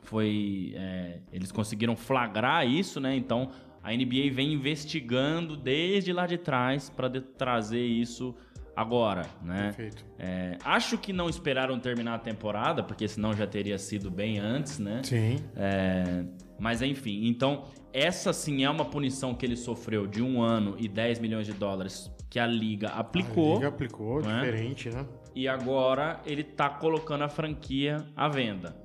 foi 0.01 0.73
é, 0.77 1.19
eles 1.33 1.51
conseguiram 1.51 1.93
flagrar 1.93 2.65
isso, 2.65 3.01
né? 3.01 3.13
Então 3.17 3.51
a 3.83 3.91
NBA 3.91 4.31
vem 4.31 4.53
investigando 4.53 5.57
desde 5.57 6.13
lá 6.13 6.25
de 6.25 6.37
trás 6.37 6.89
para 6.89 7.09
trazer 7.19 7.83
isso 7.83 8.33
agora, 8.73 9.23
né? 9.41 9.73
Perfeito. 9.73 10.05
É, 10.17 10.57
acho 10.63 10.97
que 10.97 11.11
não 11.11 11.27
esperaram 11.27 11.77
terminar 11.77 12.15
a 12.15 12.19
temporada, 12.19 12.81
porque 12.81 13.09
senão 13.09 13.33
já 13.33 13.45
teria 13.45 13.77
sido 13.77 14.09
bem 14.09 14.39
antes, 14.39 14.79
né? 14.79 15.01
Sim. 15.03 15.35
É, 15.57 16.23
mas 16.57 16.81
enfim, 16.81 17.27
então 17.27 17.65
essa 17.91 18.31
sim 18.31 18.63
é 18.63 18.69
uma 18.69 18.85
punição 18.85 19.35
que 19.35 19.45
ele 19.45 19.57
sofreu 19.57 20.07
de 20.07 20.23
um 20.23 20.41
ano 20.41 20.77
e 20.79 20.87
10 20.87 21.19
milhões 21.19 21.45
de 21.45 21.51
dólares 21.51 22.09
que 22.29 22.39
a 22.39 22.47
liga 22.47 22.87
aplicou. 22.87 23.51
A 23.51 23.55
Liga 23.55 23.67
aplicou, 23.67 24.21
não 24.21 24.31
é? 24.31 24.39
diferente, 24.45 24.89
né? 24.89 25.05
E 25.35 25.47
agora 25.47 26.19
ele 26.25 26.43
tá 26.43 26.69
colocando 26.69 27.23
a 27.23 27.29
franquia 27.29 28.05
à 28.15 28.27
venda. 28.27 28.75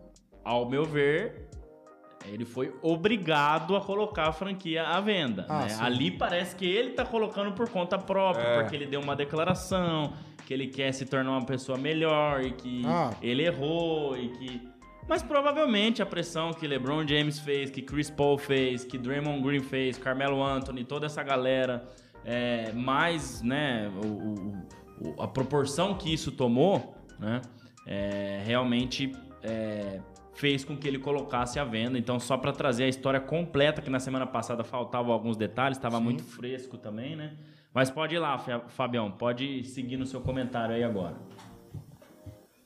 Ao 0.44 0.68
meu 0.68 0.84
ver, 0.84 1.48
ele 2.26 2.44
foi 2.44 2.74
obrigado 2.82 3.76
a 3.76 3.80
colocar 3.80 4.28
a 4.28 4.32
franquia 4.32 4.82
à 4.84 5.00
venda. 5.00 5.44
Ah, 5.48 5.66
né? 5.66 5.76
Ali 5.80 6.11
parece 6.11 6.56
que 6.56 6.64
ele 6.66 6.90
tá 6.90 7.04
colocando 7.04 7.52
por 7.52 7.68
conta 7.68 7.98
própria, 7.98 8.42
É. 8.42 8.61
porque 8.61 8.74
ele 8.74 8.87
deu 8.87 9.00
uma 9.00 9.14
declaração 9.14 10.12
que 10.46 10.54
ele 10.54 10.66
quer 10.68 10.92
se 10.92 11.04
tornar 11.04 11.32
uma 11.32 11.44
pessoa 11.44 11.76
melhor 11.76 12.42
e 12.42 12.52
que 12.52 12.82
Ah. 12.87 13.11
ele 13.20 13.44
errou 13.44 14.16
e 14.16 14.28
que. 14.30 14.68
Mas 15.06 15.22
provavelmente 15.22 16.02
a 16.02 16.06
pressão 16.06 16.52
que 16.52 16.66
LeBron 16.66 17.06
James 17.06 17.38
fez, 17.38 17.70
que 17.70 17.80
Chris 17.82 18.11
Paul 18.11 18.37
fez, 18.38 18.84
que 18.84 18.96
Draymond 18.98 19.42
Green 19.42 19.61
fez, 19.61 19.96
Carmelo 19.98 20.42
Anthony, 20.42 20.84
toda 20.84 21.06
essa 21.06 21.22
galera, 21.22 21.87
é, 22.24 22.72
mais, 22.72 23.40
né, 23.42 23.90
o- 24.02 24.06
o- 24.06 24.68
a 25.18 25.26
proporção 25.26 25.94
que 25.96 26.12
isso 26.12 26.32
tomou, 26.32 26.94
né, 27.18 27.40
é, 27.87 28.42
realmente 28.44 29.12
é, 29.42 30.00
fez 30.34 30.64
com 30.64 30.76
que 30.76 30.87
ele 30.87 30.98
colocasse 30.98 31.58
à 31.58 31.64
venda. 31.64 31.98
Então, 31.98 32.18
só 32.20 32.37
para 32.37 32.52
trazer 32.52 32.84
a 32.84 32.88
história 32.88 33.20
completa, 33.20 33.82
que 33.82 33.90
na 33.90 33.98
semana 34.00 34.26
passada 34.26 34.62
faltavam 34.62 35.12
alguns 35.12 35.37
detalhes, 35.37 35.78
estava 35.78 35.98
muito 36.00 36.22
fresco 36.22 36.78
também, 36.78 37.16
né? 37.16 37.37
Mas 37.74 37.90
pode 37.90 38.14
ir 38.14 38.18
lá, 38.18 38.38
Fa- 38.38 38.68
Fabião, 38.68 39.11
pode 39.11 39.64
seguir 39.64 39.96
no 39.96 40.06
seu 40.06 40.20
comentário 40.20 40.74
aí 40.74 40.82
agora. 40.82 41.16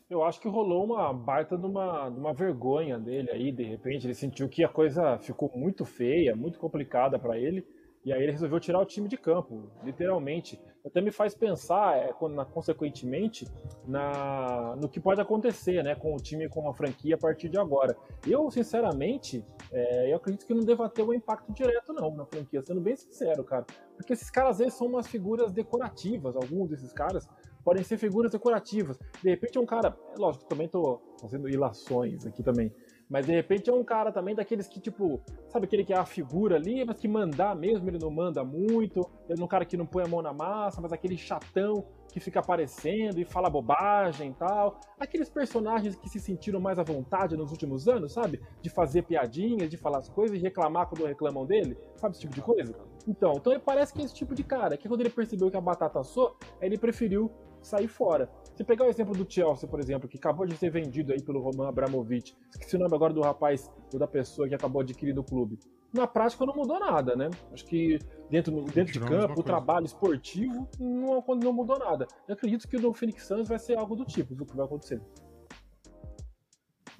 Eu 0.08 0.22
acho 0.22 0.38
que 0.40 0.48
rolou 0.48 0.84
uma 0.84 1.12
baita 1.12 1.56
de 1.56 1.64
uma, 1.64 2.10
de 2.10 2.20
uma 2.20 2.34
vergonha 2.34 2.98
dele 2.98 3.30
aí, 3.30 3.50
de 3.50 3.62
repente. 3.62 4.06
Ele 4.06 4.14
sentiu 4.14 4.46
que 4.48 4.62
a 4.62 4.68
coisa 4.68 5.18
ficou 5.18 5.50
muito 5.56 5.86
feia, 5.86 6.36
muito 6.36 6.58
complicada 6.58 7.18
pra 7.18 7.38
ele. 7.38 7.66
E 8.04 8.12
aí 8.12 8.22
ele 8.22 8.32
resolveu 8.32 8.60
tirar 8.60 8.78
o 8.80 8.84
time 8.84 9.08
de 9.08 9.16
campo, 9.16 9.70
literalmente. 9.82 10.60
Até 10.84 11.00
me 11.00 11.12
faz 11.12 11.34
pensar, 11.34 11.96
é, 11.96 12.12
consequentemente, 12.52 13.46
na, 13.86 14.74
no 14.76 14.88
que 14.88 14.98
pode 14.98 15.20
acontecer 15.20 15.82
né, 15.82 15.94
com 15.94 16.14
o 16.14 16.16
time, 16.16 16.48
com 16.48 16.68
a 16.68 16.74
franquia 16.74 17.14
a 17.14 17.18
partir 17.18 17.48
de 17.48 17.56
agora. 17.56 17.96
Eu, 18.26 18.50
sinceramente, 18.50 19.44
é, 19.70 20.12
eu 20.12 20.16
acredito 20.16 20.44
que 20.44 20.52
não 20.52 20.64
deva 20.64 20.88
ter 20.88 21.02
um 21.02 21.14
impacto 21.14 21.52
direto, 21.52 21.92
não, 21.92 22.14
na 22.14 22.26
franquia, 22.26 22.60
sendo 22.62 22.80
bem 22.80 22.96
sincero, 22.96 23.44
cara. 23.44 23.64
Porque 23.96 24.12
esses 24.12 24.28
caras, 24.28 24.52
às 24.52 24.58
vezes, 24.58 24.74
são 24.74 24.88
umas 24.88 25.06
figuras 25.06 25.52
decorativas, 25.52 26.34
alguns 26.34 26.70
desses 26.70 26.92
caras 26.92 27.28
podem 27.64 27.84
ser 27.84 27.96
figuras 27.96 28.32
decorativas. 28.32 28.98
De 29.22 29.30
repente 29.30 29.56
é 29.56 29.60
um 29.60 29.66
cara, 29.66 29.96
é 30.14 30.18
lógico, 30.18 30.44
também 30.46 30.68
tô 30.68 31.00
fazendo 31.20 31.48
ilações 31.48 32.26
aqui 32.26 32.42
também, 32.42 32.72
mas 33.12 33.26
de 33.26 33.32
repente 33.32 33.68
é 33.68 33.72
um 33.74 33.84
cara 33.84 34.10
também 34.10 34.34
daqueles 34.34 34.66
que, 34.66 34.80
tipo, 34.80 35.20
sabe 35.48 35.66
aquele 35.66 35.84
que 35.84 35.92
é 35.92 35.98
a 35.98 36.04
figura 36.06 36.56
ali, 36.56 36.82
mas 36.82 36.98
que 36.98 37.06
mandar 37.06 37.54
mesmo, 37.54 37.86
ele 37.90 37.98
não 37.98 38.10
manda 38.10 38.42
muito, 38.42 39.06
ele 39.28 39.38
é 39.38 39.44
um 39.44 39.46
cara 39.46 39.66
que 39.66 39.76
não 39.76 39.84
põe 39.84 40.02
a 40.02 40.08
mão 40.08 40.22
na 40.22 40.32
massa, 40.32 40.80
mas 40.80 40.94
aquele 40.94 41.18
chatão 41.18 41.84
que 42.10 42.18
fica 42.18 42.40
aparecendo 42.40 43.20
e 43.20 43.24
fala 43.26 43.50
bobagem 43.50 44.30
e 44.30 44.32
tal. 44.32 44.80
Aqueles 44.98 45.28
personagens 45.28 45.94
que 45.94 46.08
se 46.08 46.18
sentiram 46.18 46.58
mais 46.58 46.78
à 46.78 46.82
vontade 46.82 47.36
nos 47.36 47.50
últimos 47.50 47.86
anos, 47.86 48.14
sabe? 48.14 48.40
De 48.62 48.70
fazer 48.70 49.02
piadinhas, 49.02 49.68
de 49.68 49.76
falar 49.76 49.98
as 49.98 50.08
coisas 50.08 50.38
e 50.38 50.40
reclamar 50.40 50.86
quando 50.86 51.04
reclamam 51.04 51.44
dele, 51.44 51.76
sabe 51.96 52.12
esse 52.12 52.22
tipo 52.22 52.34
de 52.34 52.40
coisa? 52.40 52.74
Então, 53.06 53.34
então 53.36 53.52
ele 53.52 53.62
parece 53.62 53.92
que 53.92 54.00
é 54.00 54.04
esse 54.06 54.14
tipo 54.14 54.34
de 54.34 54.42
cara, 54.42 54.74
que 54.78 54.88
quando 54.88 55.02
ele 55.02 55.10
percebeu 55.10 55.50
que 55.50 55.56
a 55.56 55.60
batata 55.60 56.00
assou, 56.00 56.34
ele 56.62 56.78
preferiu 56.78 57.30
sair 57.60 57.88
fora. 57.88 58.30
Se 58.54 58.62
pegar 58.64 58.84
o 58.84 58.88
exemplo 58.88 59.14
do 59.14 59.30
Chelsea, 59.30 59.68
por 59.68 59.80
exemplo, 59.80 60.08
que 60.08 60.18
acabou 60.18 60.46
de 60.46 60.56
ser 60.56 60.70
vendido 60.70 61.12
aí 61.12 61.22
pelo 61.22 61.40
Roman 61.40 61.68
Abramovich, 61.68 62.36
esqueci 62.50 62.76
o 62.76 62.78
nome 62.78 62.94
agora 62.94 63.12
do 63.12 63.22
rapaz 63.22 63.70
ou 63.92 63.98
da 63.98 64.06
pessoa 64.06 64.46
que 64.48 64.54
acabou 64.54 64.82
adquirindo 64.82 65.20
o 65.20 65.24
clube. 65.24 65.58
Na 65.92 66.06
prática 66.06 66.44
não 66.44 66.54
mudou 66.54 66.78
nada, 66.78 67.16
né? 67.16 67.30
Acho 67.52 67.64
que 67.64 67.98
dentro, 68.30 68.62
dentro 68.64 68.92
de 68.92 69.00
campo, 69.00 69.40
o 69.40 69.42
trabalho 69.42 69.86
esportivo 69.86 70.68
não, 70.78 71.24
não 71.36 71.52
mudou 71.52 71.78
nada. 71.78 72.06
Eu 72.28 72.34
acredito 72.34 72.68
que 72.68 72.78
no 72.78 72.92
Phoenix 72.92 73.26
Suns 73.26 73.48
vai 73.48 73.58
ser 73.58 73.78
algo 73.78 73.96
do 73.96 74.04
tipo, 74.04 74.34
o 74.34 74.46
que 74.46 74.56
vai 74.56 74.66
acontecer. 74.66 75.00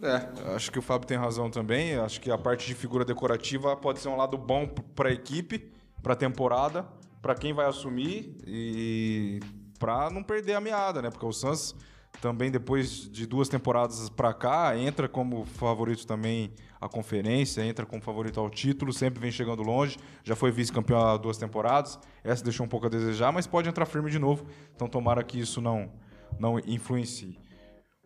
É, 0.03 0.55
acho 0.55 0.73
que 0.73 0.79
o 0.79 0.83
Fábio 0.83 1.07
tem 1.07 1.17
razão 1.17 1.51
também. 1.51 1.95
Acho 1.97 2.21
que 2.21 2.31
a 2.31 2.37
parte 2.37 2.67
de 2.67 2.75
figura 2.75 3.05
decorativa 3.05 3.77
pode 3.77 4.01
ser 4.01 4.09
um 4.09 4.17
lado 4.17 4.37
bom 4.37 4.67
para 4.67 5.11
a 5.11 5.13
equipe, 5.13 5.71
para 6.03 6.15
a 6.15 6.17
temporada, 6.17 6.87
para 7.21 7.35
quem 7.35 7.53
vai 7.53 7.67
assumir 7.67 8.37
e 8.47 9.39
para 9.83 10.11
não 10.11 10.23
perder 10.23 10.55
a 10.55 10.61
meada, 10.61 11.03
né? 11.03 11.11
Porque 11.11 11.27
o 11.27 11.33
Suns 11.33 11.75
também 12.21 12.53
depois 12.53 13.11
de 13.11 13.27
duas 13.27 13.49
temporadas 13.49 14.09
para 14.09 14.33
cá 14.33 14.79
entra 14.79 15.09
como 15.09 15.45
favorito 15.45 16.07
também 16.07 16.53
à 16.81 16.89
conferência, 16.89 17.65
entra 17.65 17.85
como 17.85 18.01
favorito 18.01 18.39
ao 18.39 18.49
título, 18.49 18.93
sempre 18.93 19.19
vem 19.19 19.33
chegando 19.33 19.61
longe. 19.61 19.99
Já 20.23 20.37
foi 20.37 20.53
vice-campeão 20.53 21.01
há 21.01 21.17
duas 21.17 21.37
temporadas. 21.37 21.99
Essa 22.23 22.45
deixou 22.45 22.65
um 22.65 22.69
pouco 22.69 22.87
a 22.87 22.89
desejar, 22.89 23.33
mas 23.33 23.45
pode 23.49 23.69
entrar 23.69 23.85
firme 23.85 24.09
de 24.09 24.21
novo. 24.21 24.47
Então 24.73 24.87
tomara 24.87 25.25
que 25.25 25.41
isso 25.41 25.61
não 25.61 25.91
não 26.39 26.61
influencie. 26.61 27.37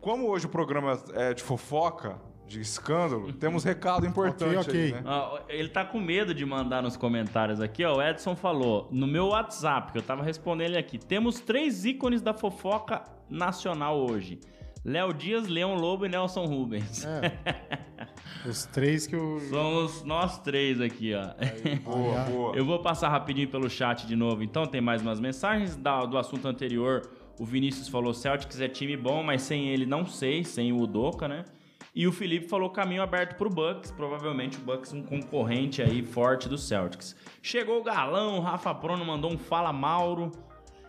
Como 0.00 0.28
hoje 0.28 0.46
o 0.46 0.48
programa 0.48 0.98
é 1.12 1.34
de 1.34 1.42
fofoca, 1.42 2.18
de 2.46 2.60
escândalo, 2.60 3.32
temos 3.32 3.64
recado 3.64 4.06
importante 4.06 4.56
Ok, 4.58 4.68
ok. 4.68 4.80
aí, 4.84 4.92
né? 4.92 5.02
Ó, 5.04 5.38
ele 5.48 5.68
tá 5.68 5.84
com 5.84 5.98
medo 6.00 6.32
de 6.32 6.44
mandar 6.46 6.82
nos 6.82 6.96
comentários 6.96 7.60
aqui, 7.60 7.84
ó. 7.84 7.96
O 7.96 8.02
Edson 8.02 8.36
falou 8.36 8.88
no 8.92 9.06
meu 9.06 9.28
WhatsApp, 9.28 9.90
que 9.92 9.98
eu 9.98 10.02
tava 10.02 10.22
respondendo 10.22 10.68
ele 10.70 10.78
aqui. 10.78 10.96
Temos 10.98 11.40
três 11.40 11.84
ícones 11.84 12.22
da 12.22 12.32
fofoca 12.32 13.02
nacional 13.28 13.98
hoje: 13.98 14.38
Léo 14.84 15.12
Dias, 15.12 15.48
Leão 15.48 15.74
Lobo 15.74 16.06
e 16.06 16.08
Nelson 16.08 16.44
Rubens. 16.46 17.04
É. 17.04 17.32
Os 18.48 18.64
três 18.66 19.06
que 19.06 19.16
eu. 19.16 19.40
Somos 19.50 20.04
nós 20.04 20.38
três 20.38 20.80
aqui, 20.80 21.12
ó. 21.14 21.34
Boa, 21.82 22.20
Ah, 22.20 22.24
boa. 22.30 22.56
Eu 22.56 22.64
vou 22.64 22.78
passar 22.78 23.08
rapidinho 23.08 23.48
pelo 23.48 23.68
chat 23.68 24.06
de 24.06 24.14
novo. 24.14 24.42
Então 24.42 24.66
tem 24.66 24.80
mais 24.80 25.02
umas 25.02 25.18
mensagens 25.18 25.76
da- 25.76 26.04
do 26.04 26.16
assunto 26.16 26.46
anterior. 26.46 27.02
O 27.40 27.44
Vinícius 27.44 27.88
falou: 27.88 28.14
Celtics 28.14 28.60
é 28.60 28.68
time 28.68 28.96
bom, 28.96 29.22
mas 29.22 29.42
sem 29.42 29.68
ele 29.68 29.84
não 29.84 30.06
sei, 30.06 30.44
sem 30.44 30.72
o 30.72 30.78
Udoka, 30.80 31.26
né? 31.26 31.44
E 31.96 32.06
o 32.06 32.12
Felipe 32.12 32.46
falou 32.46 32.68
caminho 32.68 33.02
aberto 33.02 33.36
pro 33.36 33.48
Bucks, 33.48 33.90
provavelmente 33.90 34.58
o 34.58 34.60
Bucks 34.60 34.92
um 34.92 35.02
concorrente 35.02 35.80
aí 35.80 36.02
forte 36.02 36.46
do 36.46 36.58
Celtics. 36.58 37.16
Chegou 37.40 37.80
o 37.80 37.82
Galão, 37.82 38.36
o 38.36 38.40
Rafa 38.40 38.74
Prono 38.74 39.02
mandou 39.02 39.32
um 39.32 39.38
fala 39.38 39.72
Mauro 39.72 40.30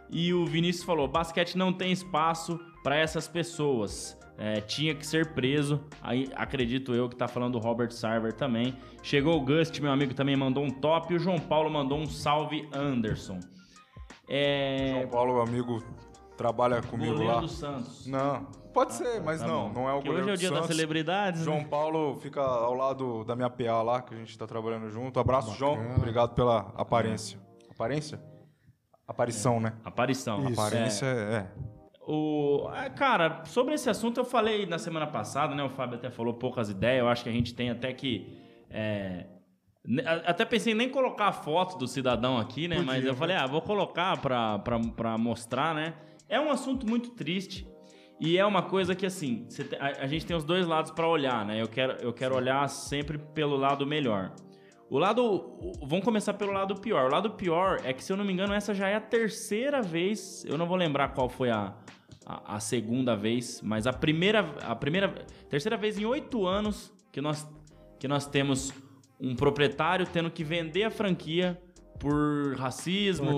e 0.09 0.33
o 0.33 0.45
Vinícius 0.45 0.83
falou: 0.83 1.07
basquete 1.07 1.57
não 1.57 1.71
tem 1.71 1.93
espaço 1.93 2.59
para 2.83 2.97
essas 2.97 3.25
pessoas. 3.25 4.17
É, 4.37 4.59
tinha 4.59 4.93
que 4.93 5.07
ser 5.07 5.33
preso. 5.33 5.81
Aí 6.01 6.29
acredito 6.35 6.93
eu 6.93 7.07
que 7.07 7.15
tá 7.15 7.27
falando 7.27 7.53
do 7.53 7.59
Robert 7.59 7.91
Sarver 7.91 8.33
também. 8.33 8.75
Chegou 9.01 9.37
o 9.37 9.41
Gust, 9.41 9.79
meu 9.79 9.91
amigo, 9.91 10.13
também 10.13 10.35
mandou 10.35 10.61
um 10.61 10.69
top. 10.69 11.13
E 11.13 11.15
o 11.15 11.19
João 11.19 11.39
Paulo 11.39 11.69
mandou 11.69 11.97
um 11.97 12.05
salve 12.05 12.67
Anderson. 12.73 13.39
É, 14.27 14.91
João 14.91 15.07
Paulo, 15.07 15.39
amigo 15.39 15.81
trabalha 16.37 16.81
comigo 16.81 17.13
Goleiro 17.13 17.33
lá. 17.33 17.41
do 17.41 17.47
Santos. 17.47 18.05
Não, 18.05 18.45
pode 18.77 18.93
ser, 18.93 19.19
mas 19.23 19.41
Tá 19.41 19.47
não, 19.47 19.69
bom. 19.69 19.81
não 19.81 19.89
é 19.89 19.93
o 19.93 20.01
Que 20.01 20.07
goleiro 20.07 20.31
hoje 20.31 20.45
é 20.45 20.47
o 20.47 20.51
dia 20.51 20.59
das 20.59 20.67
celebridades. 20.67 21.43
João 21.43 21.57
né? 21.57 21.67
Paulo 21.67 22.15
fica 22.17 22.41
ao 22.41 22.75
lado 22.75 23.23
da 23.23 23.35
minha 23.35 23.49
PA 23.49 23.81
lá, 23.81 24.03
que 24.03 24.13
a 24.13 24.17
gente 24.17 24.37
tá 24.37 24.45
trabalhando 24.45 24.87
junto. 24.91 25.19
Abraço, 25.19 25.55
João. 25.55 25.77
Bacana. 25.77 25.95
Obrigado 25.95 26.35
pela 26.35 26.71
aparência. 26.75 27.39
Aparência? 27.71 28.21
Aparição, 29.07 29.59
né? 29.59 29.73
Aparição. 29.83 30.47
Isso. 30.47 30.61
Aparência 30.61 31.05
é. 31.07 31.09
é. 31.09 31.47
O, 32.07 32.69
é, 32.71 32.87
cara, 32.89 33.43
sobre 33.45 33.73
esse 33.73 33.89
assunto 33.89 34.19
eu 34.19 34.25
falei 34.25 34.67
na 34.67 34.77
semana 34.77 35.07
passada, 35.07 35.55
né? 35.55 35.63
O 35.63 35.69
Fábio 35.69 35.97
até 35.97 36.11
falou 36.11 36.35
poucas 36.35 36.69
ideias. 36.69 36.99
Eu 36.99 37.09
acho 37.09 37.23
que 37.23 37.29
a 37.29 37.33
gente 37.33 37.55
tem 37.55 37.71
até 37.71 37.91
que. 37.93 38.37
é, 38.69 39.25
até 40.23 40.45
pensei 40.45 40.73
em 40.73 40.75
nem 40.75 40.89
colocar 40.89 41.27
a 41.29 41.31
foto 41.31 41.79
do 41.79 41.87
cidadão 41.87 42.37
aqui, 42.37 42.67
né? 42.67 42.79
Mas 42.85 43.03
eu 43.03 43.15
falei, 43.15 43.35
ah, 43.35 43.47
vou 43.47 43.61
colocar 43.61 44.21
pra, 44.21 44.59
pra, 44.59 44.79
pra 44.79 45.17
mostrar, 45.17 45.73
né? 45.73 45.95
É 46.29 46.39
um 46.39 46.51
assunto 46.51 46.87
muito 46.87 47.11
triste. 47.11 47.65
E 48.19 48.37
é 48.37 48.45
uma 48.45 48.63
coisa 48.63 48.95
que, 48.95 49.05
assim, 49.05 49.45
tem- 49.69 49.79
a, 49.79 50.03
a 50.03 50.07
gente 50.07 50.25
tem 50.25 50.35
os 50.35 50.43
dois 50.43 50.65
lados 50.65 50.91
pra 50.91 51.07
olhar, 51.07 51.45
né? 51.45 51.61
Eu 51.61 51.67
quero, 51.67 51.93
eu 52.01 52.11
quero 52.11 52.35
olhar 52.35 52.67
sempre 52.67 53.17
pelo 53.17 53.55
lado 53.55 53.85
melhor. 53.85 54.31
O 54.89 54.97
lado. 54.97 55.23
o- 55.23 55.73
Vamos 55.85 56.03
começar 56.03 56.33
pelo 56.33 56.51
lado 56.51 56.75
pior. 56.75 57.09
O 57.09 57.11
lado 57.11 57.31
pior 57.31 57.79
é 57.83 57.93
que, 57.93 58.03
se 58.03 58.11
eu 58.11 58.17
não 58.17 58.25
me 58.25 58.33
engano, 58.33 58.53
essa 58.53 58.73
já 58.73 58.87
é 58.89 58.95
a 58.95 59.01
terceira 59.01 59.81
vez. 59.81 60.43
Eu 60.45 60.57
não 60.57 60.65
vou 60.65 60.77
lembrar 60.77 61.09
qual 61.09 61.29
foi 61.29 61.49
a, 61.51 61.73
a, 62.25 62.55
a 62.55 62.59
segunda 62.59 63.15
vez, 63.15 63.61
mas 63.61 63.85
a 63.85 63.93
primeira. 63.93 64.39
A 64.63 64.75
primeira. 64.75 65.09
Terceira 65.49 65.77
vez 65.77 65.99
em 65.99 66.05
oito 66.05 66.47
anos 66.47 66.91
que 67.11 67.21
nós, 67.21 67.47
que 67.99 68.07
nós 68.07 68.25
temos 68.25 68.73
um 69.19 69.35
proprietário 69.35 70.05
tendo 70.07 70.31
que 70.31 70.43
vender 70.43 70.83
a 70.83 70.89
franquia 70.91 71.59
por 71.99 72.55
racismo. 72.57 73.29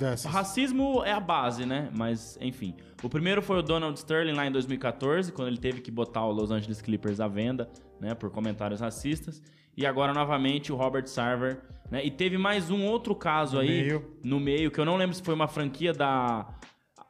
É, 0.00 0.28
racismo 0.28 1.02
é 1.04 1.12
a 1.12 1.20
base, 1.20 1.64
né? 1.66 1.90
Mas, 1.96 2.38
enfim. 2.40 2.74
O 3.02 3.08
primeiro 3.08 3.40
foi 3.40 3.58
o 3.58 3.62
Donald 3.62 3.96
Sterling 3.98 4.32
lá 4.32 4.46
em 4.46 4.52
2014, 4.52 5.32
quando 5.32 5.48
ele 5.48 5.58
teve 5.58 5.80
que 5.80 5.90
botar 5.90 6.24
o 6.24 6.32
Los 6.32 6.50
Angeles 6.50 6.80
Clippers 6.80 7.20
à 7.20 7.28
venda, 7.28 7.70
né? 8.00 8.14
Por 8.14 8.30
comentários 8.30 8.80
racistas. 8.80 9.42
E 9.76 9.86
agora, 9.86 10.12
novamente, 10.12 10.72
o 10.72 10.76
Robert 10.76 11.06
Sarver. 11.06 11.60
Né? 11.90 12.04
E 12.04 12.10
teve 12.10 12.36
mais 12.36 12.70
um 12.70 12.84
outro 12.84 13.14
caso 13.14 13.54
No 13.56 13.62
aí 13.62 13.68
meio. 13.68 14.16
no 14.22 14.40
meio, 14.40 14.70
que 14.70 14.78
eu 14.80 14.84
não 14.84 14.96
lembro 14.96 15.14
se 15.14 15.22
foi 15.22 15.34
uma 15.34 15.48
franquia 15.48 15.92
da. 15.92 16.46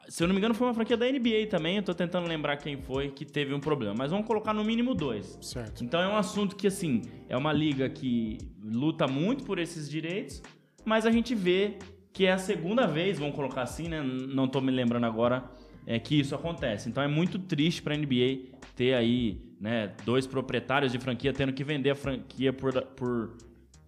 Se 0.07 0.23
eu 0.23 0.27
não 0.27 0.33
me 0.33 0.39
engano, 0.39 0.55
foi 0.55 0.67
uma 0.67 0.73
franquia 0.73 0.95
da 0.97 1.05
NBA 1.05 1.47
também. 1.49 1.77
Eu 1.77 1.83
tô 1.83 1.93
tentando 1.93 2.27
lembrar 2.27 2.57
quem 2.57 2.77
foi 2.77 3.09
que 3.09 3.25
teve 3.25 3.53
um 3.53 3.59
problema. 3.59 3.93
Mas 3.97 4.11
vamos 4.11 4.25
colocar 4.25 4.53
no 4.53 4.63
mínimo 4.63 4.95
dois. 4.95 5.37
Certo. 5.41 5.83
Então 5.83 6.01
é 6.01 6.07
um 6.07 6.15
assunto 6.15 6.55
que, 6.55 6.67
assim, 6.67 7.01
é 7.27 7.35
uma 7.37 7.51
liga 7.53 7.87
que 7.89 8.37
luta 8.63 9.07
muito 9.07 9.43
por 9.43 9.59
esses 9.59 9.89
direitos, 9.89 10.41
mas 10.85 11.05
a 11.05 11.11
gente 11.11 11.35
vê 11.35 11.77
que 12.11 12.25
é 12.25 12.31
a 12.31 12.37
segunda 12.37 12.87
vez, 12.87 13.19
vamos 13.19 13.35
colocar 13.35 13.61
assim, 13.61 13.87
né? 13.87 14.01
Não 14.01 14.47
tô 14.47 14.59
me 14.59 14.71
lembrando 14.71 15.05
agora, 15.05 15.43
é 15.85 15.99
que 15.99 16.19
isso 16.19 16.35
acontece. 16.35 16.89
Então 16.89 17.01
é 17.01 17.07
muito 17.07 17.39
triste 17.39 17.81
pra 17.81 17.95
NBA 17.95 18.57
ter 18.75 18.93
aí, 18.93 19.41
né, 19.59 19.93
dois 20.05 20.25
proprietários 20.25 20.91
de 20.91 20.99
franquia 20.99 21.33
tendo 21.33 21.53
que 21.53 21.63
vender 21.63 21.91
a 21.91 21.95
franquia 21.95 22.53
por, 22.53 22.81
por, 22.81 23.37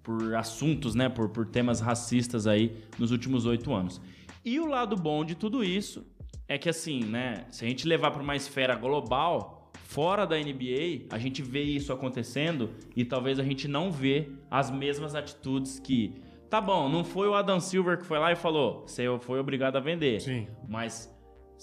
por 0.03 0.35
assuntos, 0.35 0.95
né, 0.95 1.09
por, 1.09 1.29
por 1.29 1.45
temas 1.45 1.79
racistas 1.79 2.47
aí 2.47 2.75
nos 2.97 3.11
últimos 3.11 3.45
oito 3.45 3.73
anos. 3.73 4.01
E 4.43 4.59
o 4.59 4.65
lado 4.65 4.95
bom 4.95 5.23
de 5.23 5.35
tudo 5.35 5.63
isso 5.63 6.05
é 6.47 6.57
que, 6.57 6.67
assim, 6.67 7.03
né, 7.05 7.45
se 7.49 7.63
a 7.63 7.67
gente 7.67 7.87
levar 7.87 8.11
para 8.11 8.21
uma 8.21 8.35
esfera 8.35 8.75
global, 8.75 9.71
fora 9.85 10.25
da 10.25 10.37
NBA, 10.37 11.05
a 11.09 11.17
gente 11.17 11.41
vê 11.41 11.63
isso 11.63 11.93
acontecendo 11.93 12.71
e 12.95 13.05
talvez 13.05 13.39
a 13.39 13.43
gente 13.43 13.67
não 13.67 13.91
vê 13.91 14.29
as 14.49 14.71
mesmas 14.71 15.15
atitudes 15.15 15.79
que. 15.79 16.15
Tá 16.51 16.59
bom, 16.59 16.89
não 16.89 17.03
foi 17.05 17.29
o 17.29 17.33
Adam 17.33 17.61
Silver 17.61 17.97
que 17.97 18.05
foi 18.05 18.19
lá 18.19 18.29
e 18.31 18.35
falou, 18.35 18.83
você 18.85 19.05
foi 19.21 19.39
obrigado 19.39 19.77
a 19.77 19.79
vender. 19.79 20.19
Sim. 20.19 20.47
Mas 20.67 21.09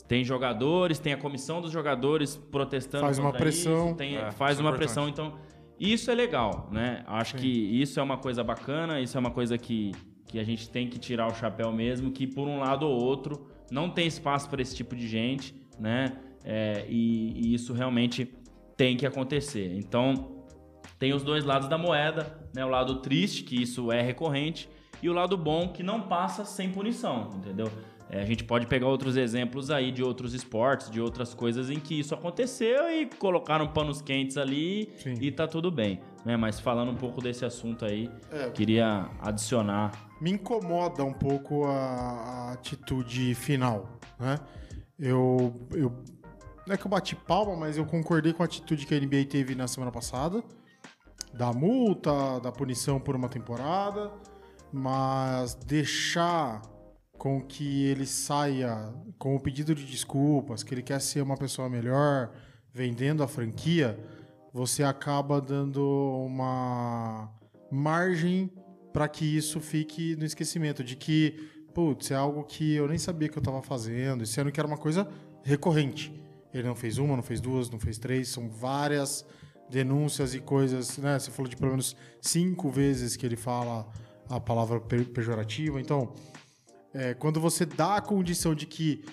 tem 0.09 0.25
jogadores, 0.25 0.99
tem 0.99 1.13
a 1.13 1.17
comissão 1.19 1.61
dos 1.61 1.71
jogadores 1.71 2.37
protestando. 2.37 3.05
Faz 3.05 3.19
uma 3.19 3.31
pressão. 3.33 3.89
isso, 3.89 3.97
tem- 3.97 4.17
É, 4.17 4.31
faz 4.31 4.53
isso 4.53 4.63
é 4.63 4.65
uma 4.65 4.71
importante. 4.71 4.77
pressão. 4.79 5.07
Então, 5.09 5.35
isso 5.79 6.11
é 6.11 6.15
legal, 6.15 6.71
né? 6.73 7.05
Acho 7.07 7.33
Sim. 7.33 7.43
que 7.43 7.49
isso 7.49 8.01
é 8.01 8.03
uma 8.03 8.17
coisa 8.17 8.43
bacana, 8.43 8.99
isso 8.99 9.15
é 9.15 9.21
uma 9.21 9.31
coisa 9.31 9.59
que, 9.59 9.93
que 10.27 10.39
a 10.41 10.45
gente 10.45 10.71
tem 10.71 10.89
que 10.89 10.99
tirar 10.99 11.27
o 11.27 11.35
chapéu 11.35 11.71
mesmo, 11.71 12.11
que 12.11 12.27
por 12.27 12.49
um 12.49 12.59
lado 12.59 12.87
ou 12.87 12.99
outro 12.99 13.47
não 13.71 13.91
tem 13.91 14.07
espaço 14.07 14.49
para 14.49 14.63
esse 14.63 14.75
tipo 14.75 14.97
de 14.97 15.07
gente, 15.07 15.55
né? 15.79 16.17
É, 16.43 16.87
e, 16.89 17.51
e 17.51 17.55
isso 17.55 17.75
realmente 17.75 18.25
tem 18.75 18.97
que 18.97 19.05
acontecer. 19.05 19.71
Então, 19.77 20.47
tem 20.99 21.13
os 21.13 21.23
dois 21.23 21.45
lados 21.45 21.69
da 21.69 21.77
moeda, 21.77 22.39
né? 22.55 22.65
O 22.65 22.69
lado 22.71 23.03
triste, 23.03 23.45
que 23.45 23.61
isso 23.61 23.93
é 23.93 24.01
recorrente, 24.01 24.67
e 25.03 25.09
o 25.09 25.13
lado 25.13 25.37
bom, 25.37 25.69
que 25.69 25.83
não 25.83 26.01
passa 26.03 26.45
sem 26.45 26.71
punição, 26.71 27.31
entendeu? 27.37 27.71
É, 28.11 28.23
a 28.23 28.25
gente 28.25 28.43
pode 28.43 28.67
pegar 28.67 28.87
outros 28.87 29.17
exemplos 29.19 29.71
aí 29.71 29.93
de 29.93 30.03
outros 30.03 30.33
esportes, 30.33 30.91
de 30.91 30.99
outras 30.99 31.35
coisas 31.35 31.69
em 31.69 31.79
que 31.79 31.99
isso 32.01 32.15
aconteceu 32.15 32.91
e 32.91 33.05
colocaram 33.05 33.69
panos 33.69 34.01
quentes 34.01 34.39
ali 34.39 34.91
Sim. 34.97 35.15
e 35.21 35.31
tá 35.31 35.47
tudo 35.47 35.71
bem. 35.71 36.01
Né? 36.25 36.35
Mas 36.35 36.59
falando 36.59 36.91
um 36.91 36.95
pouco 36.97 37.21
desse 37.21 37.45
assunto 37.45 37.85
aí, 37.85 38.11
É. 38.33 38.49
queria 38.51 39.11
adicionar. 39.21 39.93
Me 40.23 40.31
incomoda 40.31 41.05
um 41.05 41.13
pouco 41.13 41.67
a, 41.67 41.71
a 41.71 42.53
atitude 42.53 43.35
final, 43.35 43.87
né? 44.19 44.39
Eu, 44.99 45.55
eu. 45.73 45.93
Não 46.67 46.75
é 46.75 46.77
que 46.79 46.87
eu 46.87 46.91
bati 46.91 47.15
palma, 47.15 47.55
mas 47.55 47.77
eu 47.77 47.85
concordei 47.85 48.33
com 48.33 48.43
a 48.43 48.47
atitude 48.47 48.85
que 48.87 48.95
a 48.95 48.99
NBA 48.99 49.27
teve 49.31 49.55
na 49.55 49.69
semana 49.69 49.93
passada. 49.93 50.43
Da 51.33 51.53
multa, 51.53 52.41
da 52.41 52.51
punição 52.51 52.99
por 52.99 53.15
uma 53.15 53.29
temporada. 53.29 54.11
Mas 54.73 55.55
deixar 55.55 56.63
com 57.17 57.43
que 57.43 57.85
ele 57.85 58.07
saia 58.07 58.95
com 59.19 59.35
o 59.35 59.41
pedido 59.41 59.75
de 59.75 59.85
desculpas, 59.85 60.63
que 60.63 60.73
ele 60.73 60.83
quer 60.83 61.01
ser 61.01 61.21
uma 61.21 61.37
pessoa 61.37 61.69
melhor, 61.69 62.31
vendendo 62.73 63.23
a 63.23 63.29
franquia, 63.29 63.99
você 64.53 64.85
acaba 64.85 65.41
dando 65.41 65.83
uma 66.27 67.29
margem 67.71 68.51
para 68.93 69.09
que 69.09 69.25
isso 69.25 69.61
fique 69.61 70.17
no 70.17 70.25
esquecimento, 70.25 70.83
de 70.83 70.97
que, 70.97 71.51
putz, 71.75 72.11
é 72.11 72.15
algo 72.15 72.45
que 72.45 72.75
eu 72.75 72.87
nem 72.89 72.99
sabia 72.99 73.29
que 73.29 73.37
eu 73.37 73.41
estava 73.41 73.63
fazendo, 73.63 74.25
sendo 74.25 74.51
que 74.53 74.61
era 74.61 74.67
uma 74.67 74.79
coisa 74.79 75.09
recorrente. 75.43 76.13
Ele 76.53 76.67
não 76.67 76.75
fez 76.75 76.99
uma, 76.99 77.17
não 77.17 77.23
fez 77.23 77.41
duas, 77.41 77.69
não 77.69 77.79
fez 77.79 77.99
três, 77.99 78.29
são 78.29 78.49
várias 78.49 79.25
denúncias 79.69 80.35
e 80.35 80.41
coisas, 80.41 80.97
né? 80.99 81.19
Você 81.19 81.31
falou 81.31 81.49
de 81.49 81.57
pelo 81.57 81.73
menos 81.73 81.95
cinco 82.21 82.71
vezes 82.71 83.17
que 83.17 83.27
ele 83.27 83.37
fala 83.37 83.87
a 84.29 84.41
palavra 84.41 84.81
pe- 84.81 85.05
pejorativa. 85.05 85.81
Então, 85.81 86.15
é, 86.95 87.15
quando 87.15 87.41
você 87.41 87.65
dá 87.67 87.97
a 87.97 88.01
condição 88.01 88.55
de 88.55 88.67
que 88.67 89.05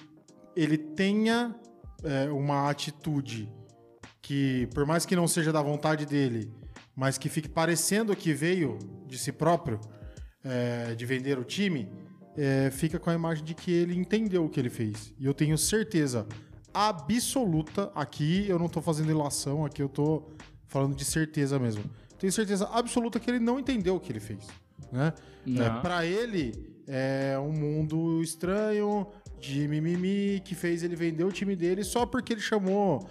ele 0.56 0.78
tenha 0.78 1.56
é, 2.04 2.30
uma 2.32 2.70
atitude 2.70 3.52
que, 4.22 4.68
por 4.74 4.86
mais 4.86 5.06
que 5.06 5.16
não 5.16 5.28
seja 5.28 5.52
da 5.52 5.62
vontade 5.62 6.06
dele, 6.06 6.52
mas 6.96 7.18
que 7.18 7.30
fique 7.30 7.50
parecendo 7.50 8.16
que 8.16 8.34
veio 8.34 8.80
de 9.06 9.18
si 9.18 9.32
próprio, 9.32 9.80
é, 10.44 10.96
de 10.96 11.06
vender 11.06 11.38
o 11.38 11.44
time, 11.44 11.90
é, 12.38 12.70
fica 12.72 12.98
com 13.00 13.10
a 13.10 13.14
imagem 13.14 13.44
de 13.44 13.54
que 13.54 13.72
ele 13.72 13.96
entendeu 13.96 14.46
o 14.46 14.50
que 14.50 14.60
ele 14.60 14.70
fez. 14.70 15.14
E 15.20 15.26
eu 15.26 15.34
tenho 15.34 15.58
certeza 15.58 16.26
absoluta, 16.74 17.92
aqui 17.96 18.46
eu 18.48 18.58
não 18.60 18.68
tô 18.68 18.82
fazendo 18.82 19.12
ilação, 19.12 19.66
aqui 19.66 19.82
eu 19.82 19.90
tô 19.90 20.30
falando 20.68 20.96
de 20.96 21.06
certeza 21.06 21.60
mesmo. 21.60 21.84
Tenho 22.18 22.32
certeza 22.32 22.68
absoluta 22.68 23.20
que 23.20 23.30
ele 23.30 23.40
não 23.40 23.60
entendeu 23.60 23.96
o 23.96 24.00
que 24.00 24.12
ele 24.12 24.20
fez. 24.20 24.46
Né? 24.92 25.14
É, 25.48 25.70
para 25.82 26.06
ele, 26.06 26.54
é 26.88 27.38
um 27.40 27.52
mundo 27.52 28.22
estranho, 28.22 29.08
de 29.40 29.68
mimimi, 29.68 30.42
que 30.44 30.56
fez 30.56 30.82
ele 30.82 30.96
vender 30.96 31.24
o 31.24 31.32
time 31.32 31.56
dele 31.56 31.84
só 31.84 32.06
porque 32.06 32.34
ele 32.34 32.42
chamou 32.42 33.08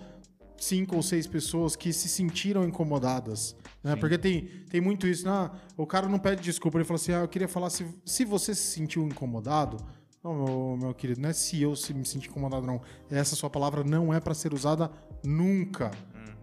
cinco 0.56 0.96
ou 0.96 1.02
seis 1.02 1.26
pessoas 1.26 1.76
que 1.76 1.92
se 1.92 2.08
sentiram 2.08 2.64
incomodadas. 2.64 3.54
Né? 3.82 3.94
Porque 3.96 4.16
tem, 4.18 4.46
tem 4.70 4.80
muito 4.80 5.06
isso. 5.06 5.26
né? 5.26 5.50
o 5.76 5.86
cara 5.86 6.08
não 6.08 6.18
pede 6.18 6.42
desculpa, 6.42 6.78
ele 6.78 6.84
fala 6.84 6.96
assim: 6.96 7.12
ah, 7.12 7.20
eu 7.20 7.28
queria 7.28 7.48
falar 7.48 7.70
se, 7.70 7.86
se 8.04 8.24
você 8.24 8.54
se 8.54 8.72
sentiu 8.72 9.04
incomodado. 9.04 9.76
Não, 10.22 10.34
meu, 10.34 10.78
meu 10.80 10.94
querido, 10.94 11.20
não 11.20 11.28
é 11.28 11.34
se 11.34 11.60
eu 11.60 11.76
se 11.76 11.92
me 11.92 12.04
senti 12.06 12.28
incomodado, 12.30 12.66
não. 12.66 12.80
Essa 13.10 13.36
sua 13.36 13.50
palavra 13.50 13.84
não 13.84 14.12
é 14.12 14.18
para 14.20 14.32
ser 14.32 14.54
usada 14.54 14.90
nunca. 15.22 15.90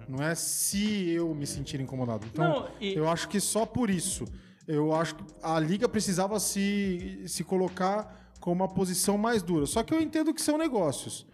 Não 0.08 0.24
é 0.24 0.36
se 0.36 1.10
eu 1.10 1.34
me 1.34 1.48
sentir 1.48 1.80
incomodado. 1.82 2.28
Então, 2.32 2.44
Não, 2.46 2.68
e- 2.80 2.94
eu 2.94 3.10
acho 3.10 3.28
que 3.28 3.40
só 3.40 3.66
por 3.66 3.90
isso. 3.90 4.26
Eu 4.68 4.94
acho 4.94 5.16
que 5.16 5.24
a 5.42 5.60
liga 5.60 5.88
precisava 5.90 6.40
se, 6.40 7.24
se 7.28 7.44
colocar 7.44 8.32
com 8.40 8.52
uma 8.52 8.68
posição 8.68 9.18
mais 9.18 9.42
dura. 9.44 9.66
Só 9.66 9.84
que 9.84 9.94
eu 9.94 10.02
entendo 10.02 10.34
que 10.34 10.42
são 10.42 10.58
negócios. 10.58 11.26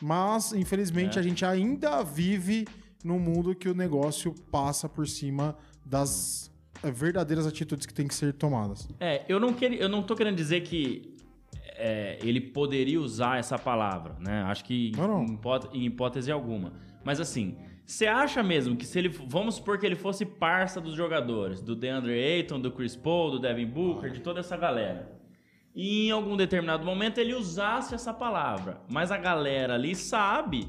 Mas, 0.00 0.52
infelizmente, 0.52 1.18
É. 1.18 1.20
a 1.20 1.22
gente 1.22 1.44
ainda 1.44 2.02
vive 2.02 2.66
num 3.04 3.18
mundo 3.18 3.54
que 3.54 3.68
o 3.68 3.74
negócio 3.74 4.32
passa 4.50 4.88
por 4.88 5.06
cima 5.08 5.56
das 5.84 6.50
eh, 6.82 6.90
verdadeiras 6.90 7.46
atitudes 7.46 7.86
que 7.86 7.94
têm 7.94 8.06
que 8.06 8.14
ser 8.14 8.32
tomadas. 8.32 8.88
É, 9.00 9.24
eu 9.28 9.38
não, 9.40 9.52
queria, 9.52 9.80
eu 9.80 9.88
não 9.88 10.02
tô 10.02 10.14
querendo 10.14 10.36
dizer 10.36 10.60
que 10.62 11.16
é, 11.76 12.18
ele 12.22 12.40
poderia 12.40 13.00
usar 13.00 13.38
essa 13.38 13.58
palavra, 13.58 14.16
né? 14.20 14.42
Acho 14.42 14.64
que 14.64 14.92
Não, 14.96 15.06
não. 15.08 15.24
Em, 15.24 15.34
hipó- 15.34 15.70
em 15.72 15.86
hipótese 15.86 16.30
alguma. 16.30 16.72
Mas 17.04 17.20
assim, 17.20 17.56
você 17.90 18.06
acha 18.06 18.42
mesmo 18.42 18.76
que 18.76 18.84
se 18.84 18.98
ele. 18.98 19.08
Vamos 19.08 19.54
supor 19.56 19.78
que 19.78 19.86
ele 19.86 19.96
fosse 19.96 20.26
parça 20.26 20.80
dos 20.80 20.94
jogadores, 20.94 21.60
do 21.62 21.74
DeAndre 21.74 22.12
Ayton, 22.12 22.60
do 22.60 22.70
Chris 22.70 22.94
Paul, 22.94 23.30
do 23.30 23.38
Devin 23.38 23.66
Booker, 23.66 24.10
de 24.10 24.20
toda 24.20 24.40
essa 24.40 24.56
galera. 24.56 25.16
e 25.74 26.08
em 26.08 26.10
algum 26.10 26.36
determinado 26.36 26.84
momento 26.84 27.18
ele 27.18 27.34
usasse 27.34 27.94
essa 27.94 28.12
palavra. 28.12 28.80
Mas 28.90 29.12
a 29.12 29.16
galera 29.16 29.74
ali 29.74 29.94
sabe 29.94 30.66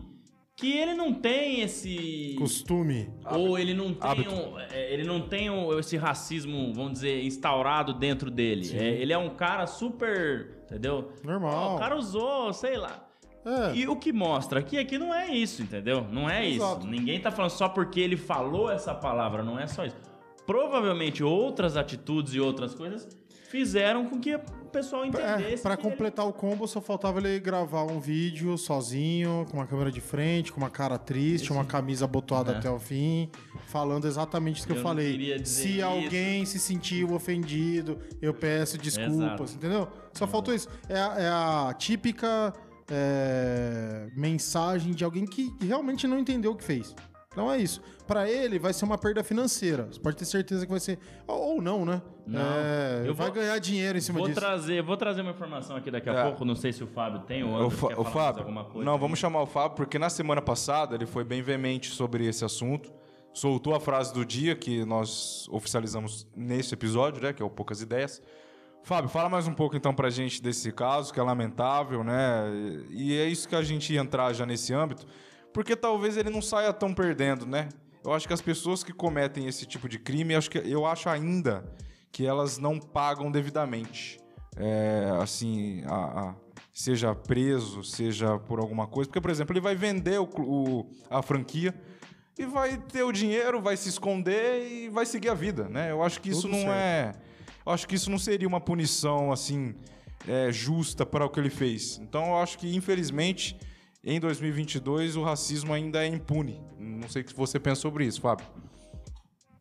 que 0.56 0.72
ele 0.78 0.94
não 0.94 1.14
tem 1.14 1.62
esse 1.62 2.36
Costume. 2.38 3.10
ou 3.32 3.58
ele 3.58 3.74
não 3.74 3.94
tem 3.94 4.28
um- 4.28 4.60
é, 4.60 4.94
ele 4.94 5.04
não 5.06 5.22
tem 5.28 5.50
um- 5.50 5.80
esse 5.80 5.98
racismo, 5.98 6.72
vamos 6.76 6.92
dizer, 6.94 7.24
instaurado 7.24 7.94
dentro 7.94 8.30
dele. 8.30 8.70
É, 8.78 9.02
ele 9.02 9.12
é 9.12 9.18
um 9.18 9.32
cara 9.32 9.66
super, 9.66 10.60
entendeu? 10.66 11.12
Normal. 11.24 11.54
Ó, 11.72 11.76
o 11.76 11.80
cara 11.80 11.96
usou, 11.98 12.54
sei 12.54 12.78
lá. 12.78 13.09
É. 13.46 13.76
E 13.76 13.88
o 13.88 13.96
que 13.96 14.12
mostra 14.12 14.60
aqui 14.60 14.78
é 14.78 14.84
que 14.84 14.98
não 15.00 15.14
é 15.14 15.30
isso, 15.34 15.62
entendeu? 15.62 16.06
Não 16.12 16.30
é 16.30 16.48
Exato. 16.50 16.80
isso. 16.82 16.88
Ninguém 16.90 17.20
tá 17.20 17.32
falando 17.32 17.52
só 17.52 17.70
porque 17.70 18.00
ele 18.00 18.18
falou 18.18 18.70
essa 18.70 18.94
palavra, 18.94 19.42
não 19.44 19.60
é 19.60 19.66
só 19.68 19.86
isso. 19.86 19.96
Provavelmente 20.46 21.24
outras 21.24 21.78
atitudes 21.78 22.34
e 22.34 22.40
outras 22.40 22.74
coisas 22.74 23.08
fizeram 23.50 24.06
com 24.08 24.20
que 24.20 24.36
o 24.36 24.40
pessoal 24.72 25.04
É, 25.04 25.08
entendesse. 25.08 25.64
pra 25.64 25.76
que 25.76 25.84
ele- 25.84 25.92
completar 25.92 26.28
o 26.28 26.34
combo, 26.34 26.68
só 26.68 26.80
faltava 26.80 27.20
ele 27.20 27.40
gravar 27.40 27.84
um 27.84 28.00
vídeo 28.00 28.56
sozinho, 28.58 29.46
com 29.50 29.58
uma 29.58 29.66
câmera 29.66 29.92
de 29.92 30.00
frente, 30.02 30.52
com 30.52 30.60
uma 30.60 30.70
cara 30.70 30.98
triste, 31.00 31.52
uma 31.52 31.66
camisa 31.66 32.06
abotoada 32.06 32.52
É. 32.54 32.58
até 32.58 32.70
o 32.70 32.78
fim, 32.80 33.30
falando 33.68 34.06
exatamente 34.06 34.58
isso 34.58 34.68
que 34.68 34.74
eu, 34.74 34.78
Eu 34.78 34.84
falei. 34.84 35.44
Se 35.46 35.78
isso. 35.78 35.86
alguém 35.86 36.46
se 36.46 36.60
sentiu 36.60 37.12
ofendido, 37.14 37.98
eu 38.22 38.34
peço 38.34 38.78
desculpas, 38.78 39.16
Exato. 39.52 39.54
entendeu? 39.56 39.88
Só 40.14 40.28
faltou 40.28 40.54
isso. 40.54 40.68
É 40.88 41.00
é 41.24 41.28
a 41.30 41.74
típica 41.78 42.54
é, 42.92 44.08
mensagem 44.16 44.92
de 44.94 45.04
alguém 45.04 45.26
que 45.26 45.54
realmente 45.62 46.08
não 46.08 46.20
entendeu 46.20 46.52
o 46.52 46.56
que 46.56 46.64
fez. 46.64 46.96
Então 47.32 47.52
é 47.52 47.58
isso. 47.60 47.82
Pra 48.08 48.28
ele 48.28 48.58
vai 48.58 48.74
ser 48.74 48.86
uma 48.86 48.98
perda 48.98 49.24
financeira. 49.24 49.88
Você 49.92 50.00
pode 50.00 50.18
ter 50.18 50.26
certeza 50.26 50.66
que 50.66 50.72
vai 50.72 50.80
ser. 50.80 50.98
Ou, 51.28 51.62
não, 51.62 51.86
né? 51.86 52.02
Não. 52.26 52.42
É, 52.42 53.04
Eu 53.06 53.14
vai 53.14 53.28
vou- 53.28 53.36
ganhar 53.36 53.58
dinheiro 53.60 53.98
em 53.98 54.02
cima 54.02 54.18
Vou 54.18 54.28
disso. 54.28 54.40
trazer, 54.40 54.82
vou 54.82 54.98
trazer 54.98 55.22
uma 55.22 55.32
informação 55.32 55.76
aqui 55.76 55.92
daqui 55.92 56.10
a 56.10 56.14
É. 56.14 56.24
pouco. 56.24 56.44
Não 56.44 56.56
sei 56.56 56.74
se 56.74 56.84
o 56.84 56.88
Fábio 56.88 57.22
tem 57.22 57.44
ou 57.44 57.68
O, 57.68 57.70
Fa- 57.70 57.88
o 57.88 57.90
falar 57.90 58.04
mais 58.04 58.14
Fábio, 58.14 58.42
alguma 58.42 58.64
coisa. 58.66 58.84
não, 58.90 58.98
vamos 58.98 59.20
chamar 59.20 59.42
o 59.44 59.46
Fábio, 59.46 59.76
porque 59.78 60.00
na 60.00 60.10
semana 60.10 60.42
passada 60.42 60.96
ele 60.96 61.06
foi 61.06 61.24
bem 61.24 61.42
veemente 61.44 61.90
sobre 61.92 62.26
esse 62.28 62.44
assunto. 62.44 62.92
Soltou 63.32 63.76
a 63.76 63.80
frase 63.80 64.12
do 64.12 64.26
dia 64.26 64.56
que 64.56 64.84
nós 64.86 65.48
oficializamos 65.52 66.28
nesse 66.36 66.74
episódio, 66.74 67.22
né? 67.22 67.32
Que 67.32 67.44
é 67.44 67.46
o 67.46 67.50
Poucas 67.50 67.80
Ideias. 67.80 68.24
Fábio, 68.84 69.10
fala 69.10 69.30
mais 69.30 69.48
um 69.48 69.54
pouco 69.54 69.76
então 69.76 69.94
pra 69.94 70.10
gente 70.10 70.42
desse 70.42 70.72
caso, 70.72 71.14
que 71.14 71.20
é 71.20 71.24
lamentável, 71.24 72.04
né? 72.04 72.44
E 72.90 73.16
é 73.18 73.26
isso 73.28 73.48
que 73.48 73.56
a 73.56 73.62
gente 73.62 73.94
ia 73.94 74.00
entrar 74.00 74.34
já 74.34 74.46
nesse 74.46 74.74
âmbito, 74.74 75.06
porque 75.54 75.76
talvez 75.76 76.18
ele 76.18 76.30
não 76.30 76.42
saia 76.42 76.74
tão 76.74 76.94
perdendo, 76.94 77.46
né? 77.46 77.70
Eu 78.04 78.14
acho 78.14 78.28
que 78.28 78.34
as 78.34 78.42
pessoas 78.42 78.84
que 78.84 78.92
cometem 78.94 79.46
esse 79.48 79.66
tipo 79.66 79.88
de 79.88 80.00
crime, 80.00 80.34
eu 80.34 80.40
acho, 80.40 80.50
que, 80.50 80.58
eu 80.58 80.86
acho 80.86 81.08
ainda 81.10 81.64
que 82.12 82.26
elas 82.26 82.58
não 82.58 82.80
pagam 82.80 83.30
devidamente. 83.32 84.18
É, 84.58 85.10
assim, 85.22 85.84
a- 85.86 86.30
a- 86.30 86.36
seja 86.74 87.14
preso, 87.14 87.84
seja 87.84 88.40
por 88.40 88.60
alguma 88.60 88.88
coisa. 88.88 89.08
Porque, 89.10 89.22
por 89.22 89.30
exemplo, 89.30 89.54
ele 89.54 89.62
vai 89.62 89.76
vender 89.76 90.20
o 90.20 90.24
o- 90.40 90.90
a 91.10 91.22
franquia 91.22 91.76
e 92.38 92.46
vai 92.46 92.78
ter 92.78 93.04
o 93.04 93.12
dinheiro, 93.12 93.62
vai 93.62 93.78
se 93.78 93.90
esconder 93.90 94.66
e 94.68 94.90
vai 94.90 95.06
seguir 95.06 95.30
a 95.30 95.34
vida, 95.34 95.68
né? 95.70 95.92
Eu 95.92 96.02
acho 96.02 96.20
que 96.22 96.30
isso 96.30 96.44
Tudo 96.44 96.52
não 96.54 96.62
certo. 96.64 96.74
é... 96.74 97.29
Eu 97.66 97.72
acho 97.72 97.88
que 97.88 97.96
isso 97.96 98.10
não 98.10 98.18
seria 98.18 98.48
uma 98.48 98.62
punição, 98.62 99.32
assim, 99.32 99.76
é, 100.28 100.52
justa 100.52 101.06
para 101.06 101.26
o 101.26 101.30
que 101.30 101.40
ele 101.40 101.50
fez. 101.50 102.00
Então, 102.00 102.28
eu 102.28 102.38
acho 102.38 102.58
que, 102.58 102.76
infelizmente, 102.76 103.58
em 104.04 104.20
2022, 104.20 105.16
o 105.16 105.24
racismo 105.24 105.74
ainda 105.74 106.04
é 106.04 106.08
impune. 106.08 106.62
Não 106.78 107.08
sei 107.10 107.22
o 107.22 107.26
que 107.26 107.36
você 107.36 107.60
pensa 107.60 107.82
sobre 107.82 108.06
isso, 108.06 108.22
Fábio. 108.22 108.46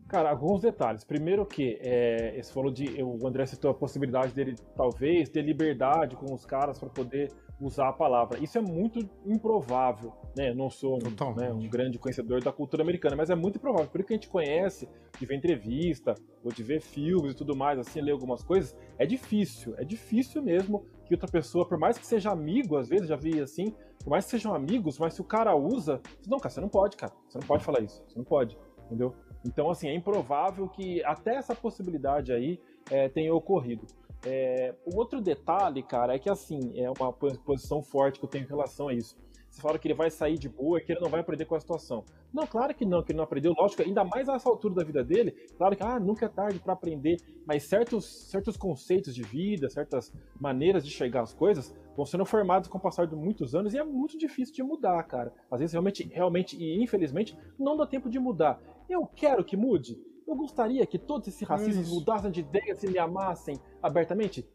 Cara, 0.08 0.30
alguns 0.30 0.62
detalhes. 0.62 1.04
Primeiro 1.04 1.44
que 1.44 1.78
é, 1.82 2.40
você 2.40 2.50
falou 2.50 2.72
de. 2.72 3.02
O 3.02 3.26
André 3.26 3.44
citou 3.44 3.70
a 3.70 3.74
possibilidade 3.74 4.32
dele, 4.32 4.56
talvez, 4.74 5.28
ter 5.28 5.42
liberdade 5.42 6.16
com 6.16 6.32
os 6.32 6.46
caras 6.46 6.78
para 6.78 6.88
poder 6.88 7.30
usar 7.60 7.88
a 7.88 7.92
palavra. 7.92 8.42
Isso 8.42 8.56
é 8.56 8.60
muito 8.60 9.06
improvável. 9.26 10.14
Né? 10.38 10.50
Eu 10.50 10.54
não 10.54 10.70
sou 10.70 10.94
um, 10.94 11.34
né, 11.34 11.52
um 11.52 11.68
grande 11.68 11.98
conhecedor 11.98 12.40
da 12.40 12.52
cultura 12.52 12.80
americana, 12.84 13.16
mas 13.16 13.28
é 13.28 13.34
muito 13.34 13.56
improvável. 13.56 13.88
Por 13.88 14.04
que 14.04 14.12
a 14.12 14.16
gente 14.16 14.28
conhece, 14.28 14.88
de 15.18 15.26
ver 15.26 15.34
entrevista, 15.34 16.14
ou 16.44 16.52
de 16.52 16.62
ver 16.62 16.80
filmes 16.80 17.32
e 17.32 17.34
tudo 17.34 17.56
mais, 17.56 17.76
assim, 17.76 18.00
ler 18.00 18.12
algumas 18.12 18.44
coisas, 18.44 18.76
é 18.96 19.04
difícil. 19.04 19.74
É 19.76 19.84
difícil 19.84 20.40
mesmo 20.40 20.86
que 21.04 21.12
outra 21.12 21.28
pessoa, 21.28 21.66
por 21.66 21.76
mais 21.76 21.98
que 21.98 22.06
seja 22.06 22.30
amigo, 22.30 22.76
às 22.76 22.88
vezes 22.88 23.08
já 23.08 23.16
vi 23.16 23.40
assim, 23.40 23.74
por 23.98 24.10
mais 24.10 24.26
que 24.26 24.30
sejam 24.30 24.54
amigos, 24.54 24.96
mas 24.96 25.14
se 25.14 25.20
o 25.20 25.24
cara 25.24 25.56
usa. 25.56 26.00
Não, 26.28 26.38
cara, 26.38 26.50
você 26.54 26.60
não 26.60 26.68
pode, 26.68 26.96
cara. 26.96 27.12
Você 27.28 27.36
não 27.36 27.46
pode 27.46 27.64
falar 27.64 27.80
isso. 27.80 28.00
Você 28.06 28.16
não 28.16 28.24
pode. 28.24 28.56
Entendeu? 28.86 29.12
Então, 29.44 29.68
assim, 29.70 29.88
é 29.88 29.94
improvável 29.94 30.68
que 30.68 31.02
até 31.02 31.34
essa 31.34 31.52
possibilidade 31.54 32.32
aí 32.32 32.60
é, 32.92 33.08
tenha 33.08 33.34
ocorrido. 33.34 33.86
É, 34.24 34.74
o 34.84 34.96
outro 34.96 35.20
detalhe, 35.20 35.82
cara, 35.82 36.14
é 36.14 36.18
que 36.18 36.30
assim, 36.30 36.72
é 36.74 36.88
uma 36.90 37.12
po- 37.12 37.38
posição 37.40 37.82
forte 37.82 38.18
que 38.18 38.24
eu 38.24 38.28
tenho 38.28 38.44
em 38.44 38.48
relação 38.48 38.88
a 38.88 38.94
isso. 38.94 39.16
Você 39.50 39.62
fala 39.62 39.78
que 39.78 39.88
ele 39.88 39.94
vai 39.94 40.10
sair 40.10 40.38
de 40.38 40.48
boa 40.48 40.80
que 40.80 40.92
ele 40.92 41.00
não 41.00 41.08
vai 41.08 41.20
aprender 41.20 41.44
com 41.44 41.54
a 41.54 41.60
situação. 41.60 42.04
Não, 42.32 42.46
claro 42.46 42.74
que 42.74 42.84
não, 42.84 43.02
que 43.02 43.12
ele 43.12 43.16
não 43.16 43.24
aprendeu. 43.24 43.52
Lógico, 43.58 43.82
ainda 43.82 44.04
mais 44.04 44.28
a 44.28 44.34
essa 44.34 44.48
altura 44.48 44.74
da 44.74 44.84
vida 44.84 45.02
dele, 45.02 45.32
claro 45.56 45.74
que 45.76 45.82
ah, 45.82 45.98
nunca 45.98 46.26
é 46.26 46.28
tarde 46.28 46.58
para 46.58 46.72
aprender, 46.72 47.16
mas 47.46 47.64
certos, 47.64 48.04
certos 48.30 48.56
conceitos 48.56 49.14
de 49.14 49.22
vida, 49.22 49.68
certas 49.68 50.12
maneiras 50.38 50.84
de 50.84 50.90
chegar 50.90 51.22
às 51.22 51.32
coisas 51.32 51.74
vão 51.96 52.06
sendo 52.06 52.24
formados 52.24 52.68
com 52.68 52.78
o 52.78 52.80
passar 52.80 53.06
de 53.06 53.16
muitos 53.16 53.54
anos 53.54 53.74
e 53.74 53.78
é 53.78 53.84
muito 53.84 54.16
difícil 54.16 54.54
de 54.54 54.62
mudar, 54.62 55.02
cara. 55.04 55.32
Às 55.50 55.60
vezes 55.60 55.72
realmente, 55.72 56.08
realmente 56.12 56.56
e 56.56 56.82
infelizmente 56.82 57.36
não 57.58 57.76
dá 57.76 57.86
tempo 57.86 58.08
de 58.08 58.18
mudar. 58.18 58.60
Eu 58.88 59.06
quero 59.06 59.44
que 59.44 59.56
mude. 59.56 59.98
Eu 60.26 60.36
gostaria 60.36 60.86
que 60.86 60.98
todos 60.98 61.26
esses 61.26 61.46
racistas 61.48 61.88
mudassem 61.88 62.30
de 62.30 62.40
ideias 62.40 62.82
e 62.82 62.90
me 62.90 62.98
amassem 62.98 63.56
abertamente. 63.82 64.46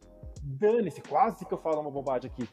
Dane-se, 0.45 1.01
quase 1.01 1.45
que 1.45 1.53
eu 1.53 1.57
falo 1.57 1.79
uma 1.79 1.89
bobagem 1.89 2.29
aqui. 2.29 2.47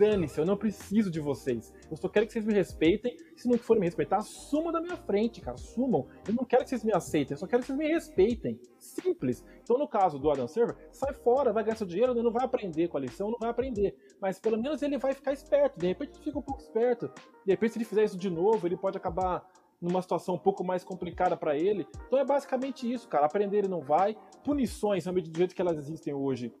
Dane-se, 0.00 0.38
eu 0.38 0.44
não 0.44 0.56
preciso 0.56 1.10
de 1.10 1.20
vocês. 1.20 1.72
Eu 1.88 1.96
só 1.96 2.08
quero 2.08 2.26
que 2.26 2.32
vocês 2.32 2.44
me 2.44 2.52
respeitem. 2.52 3.16
Se 3.36 3.48
não 3.48 3.56
forem 3.56 3.80
me 3.80 3.86
respeitar, 3.86 4.20
sumam 4.22 4.72
da 4.72 4.80
minha 4.80 4.96
frente, 4.96 5.40
cara. 5.40 5.56
Sumam. 5.56 6.08
Eu 6.26 6.34
não 6.34 6.44
quero 6.44 6.64
que 6.64 6.70
vocês 6.70 6.82
me 6.82 6.92
aceitem, 6.92 7.34
eu 7.34 7.38
só 7.38 7.46
quero 7.46 7.62
que 7.62 7.68
vocês 7.68 7.78
me 7.78 7.86
respeitem. 7.86 8.60
Simples. 8.78 9.44
Então, 9.62 9.78
no 9.78 9.86
caso 9.86 10.18
do 10.18 10.28
Adam 10.28 10.48
Server, 10.48 10.76
sai 10.90 11.14
fora, 11.14 11.52
vai 11.52 11.62
ganhar 11.62 11.76
seu 11.76 11.86
dinheiro, 11.86 12.12
ele 12.12 12.22
não 12.22 12.32
vai 12.32 12.44
aprender 12.44 12.88
com 12.88 12.96
a 12.96 13.00
lição, 13.00 13.30
não 13.30 13.38
vai 13.38 13.50
aprender. 13.50 13.96
Mas 14.20 14.40
pelo 14.40 14.60
menos 14.60 14.82
ele 14.82 14.98
vai 14.98 15.12
ficar 15.12 15.32
esperto. 15.32 15.78
De 15.78 15.86
repente 15.86 16.14
ele 16.14 16.24
fica 16.24 16.38
um 16.38 16.42
pouco 16.42 16.60
esperto. 16.60 17.08
De 17.44 17.52
repente, 17.52 17.74
se 17.74 17.78
ele 17.78 17.84
fizer 17.84 18.04
isso 18.04 18.18
de 18.18 18.28
novo, 18.28 18.66
ele 18.66 18.76
pode 18.76 18.96
acabar 18.96 19.48
numa 19.80 20.02
situação 20.02 20.34
um 20.34 20.38
pouco 20.38 20.64
mais 20.64 20.82
complicada 20.82 21.36
pra 21.36 21.56
ele. 21.56 21.86
Então 22.06 22.18
é 22.18 22.24
basicamente 22.24 22.90
isso, 22.90 23.08
cara. 23.08 23.26
Aprender 23.26 23.58
ele 23.58 23.68
não 23.68 23.80
vai. 23.80 24.16
Punições, 24.42 25.04
realmente, 25.04 25.30
do 25.30 25.38
jeito 25.38 25.54
que 25.54 25.60
elas 25.60 25.76
existem 25.76 26.12
hoje, 26.12 26.52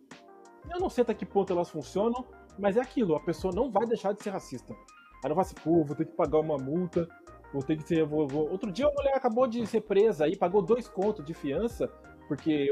eu 0.70 0.80
não 0.80 0.88
sei 0.88 1.02
até 1.02 1.14
que 1.14 1.24
ponto 1.26 1.52
elas 1.52 1.70
funcionam, 1.70 2.24
mas 2.58 2.76
é 2.76 2.80
aquilo, 2.80 3.14
a 3.16 3.20
pessoa 3.20 3.52
não 3.54 3.70
vai 3.70 3.86
deixar 3.86 4.12
de 4.12 4.22
ser 4.22 4.30
racista. 4.30 4.74
Aí 5.24 5.28
não 5.28 5.34
vai 5.36 5.44
ser, 5.44 5.54
pô, 5.54 5.82
vou 5.84 5.96
ter 5.96 6.04
que 6.06 6.12
pagar 6.14 6.40
uma 6.40 6.56
multa, 6.56 7.08
vou 7.52 7.62
ter 7.62 7.76
que 7.76 7.82
ser. 7.82 8.04
Vou, 8.04 8.26
vou- 8.26 8.50
Outro 8.50 8.70
dia 8.70 8.86
uma 8.86 8.94
mulher 8.94 9.14
acabou 9.14 9.46
de 9.46 9.66
ser 9.66 9.80
presa 9.82 10.24
aí, 10.24 10.36
pagou 10.36 10.62
dois 10.62 10.88
contos 10.88 11.24
de 11.24 11.32
fiança, 11.34 11.88
porque 12.28 12.68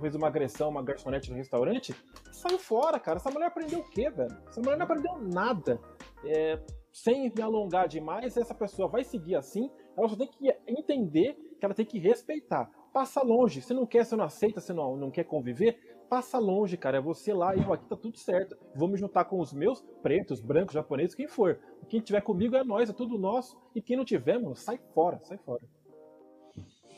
fez 0.00 0.14
uma 0.14 0.26
agressão, 0.26 0.68
uma 0.68 0.82
garçonete 0.82 1.30
no 1.30 1.36
restaurante, 1.36 1.94
saiu 2.32 2.58
fora, 2.58 2.98
cara. 2.98 3.18
Essa 3.18 3.30
mulher 3.30 3.46
aprendeu 3.46 3.80
o 3.80 3.88
quê, 3.88 4.10
velho? 4.10 4.36
Essa 4.48 4.60
mulher 4.60 4.76
não 4.76 4.84
aprendeu 4.84 5.16
nada. 5.22 5.80
É, 6.24 6.60
sem 6.92 7.32
me 7.34 7.42
alongar 7.42 7.88
demais, 7.88 8.36
essa 8.36 8.54
pessoa 8.54 8.88
vai 8.88 9.04
seguir 9.04 9.36
assim, 9.36 9.70
ela 9.96 10.08
só 10.08 10.16
tem 10.16 10.28
que 10.28 10.48
entender 10.66 11.34
que 11.58 11.64
ela 11.64 11.74
tem 11.74 11.84
que 11.86 11.98
respeitar. 11.98 12.70
Passa 12.92 13.22
longe. 13.22 13.60
Se 13.60 13.72
não 13.74 13.86
quer, 13.86 14.04
você 14.04 14.16
não 14.16 14.24
aceita, 14.24 14.60
você 14.60 14.72
não, 14.72 14.96
não 14.96 15.10
quer 15.10 15.24
conviver, 15.24 15.78
passa 16.08 16.38
longe, 16.38 16.76
cara. 16.76 16.98
É 16.98 17.00
você 17.00 17.32
lá, 17.32 17.54
eu 17.56 17.72
aqui, 17.72 17.84
tá 17.86 17.96
tudo 17.96 18.16
certo. 18.16 18.56
Vou 18.74 18.88
me 18.88 18.96
juntar 18.96 19.24
com 19.24 19.40
os 19.40 19.52
meus 19.52 19.80
pretos, 20.02 20.40
brancos, 20.40 20.74
japoneses, 20.74 21.14
quem 21.14 21.28
for. 21.28 21.58
Quem 21.88 22.00
tiver 22.00 22.20
comigo 22.20 22.56
é 22.56 22.64
nós, 22.64 22.88
é 22.88 22.92
tudo 22.92 23.18
nosso. 23.18 23.56
E 23.74 23.80
quem 23.82 23.96
não 23.96 24.04
tiver, 24.04 24.38
mano, 24.38 24.56
sai 24.56 24.78
fora, 24.94 25.20
sai 25.22 25.38
fora. 25.38 25.60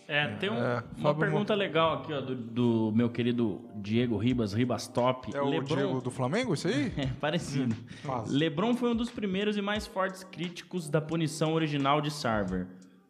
É, 0.07 0.27
tem 0.37 0.49
um- 0.51 0.55
É, 0.57 0.83
uma 0.97 1.15
pergunta 1.15 1.55
legal 1.55 1.99
aqui, 1.99 2.13
ó, 2.15 2.21
do, 2.23 2.35
do 2.35 2.93
meu 2.95 3.11
querido 3.11 3.61
Diego 3.77 4.17
Ribas, 4.17 4.55
Ribas 4.55 4.89
Top. 4.89 5.31
É 5.37 5.43
o 5.43 5.45
Lebron- 5.45 5.77
Diego 5.77 6.01
do 6.01 6.11
Flamengo, 6.11 6.55
isso 6.55 6.67
aí? 6.67 6.91
É, 6.97 7.07
parecido. 7.21 7.77
Quase. 8.05 8.35
LeBron 8.35 8.75
foi 8.75 8.91
um 8.91 8.97
dos 8.97 9.11
primeiros 9.11 9.59
e 9.59 9.61
mais 9.63 9.87
fortes 9.87 10.25
críticos 10.25 10.89
da 10.89 11.01
punição 11.01 11.53
original 11.53 12.01
de 12.01 12.11
Sarver. 12.11 12.67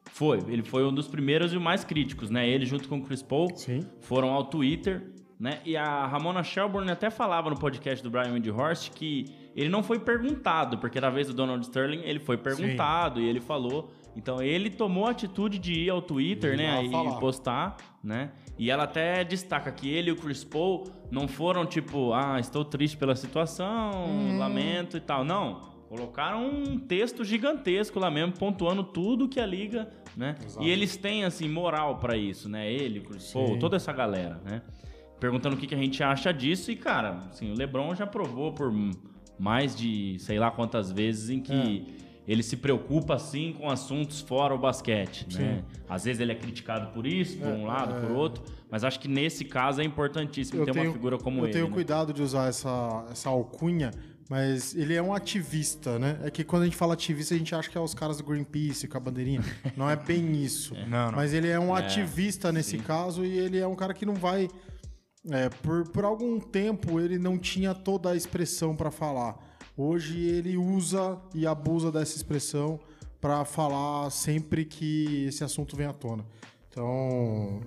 Foi, 0.06 0.38
ele 0.48 0.64
foi 0.64 0.84
um 0.84 0.92
dos 0.92 1.06
primeiros 1.06 1.52
e 1.52 1.58
mais 1.58 1.84
críticos, 1.84 2.30
né? 2.30 2.48
Ele 2.48 2.66
junto 2.66 2.88
com 2.88 2.96
o 2.98 3.02
Chris 3.04 3.22
Paul 3.22 3.54
Sim. 3.56 3.80
foram 4.00 4.30
ao 4.30 4.42
Twitter, 4.46 5.08
né? 5.38 5.60
E 5.64 5.76
a 5.76 6.06
Ramona 6.06 6.42
Shelburne 6.42 6.90
até 6.90 7.10
falava 7.10 7.48
no 7.48 7.56
podcast 7.56 8.02
do 8.02 8.10
Brian 8.10 8.32
Windhorst 8.32 8.90
que 8.90 9.26
ele 9.54 9.68
não 9.68 9.82
foi 9.82 9.98
perguntado, 9.98 10.78
porque 10.78 11.00
na 11.00 11.10
vez 11.10 11.28
do 11.28 11.34
Donald 11.34 11.64
Sterling 11.64 12.00
ele 12.02 12.18
foi 12.18 12.36
perguntado 12.36 13.20
e 13.20 13.28
ele 13.28 13.40
falou. 13.40 13.92
Então 14.16 14.42
ele 14.42 14.68
tomou 14.68 15.06
a 15.06 15.10
atitude 15.10 15.58
de 15.58 15.72
ir 15.72 15.90
ao 15.90 16.02
Twitter, 16.02 16.56
né? 16.56 16.84
E 16.84 16.90
falar. 16.90 17.20
postar, 17.20 17.76
né? 18.02 18.32
E 18.58 18.70
ela 18.70 18.82
até 18.82 19.22
destaca 19.22 19.70
que 19.70 19.88
ele 19.88 20.10
e 20.10 20.12
o 20.12 20.16
Chris 20.16 20.42
Paul 20.42 20.84
não 21.10 21.28
foram 21.28 21.64
tipo, 21.64 22.12
ah, 22.12 22.40
estou 22.40 22.64
triste 22.64 22.96
pela 22.96 23.14
situação, 23.14 24.36
lamento 24.36 24.96
e 24.96 25.00
tal. 25.00 25.24
Não. 25.24 25.78
Colocaram 25.88 26.46
um 26.46 26.78
texto 26.78 27.24
gigantesco 27.24 27.98
lá 27.98 28.10
mesmo, 28.10 28.34
pontuando 28.34 28.84
tudo 28.84 29.26
que 29.26 29.40
a 29.40 29.46
liga, 29.46 29.88
né? 30.14 30.34
Exato. 30.44 30.66
E 30.66 30.68
eles 30.68 30.98
têm, 30.98 31.24
assim, 31.24 31.48
moral 31.48 31.96
pra 31.96 32.14
isso, 32.14 32.46
né? 32.46 32.70
Ele, 32.70 32.98
o 32.98 33.04
Chris 33.04 33.32
Paul, 33.32 33.54
Sim. 33.54 33.58
toda 33.58 33.76
essa 33.76 33.90
galera, 33.90 34.38
né? 34.44 34.60
Perguntando 35.20 35.56
o 35.56 35.58
que, 35.58 35.66
que 35.66 35.74
a 35.74 35.78
gente 35.78 36.02
acha 36.02 36.32
disso. 36.32 36.70
E, 36.70 36.76
cara, 36.76 37.24
assim, 37.30 37.50
o 37.52 37.54
LeBron 37.56 37.94
já 37.94 38.06
provou 38.06 38.52
por 38.52 38.72
mais 39.38 39.74
de 39.76 40.16
sei 40.18 40.38
lá 40.38 40.50
quantas 40.50 40.90
vezes 40.90 41.30
em 41.30 41.40
que 41.40 41.86
É. 41.98 42.08
ele 42.26 42.42
se 42.42 42.56
preocupa, 42.56 43.14
assim, 43.14 43.52
com 43.52 43.70
assuntos 43.70 44.20
fora 44.20 44.54
o 44.54 44.58
basquete, 44.58 45.26
né? 45.38 45.62
Às 45.88 46.04
vezes 46.04 46.20
ele 46.20 46.32
é 46.32 46.34
criticado 46.34 46.88
por 46.92 47.06
isso, 47.06 47.38
por 47.38 47.48
um 47.48 47.64
lado, 47.66 47.94
por 48.00 48.10
outro. 48.16 48.42
Mas 48.70 48.84
acho 48.84 49.00
que 49.00 49.08
nesse 49.08 49.44
caso 49.44 49.80
é 49.80 49.84
importantíssimo 49.84 50.64
ter 50.64 50.72
uma 50.72 50.92
figura 50.92 51.16
como 51.18 51.38
eu 51.40 51.44
ele. 51.44 51.52
tenho 51.52 51.68
né? 51.68 51.72
cuidado 51.72 52.12
de 52.12 52.20
usar 52.22 52.48
essa, 52.48 53.06
essa 53.10 53.30
alcunha, 53.30 53.90
mas 54.28 54.74
ele 54.74 54.92
é 54.94 55.00
um 55.00 55.14
ativista, 55.14 55.98
né? 55.98 56.18
É 56.22 56.30
que 56.30 56.44
quando 56.44 56.62
a 56.62 56.64
gente 56.66 56.76
fala 56.76 56.92
ativista, 56.92 57.34
a 57.34 57.38
gente 57.38 57.54
acha 57.54 57.70
que 57.70 57.78
é 57.78 57.80
os 57.80 57.94
caras 57.94 58.18
do 58.18 58.24
Greenpeace 58.24 58.86
com 58.86 58.98
a 58.98 59.00
bandeirinha. 59.00 59.40
Não 59.74 59.88
é 59.88 59.96
bem 59.96 60.32
isso. 60.42 60.74
Não, 60.86 61.06
não. 61.06 61.16
Mas 61.16 61.32
ele 61.32 61.48
é 61.48 61.58
um 61.58 61.74
ativista 61.74 62.52
nesse 62.52 62.76
caso 62.76 63.24
e 63.24 63.38
ele 63.38 63.56
é 63.58 63.66
um 63.66 63.74
cara 63.74 63.94
que 63.94 64.04
não 64.04 64.14
vai. 64.14 64.48
É, 65.30 65.48
por, 65.48 65.88
por 65.88 66.04
algum 66.04 66.38
tempo 66.40 67.00
ele 67.00 67.18
não 67.18 67.38
tinha 67.38 67.74
toda 67.74 68.10
a 68.10 68.16
expressão 68.16 68.74
para 68.74 68.90
falar. 68.90 69.36
Hoje 69.76 70.18
ele 70.26 70.56
usa 70.56 71.18
e 71.34 71.46
abusa 71.46 71.92
dessa 71.92 72.16
expressão 72.16 72.80
para 73.20 73.44
falar 73.44 74.10
sempre 74.10 74.64
que 74.64 75.26
esse 75.26 75.44
assunto 75.44 75.76
vem 75.76 75.86
à 75.86 75.92
tona. 75.92 76.24
Então, 76.68 77.60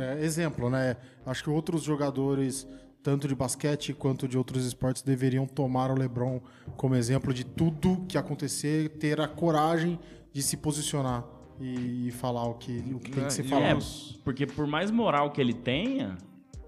é, 0.00 0.22
exemplo, 0.24 0.70
né? 0.70 0.96
Acho 1.24 1.44
que 1.44 1.50
outros 1.50 1.82
jogadores, 1.82 2.66
tanto 3.02 3.28
de 3.28 3.34
basquete 3.34 3.92
quanto 3.92 4.26
de 4.26 4.36
outros 4.36 4.64
esportes, 4.64 5.02
deveriam 5.02 5.46
tomar 5.46 5.90
o 5.90 5.94
LeBron 5.94 6.40
como 6.76 6.94
exemplo 6.94 7.32
de 7.32 7.44
tudo 7.44 8.04
que 8.08 8.16
acontecer, 8.16 8.90
ter 8.98 9.20
a 9.20 9.28
coragem 9.28 9.98
de 10.32 10.42
se 10.42 10.56
posicionar 10.56 11.24
e, 11.60 12.10
falar 12.12 12.44
o 12.44 12.54
que, 12.54 12.78
o 12.94 12.98
que 12.98 13.10
tem 13.10 13.24
que 13.24 13.32
ser 13.32 13.44
falado. 13.44 13.82
É, 13.82 14.18
porque 14.24 14.46
por 14.46 14.66
mais 14.66 14.90
moral 14.90 15.32
que 15.32 15.40
ele 15.40 15.54
tenha, 15.54 16.16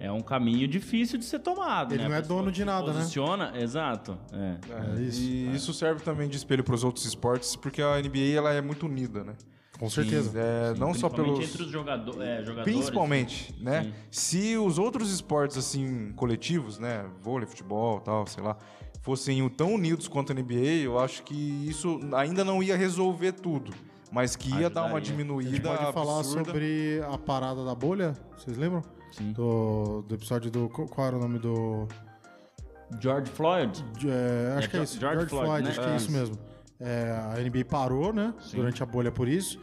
é 0.00 0.10
um 0.10 0.22
caminho 0.22 0.66
difícil 0.66 1.18
de 1.18 1.26
ser 1.26 1.40
tomado. 1.40 1.92
Ele 1.92 2.02
né? 2.02 2.08
não 2.08 2.16
é 2.16 2.22
dono 2.22 2.50
de 2.50 2.64
nada, 2.64 2.86
né? 2.86 3.00
Posiciona, 3.00 3.52
exato. 3.54 4.18
É. 4.32 4.56
É 4.96 5.02
isso. 5.02 5.20
E 5.20 5.54
isso 5.54 5.74
serve 5.74 6.02
também 6.02 6.26
de 6.26 6.38
espelho 6.38 6.64
para 6.64 6.74
os 6.74 6.82
outros 6.82 7.04
esportes, 7.04 7.54
porque 7.54 7.82
a 7.82 8.00
NBA 8.00 8.34
ela 8.34 8.50
é 8.50 8.62
muito 8.62 8.86
unida, 8.86 9.22
né? 9.22 9.34
Com 9.78 9.90
certeza. 9.90 10.32
E, 10.34 10.40
é, 10.40 10.74
não 10.78 10.94
só 10.94 11.10
Principalmente 11.10 11.34
pelos. 11.34 11.50
entre 11.50 11.62
os 11.64 11.70
jogador, 11.70 12.22
é, 12.22 12.42
jogadores. 12.42 12.64
Principalmente, 12.64 13.54
né? 13.60 13.84
Sim. 13.84 13.92
Se 14.10 14.56
os 14.56 14.78
outros 14.78 15.12
esportes, 15.12 15.58
assim, 15.58 16.12
coletivos, 16.16 16.78
né? 16.78 17.04
Vôlei, 17.20 17.46
futebol 17.46 18.00
tal, 18.00 18.26
sei 18.26 18.42
lá, 18.42 18.56
fossem 19.02 19.46
tão 19.50 19.74
unidos 19.74 20.08
quanto 20.08 20.32
a 20.32 20.34
NBA, 20.34 20.82
eu 20.82 20.98
acho 20.98 21.22
que 21.24 21.34
isso 21.68 22.00
ainda 22.14 22.42
não 22.42 22.62
ia 22.62 22.76
resolver 22.76 23.32
tudo. 23.32 23.70
Mas 24.10 24.34
que 24.34 24.50
ia 24.50 24.70
dar 24.70 24.86
uma 24.86 24.96
Ajudaria. 24.96 25.10
diminuída. 25.12 25.50
A 25.50 25.52
gente 25.52 25.62
pode 25.62 25.92
falar 25.92 26.20
absurda. 26.20 26.44
sobre 26.46 27.02
a 27.06 27.18
parada 27.18 27.64
da 27.64 27.74
bolha, 27.74 28.14
vocês 28.36 28.56
lembram? 28.56 28.82
Sim. 29.10 29.32
Do, 29.32 30.02
do 30.02 30.14
episódio 30.14 30.50
do. 30.50 30.68
Qual 30.68 31.06
era 31.06 31.16
o 31.16 31.20
nome 31.20 31.38
do. 31.38 31.86
George 33.00 33.30
Floyd. 33.30 33.84
é, 34.04 34.54
acho 34.58 34.66
É, 34.66 34.70
que 34.70 34.76
é 34.76 34.82
isso. 34.82 34.98
George 34.98 35.16
George, 35.18 35.30
Floyd, 35.30 35.46
Floyd, 35.48 35.64
né? 35.64 35.70
acho 35.70 35.80
que 35.80 35.86
é 35.88 35.96
isso 35.96 36.10
mesmo. 36.12 36.36
É, 36.80 37.10
a 37.36 37.40
NBA 37.40 37.64
parou, 37.68 38.12
né? 38.12 38.34
Durante 38.52 38.82
a 38.82 38.86
bolha 38.86 39.12
por 39.12 39.28
isso. 39.28 39.60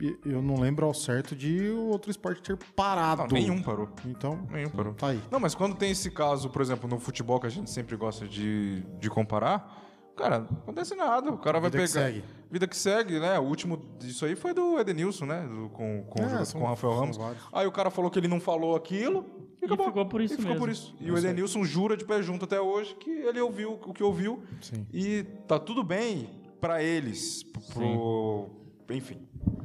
E 0.00 0.16
eu 0.24 0.40
não 0.40 0.58
lembro 0.58 0.86
ao 0.86 0.94
certo 0.94 1.34
de 1.36 1.68
o 1.70 1.88
outro 1.88 2.10
esporte 2.10 2.40
ter 2.42 2.56
parado. 2.74 3.22
Não, 3.22 3.28
nenhum 3.28 3.60
parou. 3.62 3.88
Então, 4.06 4.46
Nenhum 4.50 4.70
parou. 4.70 4.94
tá 4.94 5.08
aí. 5.08 5.20
Não, 5.30 5.38
mas 5.40 5.54
quando 5.54 5.74
tem 5.74 5.90
esse 5.90 6.10
caso, 6.10 6.48
por 6.48 6.62
exemplo, 6.62 6.88
no 6.88 6.98
futebol 6.98 7.38
que 7.40 7.46
a 7.46 7.50
gente 7.50 7.70
sempre 7.70 7.96
gosta 7.96 8.26
de, 8.26 8.82
de 8.98 9.10
comparar, 9.10 9.78
cara, 10.20 10.38
não 10.40 10.58
acontece 10.58 10.94
nada. 10.94 11.30
O 11.30 11.38
cara 11.38 11.58
vai 11.60 11.70
Vida 11.70 11.82
que 11.84 11.92
pegar. 11.92 12.06
segue. 12.06 12.24
Vida 12.50 12.66
que 12.66 12.76
segue, 12.76 13.18
né? 13.20 13.38
O 13.38 13.42
último 13.42 13.76
disso 13.98 14.24
aí 14.24 14.34
foi 14.36 14.52
do 14.52 14.78
Edenilson, 14.78 15.24
né? 15.26 15.46
Do- 15.46 15.68
com, 15.70 16.04
com, 16.04 16.22
o 16.22 16.24
É, 16.26 16.44
são- 16.44 16.60
com 16.60 16.66
o 16.66 16.68
Rafael 16.70 16.94
Ramos. 16.94 17.16
vários. 17.16 17.42
Aí 17.52 17.66
o 17.66 17.72
cara 17.72 17.90
falou 17.90 18.10
que 18.10 18.18
ele 18.18 18.28
não 18.28 18.40
falou 18.40 18.74
aquilo 18.76 19.24
e, 19.62 19.64
acabou. 19.66 19.86
ficou 19.86 20.06
por 20.06 20.20
isso 20.20 20.34
E 20.34 20.36
ficou 20.36 20.50
mesmo. 20.52 20.60
por 20.66 20.70
isso. 20.70 20.94
E 21.00 21.10
o 21.10 21.16
Edenilson 21.18 21.64
jura 21.64 21.96
de 21.96 22.04
pé 22.04 22.22
junto 22.22 22.44
até 22.44 22.60
hoje 22.60 22.94
que 22.96 23.10
ele 23.10 23.40
ouviu 23.40 23.78
o 23.84 23.92
que 23.94 24.02
ouviu. 24.02 24.42
Sim. 24.60 24.86
E 24.92 25.22
tá 25.46 25.58
tudo 25.58 25.82
bem 25.84 26.28
pra 26.60 26.82
eles. 26.82 27.42
Pro... 27.72 28.48
Enfim, 28.90 29.18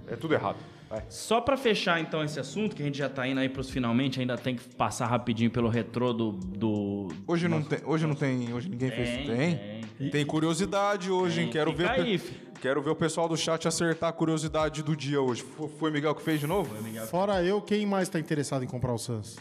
é 0.08 0.16
tudo 0.16 0.34
errado. 0.34 0.58
Vai. 0.88 1.04
Só 1.10 1.42
pra 1.42 1.58
fechar 1.58 2.00
então 2.00 2.24
esse 2.24 2.40
assunto, 2.40 2.76
que 2.76 2.84
a 2.84 2.86
gente 2.86 3.00
já 3.00 3.10
tá 3.10 3.28
indo 3.28 3.40
aí 3.40 3.50
pros 3.50 3.72
finalmente, 3.72 4.20
ainda 4.20 4.38
tem 4.38 4.56
que 4.56 4.64
passar 4.76 5.08
rapidinho 5.08 5.50
pelo 5.50 5.68
retrô 5.68 6.14
do. 6.14 6.34
do... 6.34 7.08
Hoje 7.26 7.48
não 7.48 7.64
tem, 7.64 7.80
hoje 7.84 8.06
não 8.06 8.14
tem, 8.14 8.54
hoje 8.54 8.70
ninguém 8.70 8.92
fez. 8.92 9.10
Tem, 9.10 9.26
Tem? 9.36 9.75
Tem, 10.12 10.26
curiosidade 10.26 11.10
hoje, 11.10 11.42
hein? 11.42 11.50
Quero 11.50 11.72
ver, 11.74 12.22
quero 12.62 12.82
ver 12.82 12.90
o 12.90 12.96
pessoal 12.96 13.30
do 13.30 13.38
chat 13.38 13.68
acertar 13.68 14.10
a 14.10 14.14
curiosidade 14.14 14.84
do 14.84 14.96
dia 14.96 15.22
hoje. 15.22 15.42
Fo- 15.42 15.68
Foi 15.68 15.90
Miguel 15.92 16.14
que 16.16 16.22
fez 16.22 16.40
de 16.40 16.48
novo? 16.48 16.74
Fora 17.08 17.44
eu, 17.44 17.62
quem 17.62 17.86
mais 17.86 18.10
tá 18.10 18.20
interessado 18.20 18.64
em 18.64 18.68
comprar 18.68 18.94
o 18.94 18.98
Suns? 18.98 19.38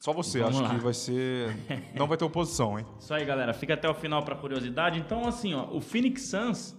Só 0.00 0.12
você, 0.12 0.38
Vamos 0.40 0.54
acho 0.56 0.64
lá. 0.64 0.74
que 0.74 0.80
vai 0.82 0.94
ser. 0.94 1.56
Não 1.94 2.06
vai 2.06 2.16
ter 2.16 2.24
oposição, 2.24 2.78
hein? 2.78 2.86
Isso 3.00 3.12
aí, 3.12 3.24
galera. 3.24 3.52
Fica 3.52 3.74
até 3.74 3.88
o 3.90 3.94
final 3.94 4.22
pra 4.24 4.36
curiosidade. 4.36 4.98
Então, 4.98 5.26
assim, 5.26 5.54
ó, 5.54 5.64
o 5.70 5.80
Phoenix 5.80 6.22
Suns, 6.22 6.76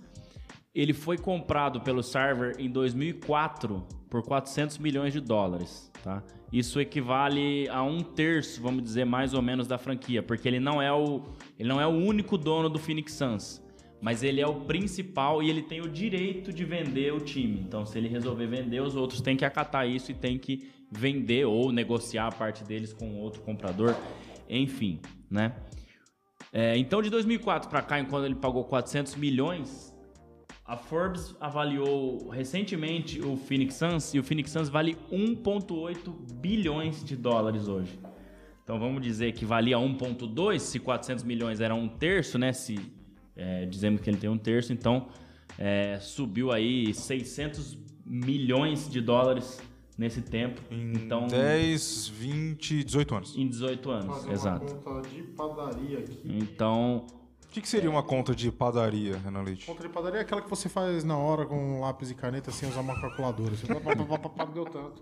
ele 0.73 0.93
foi 0.93 1.17
comprado 1.17 1.81
pelo 1.81 2.03
Server 2.03 2.55
em 2.59 2.69
2004 2.69 3.85
por 4.09 4.23
400 4.23 4.77
milhões 4.77 5.13
de 5.13 5.19
dólares, 5.19 5.91
tá? 6.03 6.23
Isso 6.51 6.79
equivale 6.79 7.67
a 7.69 7.83
um 7.83 8.01
terço, 8.01 8.61
vamos 8.61 8.83
dizer, 8.83 9.05
mais 9.05 9.33
ou 9.33 9.41
menos 9.41 9.67
da 9.67 9.77
franquia, 9.77 10.23
porque 10.23 10.47
ele 10.47 10.59
não 10.59 10.81
é 10.81 10.91
o, 10.91 11.23
ele 11.57 11.69
não 11.69 11.79
é 11.79 11.85
o 11.85 11.91
único 11.91 12.37
dono 12.37 12.69
do 12.69 12.79
Phoenix 12.79 13.13
Suns, 13.13 13.63
mas 14.01 14.23
ele 14.23 14.41
é 14.41 14.47
o 14.47 14.61
principal 14.61 15.43
e 15.43 15.49
ele 15.49 15.61
tem 15.61 15.81
o 15.81 15.89
direito 15.89 16.53
de 16.53 16.63
vender 16.63 17.13
o 17.13 17.19
time. 17.19 17.59
Então, 17.59 17.85
se 17.85 17.97
ele 17.97 18.07
resolver 18.07 18.47
vender, 18.47 18.81
os 18.81 18.95
outros 18.95 19.21
têm 19.21 19.35
que 19.35 19.45
acatar 19.45 19.87
isso 19.87 20.11
e 20.11 20.15
têm 20.15 20.39
que 20.39 20.69
vender 20.91 21.45
ou 21.45 21.71
negociar 21.71 22.27
a 22.27 22.31
parte 22.31 22.63
deles 22.63 22.93
com 22.93 23.17
outro 23.17 23.41
comprador, 23.41 23.95
enfim, 24.47 24.99
né? 25.29 25.53
É, 26.51 26.75
então, 26.77 26.99
de 27.01 27.11
2004 27.11 27.69
para 27.69 27.81
cá, 27.83 28.03
quando 28.05 28.25
ele 28.25 28.35
pagou 28.35 28.63
400 28.63 29.15
milhões, 29.15 29.93
a 30.69 30.77
Forbes 30.77 31.35
avaliou 31.41 32.29
recentemente 32.29 33.19
o 33.19 33.35
Phoenix 33.35 33.73
Suns 33.73 34.13
e 34.13 34.19
o 34.19 34.23
Phoenix 34.23 34.51
Suns 34.51 34.69
vale 34.69 34.95
1,8 35.11 36.13
bilhões 36.35 37.03
de 37.03 37.15
dólares 37.15 37.67
hoje. 37.67 37.99
Então, 38.63 38.79
vamos 38.79 39.01
dizer 39.01 39.31
que 39.31 39.45
valia 39.45 39.77
1,2 39.77 40.59
se 40.59 40.77
400 40.77 41.23
milhões 41.23 41.59
era 41.59 41.73
um 41.73 41.87
terço, 41.89 42.37
né? 42.37 42.53
Se 42.53 42.79
é, 43.35 43.65
dizemos 43.65 43.99
que 43.99 44.11
ele 44.11 44.17
tem 44.17 44.29
um 44.29 44.37
terço, 44.37 44.71
então 44.71 45.07
é, 45.57 45.97
subiu 45.99 46.51
aí 46.51 46.93
600 46.93 47.75
milhões 48.05 48.87
de 48.87 49.01
dólares 49.01 49.59
nesse 49.97 50.21
tempo. 50.21 50.61
então, 50.69 51.25
10, 51.25 52.09
20, 52.09 52.83
18 52.83 53.15
anos. 53.15 53.35
em 53.35 53.47
18 53.47 53.89
anos, 53.89 54.27
exato. 54.27 54.75
conta 54.75 55.09
de 55.09 55.23
padaria 55.23 55.97
aqui. 55.97 56.21
Então, 56.25 57.07
O 57.49 57.51
que, 57.51 57.61
que 57.61 57.67
seria 57.67 57.89
uma 57.89 58.03
conta 58.03 58.35
de 58.35 58.51
padaria, 58.51 59.17
Renan 59.17 59.41
Leite? 59.41 59.65
Conta 59.65 59.81
de 59.81 59.89
padaria 59.89 60.19
é 60.19 60.21
aquela 60.21 60.39
que 60.39 60.47
você 60.49 60.69
faz 60.69 61.03
na 61.03 61.17
hora 61.17 61.47
com 61.47 61.81
lápis 61.81 62.11
e 62.11 62.13
caneta 62.13 62.51
sem 62.51 62.69
usar 62.69 62.81
uma 62.81 63.01
calculadora. 63.01 63.55
Você 63.55 63.65
pá, 63.65 63.79
pá, 63.81 63.95
pá, 64.05 64.19
pá, 64.19 64.29
pá, 64.29 64.45
deu 64.45 64.65
tanto. 64.65 65.01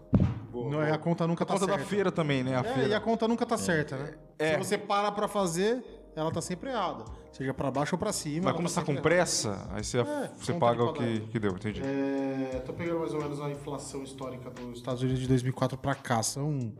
não, 0.53 0.81
e 0.81 0.89
a 0.89 0.97
conta 0.97 1.27
nunca 1.27 1.43
A 1.43 1.47
tá 1.47 1.53
conta 1.55 1.65
certa. 1.65 1.81
da 1.81 1.85
feira 1.85 2.09
também, 2.09 2.45
né? 2.45 2.55
A 2.55 2.59
É, 2.61 2.63
feira. 2.63 2.87
e 2.89 2.93
a 2.93 3.01
conta 3.01 3.27
nunca 3.27 3.45
tá 3.45 3.57
certa, 3.57 3.97
né? 3.97 4.13
É. 4.39 4.51
Se 4.53 4.57
você 4.59 4.77
para 4.77 5.11
pra 5.11 5.27
fazer, 5.27 5.83
ela 6.15 6.31
tá 6.31 6.39
sempre 6.39 6.69
errada. 6.69 7.03
Seja 7.33 7.53
pra 7.53 7.69
baixo 7.69 7.95
ou 7.95 7.99
pra 7.99 8.13
cima. 8.13 8.45
Mas 8.45 8.55
como 8.55 8.69
você 8.69 8.75
tá 8.75 8.81
com 8.81 8.93
sempre 8.93 9.01
pressa, 9.03 9.67
aí 9.73 9.83
você, 9.83 10.01
você 10.37 10.53
conta 10.53 10.65
paga 10.65 10.83
o 10.85 10.93
que, 10.93 11.19
que 11.29 11.39
deu, 11.39 11.51
entendi. 11.51 11.81
É, 11.83 12.59
tô 12.65 12.71
pegando 12.71 12.99
mais 13.01 13.13
ou 13.13 13.19
menos 13.21 13.41
a 13.41 13.49
inflação 13.51 14.03
histórica 14.03 14.49
dos 14.51 14.77
Estados 14.77 15.01
Unidos 15.03 15.19
de 15.19 15.27
2004 15.27 15.77
pra 15.77 15.93
cá. 15.95 16.23
São 16.23 16.71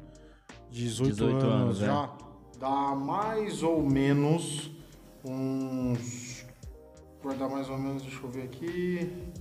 18, 0.72 1.12
18 1.12 1.36
anos, 1.36 1.44
anos, 1.46 1.82
é. 1.82 1.86
já. 1.88 2.10
Dá 2.58 2.96
mais 2.96 3.62
ou 3.64 3.84
menos 3.84 4.72
uns... 5.30 6.46
Vai 7.24 7.36
dar 7.36 7.50
mais 7.50 7.70
ou 7.70 7.78
menos, 7.78 8.04
deixa 8.04 8.24
eu 8.24 8.30
ver 8.30 8.44
aqui... 8.44 9.32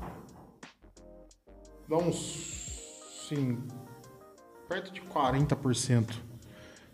Dá 1.89 1.97
uns... 1.97 3.27
Sim... 3.29 3.59
Perto 4.69 4.93
de 4.93 5.01
40%. 5.01 6.17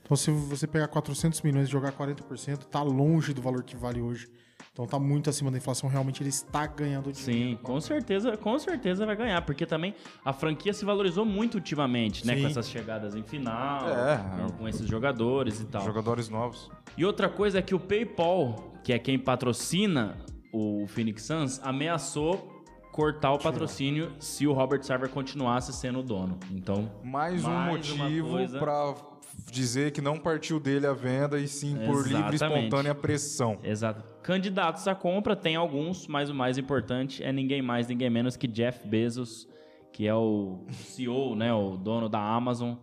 Então 0.03 0.17
se 0.17 0.31
você 0.31 0.67
pegar 0.67 0.89
400 0.89 1.41
milhões 1.41 1.69
e 1.69 1.71
jogar 1.71 1.93
40%, 1.93 2.65
tá 2.65 2.83
longe 2.83 3.33
do 3.33 3.41
valor 3.41 3.63
que 3.63 3.77
vale 3.77 4.01
hoje. 4.01 4.31
Então 4.73 4.87
tá 4.87 4.99
muito 4.99 5.29
acima 5.29 5.51
da 5.51 5.59
inflação. 5.59 5.89
Realmente 5.89 6.23
ele 6.23 6.31
está 6.31 6.67
ganhando 6.67 7.13
dinheiro. 7.13 7.51
Sim, 7.51 7.59
com 7.63 7.79
certeza, 7.79 8.37
com 8.39 8.59
certeza 8.59 9.05
vai 9.05 9.15
ganhar, 9.15 9.43
porque 9.43 9.67
também 9.67 9.95
a 10.25 10.33
franquia 10.33 10.73
se 10.73 10.83
valorizou 10.85 11.27
muito 11.27 11.57
ultimamente, 11.57 12.27
né? 12.27 12.37
Sim. 12.37 12.43
Com 12.43 12.49
essas 12.49 12.69
chegadas 12.71 13.15
em 13.15 13.23
final, 13.23 13.87
É. 13.87 14.17
né, 14.17 14.47
com 14.59 14.67
esses 14.67 14.87
jogadores 14.89 15.61
e 15.61 15.67
tal. 15.67 15.85
Jogadores 15.85 16.31
novos. 16.31 16.71
E 16.97 17.05
outra 17.05 17.29
coisa 17.29 17.59
é 17.59 17.63
que 17.63 17.75
o 17.75 17.79
PayPal, 17.81 18.73
que 18.83 18.95
é 18.95 18.99
quem 18.99 19.19
patrocina 19.19 20.17
o 20.51 20.87
Phoenix 20.89 21.23
Suns, 21.25 21.61
ameaçou 21.63 22.51
cortar 22.93 23.33
o 23.33 23.39
patrocínio 23.39 24.13
se 24.19 24.47
o 24.47 24.53
Robert 24.55 24.83
Sarver 24.85 25.09
continuasse 25.11 25.73
sendo 25.73 26.01
o 26.01 26.03
dono. 26.03 26.39
Então, 26.51 26.91
Mais 27.05 27.45
um 27.45 27.51
Mais 27.51 27.91
uma 27.91 28.05
motivo 28.05 28.29
coisa. 28.31 28.59
Dizer 29.51 29.93
que 29.93 30.01
não 30.01 30.19
partiu 30.19 30.59
dele 30.59 30.87
a 30.87 30.93
venda 30.93 31.39
e 31.39 31.49
sim 31.49 31.77
por 31.87 32.07
livre 32.07 32.33
e 32.33 32.35
Exatamente. 32.35 32.65
espontânea 32.67 32.95
pressão. 32.95 33.59
Exato. 33.63 34.03
Candidatos 34.23 34.87
à 34.89 34.95
compra 34.95 35.35
tem 35.37 35.57
alguns, 35.57 36.07
mas 36.07 36.31
o 36.31 36.35
mais 36.35 36.59
importante 36.59 37.23
é 37.23 37.33
ninguém 37.33 37.61
mais, 37.61 37.87
ninguém 37.89 38.09
menos 38.09 38.37
que 38.37 38.47
Jeff 38.47 38.87
Bezos, 38.87 39.49
que 39.93 40.07
é 40.07 40.15
o 40.15 40.65
CEO, 40.71 41.35
né, 41.35 41.53
o 41.53 41.77
dono 41.77 42.09
da 42.09 42.21
Amazon. 42.21 42.75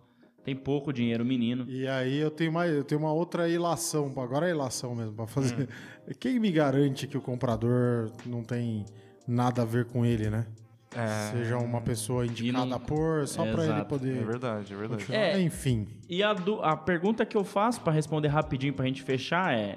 Tem 0.42 0.50
tem 0.50 0.56
pouco 0.56 0.92
dinheiro 0.92 1.24
menino. 1.24 1.64
E 1.68 1.86
aí 1.86 2.16
eu 2.18 2.30
tenho 2.30 2.50
uma, 2.50 2.66
eu 2.66 2.82
tenho 2.82 3.00
uma 3.00 3.12
outra 3.12 3.48
ilação, 3.48 4.12
agora 4.16 4.48
é 4.48 4.50
ilação 4.50 4.94
mesmo, 4.94 5.12
para 5.12 5.26
fazer. 5.26 5.62
Hum. 5.62 6.12
Quem 6.18 6.40
me 6.40 6.50
garante 6.50 7.06
que 7.06 7.16
o 7.16 7.20
comprador 7.20 8.10
não 8.26 8.42
tem 8.42 8.84
nada 9.28 9.62
a 9.62 9.64
ver 9.64 9.84
com 9.84 10.04
ele, 10.04 10.28
né? 10.28 10.46
É... 10.94 11.30
Seja 11.30 11.56
uma 11.58 11.80
pessoa 11.80 12.26
indicada 12.26 12.66
não... 12.66 12.80
por, 12.80 13.26
só 13.26 13.46
é, 13.46 13.52
para 13.52 13.64
ele 13.64 13.84
poder. 13.84 14.16
É 14.16 14.24
verdade, 14.24 14.72
é 14.72 14.76
verdade. 14.76 15.06
É, 15.14 15.40
Enfim. 15.40 15.86
E 16.08 16.22
a, 16.22 16.32
do, 16.32 16.60
a 16.62 16.76
pergunta 16.76 17.24
que 17.24 17.36
eu 17.36 17.44
faço 17.44 17.80
para 17.80 17.92
responder 17.92 18.28
rapidinho 18.28 18.72
pra 18.72 18.86
gente 18.86 19.02
fechar 19.02 19.54
é: 19.54 19.76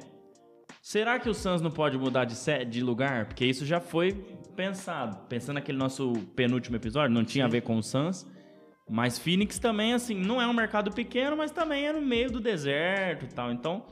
será 0.81 1.19
que 1.19 1.29
o 1.29 1.33
Suns 1.33 1.61
não 1.61 1.69
pode 1.69 1.97
mudar 1.97 2.25
de, 2.25 2.35
de 2.65 2.81
lugar? 2.81 3.25
Porque 3.27 3.45
isso 3.45 3.65
já 3.65 3.79
foi 3.79 4.11
pensado. 4.55 5.17
Pensando 5.27 5.55
naquele 5.55 5.77
nosso 5.77 6.13
penúltimo 6.35 6.75
episódio, 6.75 7.13
não 7.13 7.23
tinha 7.23 7.45
Sim. 7.45 7.47
a 7.47 7.51
ver 7.51 7.61
com 7.61 7.77
o 7.77 7.83
Suns. 7.83 8.25
Mas 8.89 9.17
Phoenix 9.17 9.59
também, 9.59 9.93
assim, 9.93 10.15
não 10.15 10.41
é 10.41 10.47
um 10.47 10.53
mercado 10.53 10.91
pequeno, 10.91 11.37
mas 11.37 11.51
também 11.51 11.87
é 11.87 11.93
no 11.93 12.01
meio 12.01 12.29
do 12.29 12.39
deserto 12.39 13.25
e 13.25 13.27
tal. 13.27 13.51
Então, 13.51 13.85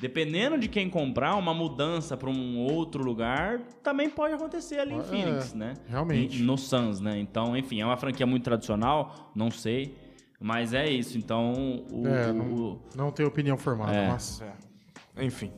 dependendo 0.00 0.58
de 0.58 0.68
quem 0.68 0.88
comprar, 0.90 1.36
uma 1.36 1.54
mudança 1.54 2.16
para 2.16 2.30
um 2.30 2.58
outro 2.58 3.02
lugar 3.02 3.60
também 3.82 4.10
pode 4.10 4.34
acontecer 4.34 4.78
ali 4.78 4.94
em 4.94 5.00
é, 5.00 5.02
Phoenix, 5.02 5.54
né? 5.54 5.74
Realmente. 5.88 6.42
No 6.42 6.56
Suns, 6.56 7.00
né? 7.00 7.18
Então, 7.18 7.56
enfim, 7.56 7.80
é 7.80 7.86
uma 7.86 7.96
franquia 7.96 8.26
muito 8.26 8.44
tradicional, 8.44 9.30
não 9.34 9.50
sei. 9.50 9.96
Mas 10.40 10.74
é 10.74 10.88
isso, 10.88 11.16
então. 11.16 11.84
O, 11.90 12.06
é, 12.06 12.32
não, 12.32 12.54
o... 12.54 12.82
não 12.94 13.10
tenho 13.10 13.28
opinião 13.28 13.56
formada, 13.56 13.96
é. 13.96 14.08
mas. 14.08 14.42
É. 14.42 15.24
Enfim. 15.24 15.50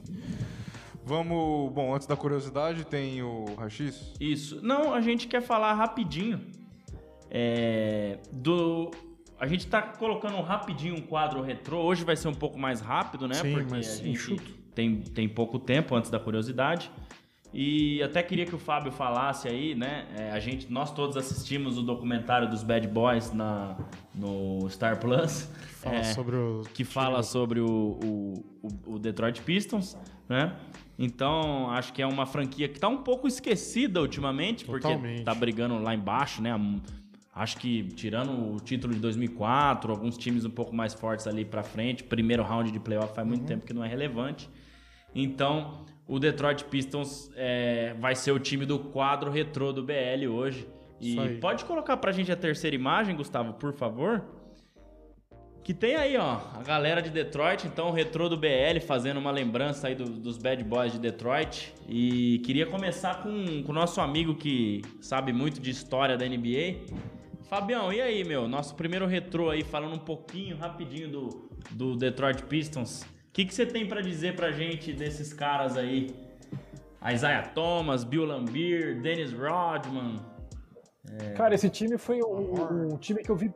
Vamos. 1.04 1.72
Bom, 1.72 1.94
antes 1.94 2.06
da 2.06 2.16
curiosidade, 2.16 2.84
tem 2.84 3.22
o 3.22 3.46
Rachis? 3.56 4.12
Isso. 4.20 4.60
Não, 4.62 4.94
a 4.94 5.00
gente 5.00 5.26
quer 5.26 5.42
falar 5.42 5.74
rapidinho 5.74 6.40
é, 7.30 8.18
do, 8.32 8.90
a 9.38 9.46
gente 9.46 9.60
está 9.60 9.80
colocando 9.80 10.40
rapidinho 10.40 10.96
um 10.96 11.00
quadro 11.00 11.40
retrô. 11.40 11.80
Hoje 11.82 12.04
vai 12.04 12.16
ser 12.16 12.28
um 12.28 12.34
pouco 12.34 12.58
mais 12.58 12.80
rápido, 12.80 13.28
né? 13.28 13.34
Sim, 13.34 13.52
Porque 13.52 13.70
mas 13.70 14.00
a 14.00 14.02
gente 14.02 14.36
tem, 14.74 15.00
tem 15.00 15.28
pouco 15.28 15.58
tempo 15.58 15.94
antes 15.94 16.10
da 16.10 16.18
curiosidade. 16.18 16.90
E 17.52 18.02
até 18.02 18.22
queria 18.22 18.44
que 18.44 18.54
o 18.54 18.58
Fábio 18.58 18.92
falasse 18.92 19.48
aí, 19.48 19.74
né? 19.74 20.06
É, 20.16 20.30
a 20.32 20.38
gente, 20.38 20.70
nós 20.70 20.92
todos 20.92 21.16
assistimos 21.16 21.78
o 21.78 21.82
documentário 21.82 22.48
dos 22.48 22.62
Bad 22.62 22.86
Boys 22.88 23.32
na, 23.32 23.76
no 24.14 24.68
Star 24.68 25.00
Plus. 25.00 25.44
Que 25.44 25.74
fala 25.74 25.96
é, 25.96 26.04
sobre 26.04 26.36
o. 26.36 26.62
Que 26.74 26.84
fala 26.84 27.22
sobre 27.22 27.60
o, 27.60 27.98
o, 28.02 28.94
o, 28.94 28.98
Detroit 28.98 29.40
Pistons, 29.40 29.96
né? 30.28 30.54
Então, 30.98 31.70
acho 31.70 31.92
que 31.92 32.02
é 32.02 32.06
uma 32.06 32.26
franquia 32.26 32.68
que 32.68 32.76
está 32.76 32.88
um 32.88 32.98
pouco 32.98 33.26
esquecida 33.26 34.00
ultimamente, 34.00 34.66
Totalmente. 34.66 35.00
porque 35.00 35.22
tá 35.22 35.34
brigando 35.34 35.78
lá 35.78 35.94
embaixo, 35.94 36.42
né? 36.42 36.52
Acho 37.38 37.56
que 37.58 37.84
tirando 37.94 38.52
o 38.52 38.58
título 38.58 38.92
de 38.92 38.98
2004, 38.98 39.92
alguns 39.92 40.18
times 40.18 40.44
um 40.44 40.50
pouco 40.50 40.74
mais 40.74 40.92
fortes 40.92 41.24
ali 41.28 41.44
para 41.44 41.62
frente, 41.62 42.02
primeiro 42.02 42.42
round 42.42 42.72
de 42.72 42.80
playoff 42.80 43.14
faz 43.14 43.24
muito 43.24 43.42
uhum. 43.42 43.46
tempo 43.46 43.64
que 43.64 43.72
não 43.72 43.84
é 43.84 43.86
relevante. 43.86 44.50
Então, 45.14 45.84
o 46.04 46.18
Detroit 46.18 46.64
Pistons 46.64 47.30
é, 47.36 47.94
vai 48.00 48.16
ser 48.16 48.32
o 48.32 48.40
time 48.40 48.66
do 48.66 48.80
quadro 48.80 49.30
retrô 49.30 49.72
do 49.72 49.84
BL 49.84 50.26
hoje. 50.28 50.66
E 51.00 51.38
pode 51.40 51.64
colocar 51.64 51.96
pra 51.98 52.10
gente 52.10 52.32
a 52.32 52.36
terceira 52.36 52.74
imagem, 52.74 53.14
Gustavo, 53.14 53.52
por 53.52 53.72
favor? 53.72 54.24
Que 55.62 55.72
tem 55.72 55.94
aí, 55.94 56.16
ó, 56.16 56.40
a 56.54 56.62
galera 56.64 57.00
de 57.00 57.10
Detroit, 57.10 57.68
então 57.68 57.90
o 57.90 57.92
retrô 57.92 58.28
do 58.28 58.36
BL 58.36 58.80
fazendo 58.84 59.18
uma 59.18 59.30
lembrança 59.30 59.86
aí 59.86 59.94
do, 59.94 60.06
dos 60.06 60.38
Bad 60.38 60.64
Boys 60.64 60.90
de 60.90 60.98
Detroit. 60.98 61.72
E 61.88 62.40
queria 62.44 62.66
começar 62.66 63.22
com, 63.22 63.62
com 63.62 63.70
o 63.70 63.74
nosso 63.74 64.00
amigo 64.00 64.34
que 64.34 64.82
sabe 65.00 65.32
muito 65.32 65.60
de 65.60 65.70
história 65.70 66.16
da 66.16 66.26
NBA, 66.26 66.78
Fabião, 67.48 67.90
e 67.90 68.00
aí, 68.00 68.24
meu? 68.24 68.46
Nosso 68.46 68.74
primeiro 68.74 69.06
retrô 69.06 69.48
aí, 69.48 69.64
falando 69.64 69.94
um 69.94 69.98
pouquinho, 69.98 70.58
rapidinho 70.58 71.10
do, 71.10 71.48
do 71.70 71.96
Detroit 71.96 72.42
Pistons. 72.42 73.02
O 73.02 73.06
que, 73.32 73.46
que 73.46 73.54
você 73.54 73.64
tem 73.64 73.86
para 73.86 74.02
dizer 74.02 74.36
pra 74.36 74.52
gente 74.52 74.92
desses 74.92 75.32
caras 75.32 75.74
aí? 75.74 76.14
Isaiah 77.10 77.48
Thomas, 77.48 78.04
Bill 78.04 78.26
Lambier, 78.26 79.00
Dennis 79.00 79.32
Rodman. 79.32 80.16
É... 81.10 81.30
Cara, 81.32 81.54
esse 81.54 81.70
time 81.70 81.96
foi 81.96 82.20
um, 82.22 82.92
um 82.92 82.98
time 82.98 83.22
que 83.22 83.30
eu 83.30 83.36
vi 83.36 83.50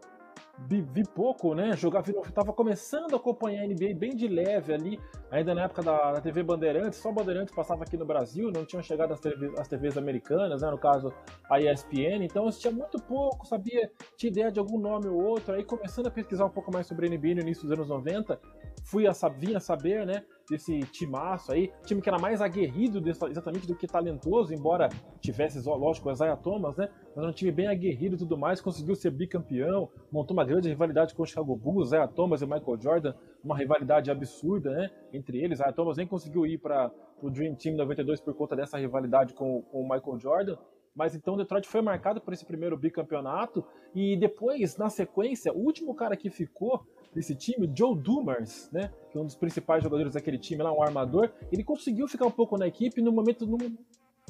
vi, 0.68 0.80
vi, 0.80 1.04
pouco, 1.04 1.54
né? 1.54 1.76
Jogava, 1.76 2.12
tava 2.34 2.52
começando 2.52 3.14
a 3.14 3.16
acompanhar 3.16 3.62
a 3.62 3.66
NBA 3.66 3.94
bem 3.94 4.14
de 4.14 4.28
leve 4.28 4.72
ali, 4.72 5.00
ainda 5.30 5.54
na 5.54 5.64
época 5.64 5.82
da, 5.82 6.12
da 6.12 6.20
TV 6.20 6.42
Bandeirantes, 6.42 6.98
só 6.98 7.10
Bandeirantes 7.12 7.54
passava 7.54 7.84
aqui 7.84 7.96
no 7.96 8.04
Brasil, 8.04 8.50
não 8.50 8.64
tinham 8.64 8.82
chegado 8.82 9.12
as, 9.12 9.20
TV, 9.20 9.52
as 9.58 9.68
TVs 9.68 9.96
americanas, 9.96 10.62
né? 10.62 10.70
No 10.70 10.78
caso, 10.78 11.12
a 11.50 11.60
ESPN, 11.60 12.24
então 12.24 12.46
eu 12.46 12.72
muito 12.72 12.98
pouco, 13.02 13.46
sabia, 13.46 13.90
tinha 14.16 14.30
ideia 14.30 14.50
de 14.50 14.58
algum 14.58 14.78
nome 14.78 15.08
ou 15.08 15.22
outro, 15.22 15.54
aí 15.54 15.64
começando 15.64 16.06
a 16.06 16.10
pesquisar 16.10 16.46
um 16.46 16.50
pouco 16.50 16.72
mais 16.72 16.86
sobre 16.86 17.06
a 17.06 17.10
NBA 17.10 17.34
no 17.34 17.40
início 17.40 17.62
dos 17.62 17.72
anos 17.72 17.88
90, 17.88 18.38
fui 18.82 19.06
a, 19.06 19.12
vinha 19.38 19.58
a 19.58 19.60
saber, 19.60 20.06
né? 20.06 20.24
desse 20.52 20.80
timaço 20.86 21.52
aí, 21.52 21.72
time 21.84 22.02
que 22.02 22.08
era 22.08 22.18
mais 22.18 22.40
aguerrido 22.40 23.02
exatamente 23.08 23.66
do 23.66 23.74
que 23.74 23.86
talentoso, 23.86 24.54
embora 24.54 24.88
tivesse, 25.20 25.58
lógico, 25.66 26.08
o 26.08 26.12
Isaiah 26.12 26.36
Thomas, 26.36 26.76
né? 26.76 26.88
Mas 27.08 27.18
era 27.18 27.28
um 27.28 27.32
time 27.32 27.50
bem 27.50 27.66
aguerrido 27.66 28.16
e 28.16 28.18
tudo 28.18 28.36
mais, 28.36 28.60
conseguiu 28.60 28.94
ser 28.94 29.10
bicampeão, 29.10 29.88
montou 30.10 30.36
uma 30.36 30.44
grande 30.44 30.68
rivalidade 30.68 31.14
com 31.14 31.22
o 31.22 31.26
Chicago 31.26 31.56
Bulls, 31.56 31.88
Isaiah 31.88 32.08
Thomas 32.08 32.42
e 32.42 32.46
Michael 32.46 32.80
Jordan, 32.80 33.14
uma 33.42 33.56
rivalidade 33.56 34.10
absurda, 34.10 34.70
né? 34.70 34.90
Entre 35.12 35.38
eles, 35.38 35.58
Isaiah 35.58 35.72
Thomas 35.72 35.96
nem 35.96 36.06
conseguiu 36.06 36.46
ir 36.46 36.58
para 36.58 36.90
o 37.22 37.30
Dream 37.30 37.54
Team 37.54 37.76
92 37.76 38.20
por 38.20 38.34
conta 38.34 38.56
dessa 38.56 38.78
rivalidade 38.78 39.34
com, 39.34 39.62
com 39.62 39.80
o 39.80 39.88
Michael 39.88 40.18
Jordan, 40.18 40.56
mas 40.94 41.14
então 41.14 41.36
Detroit 41.36 41.66
foi 41.66 41.80
marcado 41.80 42.20
por 42.20 42.34
esse 42.34 42.44
primeiro 42.44 42.76
bicampeonato 42.76 43.64
e 43.94 44.16
depois, 44.16 44.76
na 44.76 44.90
sequência, 44.90 45.52
o 45.52 45.58
último 45.58 45.94
cara 45.94 46.16
que 46.16 46.28
ficou 46.28 46.86
desse 47.14 47.34
time, 47.34 47.70
Joe 47.76 47.96
Dumars, 47.96 48.70
né, 48.72 48.90
que 49.10 49.18
é 49.18 49.20
um 49.20 49.26
dos 49.26 49.34
principais 49.34 49.82
jogadores 49.82 50.14
daquele 50.14 50.38
time 50.38 50.62
lá, 50.62 50.72
um 50.72 50.82
armador, 50.82 51.30
ele 51.50 51.62
conseguiu 51.62 52.08
ficar 52.08 52.26
um 52.26 52.30
pouco 52.30 52.56
na 52.56 52.66
equipe 52.66 53.02
no 53.02 53.12
momento, 53.12 53.46
num, 53.46 53.58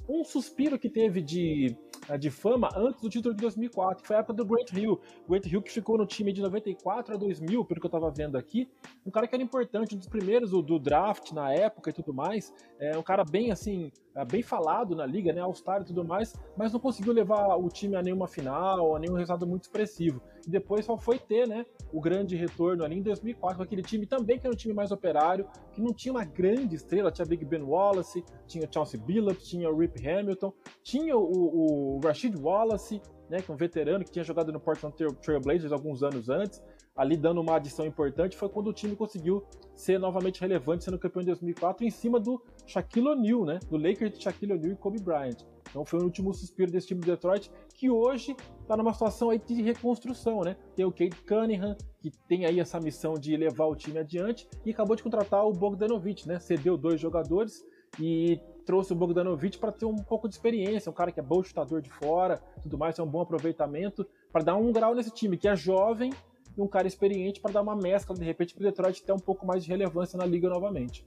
um 0.08 0.24
suspiro 0.24 0.78
que 0.78 0.88
teve 0.88 1.22
de, 1.22 1.76
eh, 2.08 2.18
de 2.18 2.30
fama 2.30 2.68
antes 2.76 3.00
do 3.00 3.08
título 3.08 3.34
de 3.34 3.40
2004, 3.40 4.02
que 4.02 4.08
foi 4.08 4.16
a 4.16 4.18
época 4.20 4.34
do 4.34 4.44
Grant 4.44 4.72
Hill. 4.72 5.00
Grant 5.28 5.46
Hill 5.46 5.62
que 5.62 5.70
ficou 5.70 5.96
no 5.96 6.06
time 6.06 6.32
de 6.32 6.42
94 6.42 7.14
a 7.14 7.16
2000, 7.16 7.64
pelo 7.64 7.80
que 7.80 7.86
eu 7.86 7.88
estava 7.88 8.10
vendo 8.10 8.36
aqui. 8.36 8.68
Um 9.06 9.10
cara 9.10 9.26
que 9.26 9.34
era 9.34 9.42
importante, 9.42 9.94
um 9.94 9.98
dos 9.98 10.08
primeiros 10.08 10.50
do, 10.50 10.62
do, 10.62 10.78
draft 10.78 11.32
na 11.32 11.52
época 11.52 11.90
e 11.90 11.92
tudo 11.92 12.12
mais. 12.12 12.52
É 12.78 12.96
um 12.98 13.02
cara 13.02 13.24
bem 13.24 13.52
assim, 13.52 13.92
é, 14.14 14.24
bem 14.24 14.42
falado 14.42 14.96
na 14.96 15.06
liga, 15.06 15.32
né, 15.32 15.40
All-Star 15.40 15.82
e 15.82 15.84
tudo 15.84 16.04
mais, 16.04 16.34
mas 16.56 16.72
não 16.72 16.80
conseguiu 16.80 17.12
levar 17.12 17.56
o 17.56 17.68
time 17.68 17.96
a 17.96 18.02
nenhuma 18.02 18.26
final, 18.26 18.96
a 18.96 18.98
nenhum 18.98 19.14
resultado 19.14 19.46
muito 19.46 19.62
expressivo. 19.62 20.20
E 20.46 20.50
depois 20.50 20.84
só 20.84 20.96
foi 20.96 21.18
ter, 21.18 21.46
né, 21.46 21.64
o 21.92 22.00
grande 22.00 22.36
retorno 22.36 22.84
ali 22.84 22.98
em 22.98 23.02
2004 23.02 23.56
com 23.56 23.62
aquele 23.62 23.82
time 23.82 24.06
também 24.06 24.38
que 24.38 24.46
era 24.46 24.52
um 24.52 24.56
time 24.56 24.74
mais 24.74 24.90
operário, 24.90 25.46
que 25.72 25.80
não 25.80 25.92
tinha 25.92 26.12
uma 26.12 26.24
grande 26.24 26.76
estrela, 26.76 27.10
tinha 27.10 27.26
Big 27.26 27.44
Ben 27.44 27.62
Wallace, 27.62 28.24
tinha 28.46 28.68
Chelsea 28.70 29.00
Billups, 29.00 29.48
tinha 29.48 29.70
o 29.70 29.76
Rip 29.76 30.06
Hamilton, 30.06 30.52
tinha 30.82 31.16
o, 31.16 31.96
o 31.96 32.00
Rashid 32.04 32.36
Wallace, 32.36 33.00
né, 33.28 33.40
que 33.40 33.50
é 33.50 33.54
um 33.54 33.56
veterano 33.56 34.04
que 34.04 34.10
tinha 34.10 34.24
jogado 34.24 34.52
no 34.52 34.60
Portland 34.60 34.94
Trail 35.22 35.40
Blazers 35.40 35.72
alguns 35.72 36.02
anos 36.02 36.28
antes, 36.28 36.62
ali 36.94 37.16
dando 37.16 37.40
uma 37.40 37.56
adição 37.56 37.86
importante, 37.86 38.36
foi 38.36 38.48
quando 38.48 38.68
o 38.68 38.72
time 38.72 38.94
conseguiu 38.94 39.42
ser 39.74 39.98
novamente 39.98 40.40
relevante, 40.40 40.84
sendo 40.84 40.98
campeão 40.98 41.22
em 41.22 41.26
2004, 41.26 41.86
em 41.86 41.90
cima 41.90 42.20
do 42.20 42.42
Shaquille 42.66 43.08
O'Neal, 43.08 43.44
né, 43.44 43.58
do 43.70 43.76
Lakers 43.76 44.18
de 44.18 44.22
Shaquille 44.22 44.52
O'Neal 44.52 44.72
e 44.72 44.76
Kobe 44.76 45.00
Bryant. 45.00 45.36
Então 45.72 45.86
foi 45.86 46.00
o 46.00 46.04
último 46.04 46.34
suspiro 46.34 46.70
desse 46.70 46.88
time 46.88 47.00
de 47.00 47.06
Detroit, 47.06 47.50
que 47.74 47.88
hoje 47.88 48.36
está 48.60 48.76
numa 48.76 48.92
situação 48.92 49.30
aí 49.30 49.38
de 49.38 49.62
reconstrução, 49.62 50.42
né? 50.42 50.54
Tem 50.76 50.84
o 50.84 50.92
Kate 50.92 51.16
Cunningham, 51.26 51.74
que 51.98 52.10
tem 52.28 52.44
aí 52.44 52.60
essa 52.60 52.78
missão 52.78 53.14
de 53.14 53.34
levar 53.34 53.64
o 53.64 53.74
time 53.74 53.98
adiante, 53.98 54.46
e 54.66 54.70
acabou 54.70 54.94
de 54.94 55.02
contratar 55.02 55.46
o 55.46 55.52
Bogdanovich, 55.52 56.28
né? 56.28 56.38
Cedeu 56.38 56.76
dois 56.76 57.00
jogadores 57.00 57.64
e 57.98 58.38
trouxe 58.66 58.92
o 58.92 58.96
Bogdanovich 58.96 59.58
para 59.58 59.72
ter 59.72 59.86
um 59.86 59.96
pouco 59.96 60.28
de 60.28 60.34
experiência, 60.34 60.90
um 60.90 60.94
cara 60.94 61.10
que 61.10 61.18
é 61.18 61.22
bom 61.22 61.42
chutador 61.42 61.80
de 61.80 61.90
fora, 61.90 62.42
tudo 62.62 62.76
mais, 62.76 62.98
é 62.98 63.02
um 63.02 63.06
bom 63.06 63.22
aproveitamento, 63.22 64.06
para 64.30 64.44
dar 64.44 64.56
um 64.56 64.70
grau 64.72 64.94
nesse 64.94 65.10
time, 65.10 65.38
que 65.38 65.48
é 65.48 65.56
jovem 65.56 66.12
e 66.56 66.60
um 66.60 66.68
cara 66.68 66.86
experiente 66.86 67.40
para 67.40 67.52
dar 67.52 67.62
uma 67.62 67.74
mescla, 67.74 68.14
de 68.14 68.24
repente, 68.24 68.54
para 68.54 68.60
o 68.60 68.64
Detroit 68.64 69.02
ter 69.02 69.12
um 69.12 69.18
pouco 69.18 69.46
mais 69.46 69.64
de 69.64 69.70
relevância 69.70 70.18
na 70.18 70.26
liga 70.26 70.50
novamente. 70.50 71.04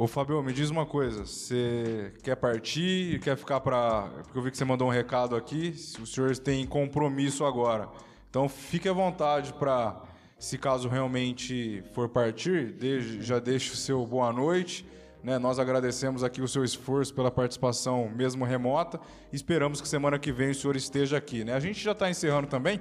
Ô 0.00 0.06
Fabio, 0.06 0.40
me 0.44 0.52
diz 0.52 0.70
uma 0.70 0.86
coisa, 0.86 1.26
você 1.26 2.12
quer 2.22 2.36
partir 2.36 3.18
quer 3.18 3.36
ficar 3.36 3.58
para... 3.58 4.02
Porque 4.22 4.38
eu 4.38 4.42
vi 4.42 4.52
que 4.52 4.56
você 4.56 4.64
mandou 4.64 4.86
um 4.86 4.92
recado 4.92 5.34
aqui, 5.34 5.74
os 6.00 6.14
senhores 6.14 6.38
têm 6.38 6.64
compromisso 6.64 7.44
agora. 7.44 7.88
Então 8.30 8.48
fique 8.48 8.88
à 8.88 8.92
vontade 8.92 9.52
para, 9.54 10.00
se 10.38 10.56
caso 10.56 10.88
realmente 10.88 11.82
for 11.94 12.08
partir, 12.08 12.76
já 13.18 13.40
deixe 13.40 13.72
o 13.72 13.76
seu 13.76 14.06
boa 14.06 14.32
noite. 14.32 14.86
Né? 15.20 15.36
Nós 15.36 15.58
agradecemos 15.58 16.22
aqui 16.22 16.40
o 16.40 16.46
seu 16.46 16.62
esforço 16.62 17.12
pela 17.12 17.28
participação, 17.28 18.08
mesmo 18.08 18.44
remota. 18.44 19.00
Esperamos 19.32 19.80
que 19.80 19.88
semana 19.88 20.16
que 20.16 20.30
vem 20.30 20.50
o 20.50 20.54
senhor 20.54 20.76
esteja 20.76 21.16
aqui. 21.16 21.42
Né? 21.42 21.54
A 21.54 21.60
gente 21.60 21.82
já 21.82 21.90
está 21.90 22.08
encerrando 22.08 22.46
também. 22.46 22.80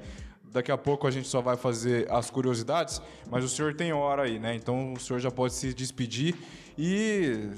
Daqui 0.52 0.72
a 0.72 0.78
pouco 0.78 1.08
a 1.08 1.12
gente 1.12 1.28
só 1.28 1.42
vai 1.42 1.58
fazer 1.58 2.12
as 2.12 2.30
curiosidades, 2.30 3.02
mas 3.30 3.44
o 3.44 3.50
senhor 3.50 3.76
tem 3.76 3.94
hora 3.94 4.24
aí, 4.24 4.40
né? 4.40 4.56
Então 4.56 4.94
o 4.94 5.00
senhor 5.00 5.20
já 5.20 5.32
pode 5.32 5.54
se 5.54 5.74
despedir 5.74 6.36
e 6.78 7.50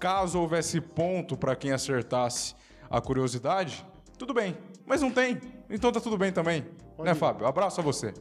caso 0.00 0.40
houvesse 0.40 0.80
ponto 0.80 1.36
para 1.36 1.54
quem 1.54 1.72
acertasse 1.72 2.54
a 2.90 3.00
curiosidade, 3.00 3.86
tudo 4.18 4.34
bem. 4.34 4.56
Mas 4.84 5.00
não 5.00 5.10
tem, 5.10 5.40
então 5.70 5.92
tá 5.92 6.00
tudo 6.00 6.18
bem 6.18 6.32
também. 6.32 6.62
Pode 6.96 7.08
né, 7.08 7.12
ir. 7.12 7.18
Fábio? 7.18 7.46
Abraço 7.46 7.80
a 7.80 7.84
você. 7.84 8.12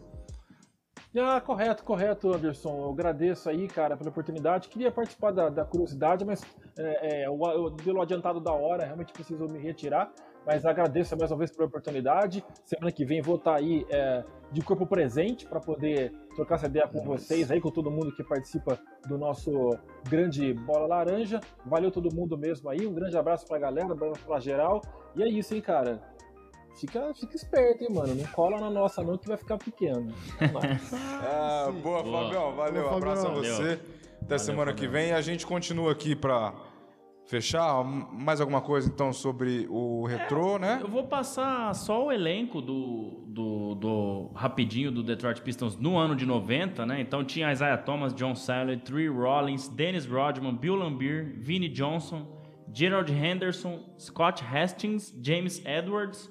Ah, 1.18 1.42
correto, 1.42 1.84
correto, 1.84 2.34
Anderson. 2.34 2.84
Eu 2.84 2.92
agradeço 2.92 3.50
aí, 3.50 3.68
cara, 3.68 3.98
pela 3.98 4.10
oportunidade. 4.10 4.70
Queria 4.70 4.90
participar 4.90 5.32
da, 5.32 5.50
da 5.50 5.66
curiosidade, 5.66 6.24
mas 6.24 6.42
é, 6.78 7.24
é, 7.24 7.30
o, 7.30 7.72
pelo 7.72 8.02
adiantado 8.02 8.40
da 8.40 8.54
hora, 8.54 8.86
realmente 8.86 9.12
preciso 9.12 9.46
me 9.48 9.60
retirar. 9.60 10.10
Mas 10.46 10.66
agradeço 10.66 11.16
mais 11.18 11.32
uma 11.32 11.38
vez 11.38 11.52
pela 11.52 11.68
oportunidade. 11.68 12.44
Semana 12.66 12.92
que 12.92 13.06
vem 13.06 13.22
vou 13.22 13.36
estar 13.36 13.56
aí 13.56 13.86
é, 13.89 14.24
de 14.52 14.62
corpo 14.62 14.86
presente 14.86 15.46
para 15.46 15.60
poder 15.60 16.12
trocar 16.36 16.56
essa 16.56 16.66
ideia 16.66 16.88
com 16.88 17.04
vocês 17.04 17.52
aí, 17.52 17.62
com 17.62 17.70
todo 17.70 17.92
mundo 17.92 18.12
que 18.12 18.24
participa 18.24 18.80
do 19.08 19.18
nosso 19.18 19.52
grande 20.10 20.54
Bola 20.54 20.88
Laranja. 20.88 21.39
Valeu 21.66 21.92
todo 21.92 22.14
mundo 22.14 22.38
mesmo 22.38 22.70
aí. 22.70 22.86
Um 22.88 22.94
grande 22.94 23.18
abraço 23.18 23.46
pra 23.46 23.60
galera, 23.60 23.88
um 23.88 23.92
abraço 23.92 24.26
pra 24.26 24.39
geral. 24.39 24.82
E 25.16 25.24
é 25.24 25.28
isso, 25.28 25.54
hein, 25.54 25.62
cara. 25.62 26.02
Fica, 26.76 27.14
fica 27.14 27.36
esperto, 27.36 27.84
hein, 27.84 27.89
mano. 27.94 28.16
Não 28.16 28.26
cola 28.28 28.60
na 28.60 28.70
nossa, 28.70 29.04
não, 29.04 29.18
que 29.18 29.28
vai 29.28 29.38
ficar 29.38 29.58
pequeno. 29.58 30.14
ah, 31.22 31.72
boa, 31.84 32.02
boa, 32.02 32.24
Fabião. 32.24 32.56
Valeu. 32.56 32.84
Boa, 32.84 32.98
abraço 32.98 33.24
Fabião. 33.24 33.39
a 33.39 33.44
você. 33.44 33.54
Valeu. 33.54 33.74
Até 33.74 34.26
Valeu, 34.26 34.39
semana 34.39 34.72
Fabião. 34.72 34.76
que 34.76 34.88
vem. 34.88 35.12
A 35.12 35.22
gente 35.22 35.46
continua 35.46 35.92
aqui 35.92 36.16
pra 36.16 36.54
fechar. 37.32 37.82
Mais 37.86 38.42
alguma 38.42 38.60
coisa, 38.60 38.90
então, 38.90 39.14
sobre 39.14 39.66
o 39.70 40.06
retrô, 40.06 40.58
é, 40.58 40.60
né? 40.60 40.80
Eu 40.82 40.90
vou 40.90 41.06
passar 41.06 41.74
só 41.74 42.08
o 42.08 42.12
elenco 42.12 42.62
do, 42.62 43.24
do, 43.26 43.76
do, 43.76 44.32
rapidinho 44.36 44.92
do 44.92 45.02
Detroit 45.02 45.42
Pistons 45.42 45.78
no 45.78 45.98
ano 45.98 46.14
de 46.14 46.26
90, 46.26 46.86
né? 46.86 47.00
Então 47.00 47.24
tinha 47.24 47.50
Isaiah 47.50 47.78
Thomas, 47.78 48.14
John 48.14 48.36
Salley, 48.36 48.78
Tree 48.78 49.08
Rollins, 49.08 49.70
Dennis 49.70 50.06
Rodman, 50.06 50.58
Bill 50.58 50.76
Lambier, 50.76 51.34
Vinnie 51.38 51.70
Johnson, 51.70 52.28
Gerald 52.74 53.10
Henderson, 53.10 53.80
Scott 53.98 54.44
Hastings, 54.44 55.18
James 55.24 55.66
Edwards, 55.66 56.30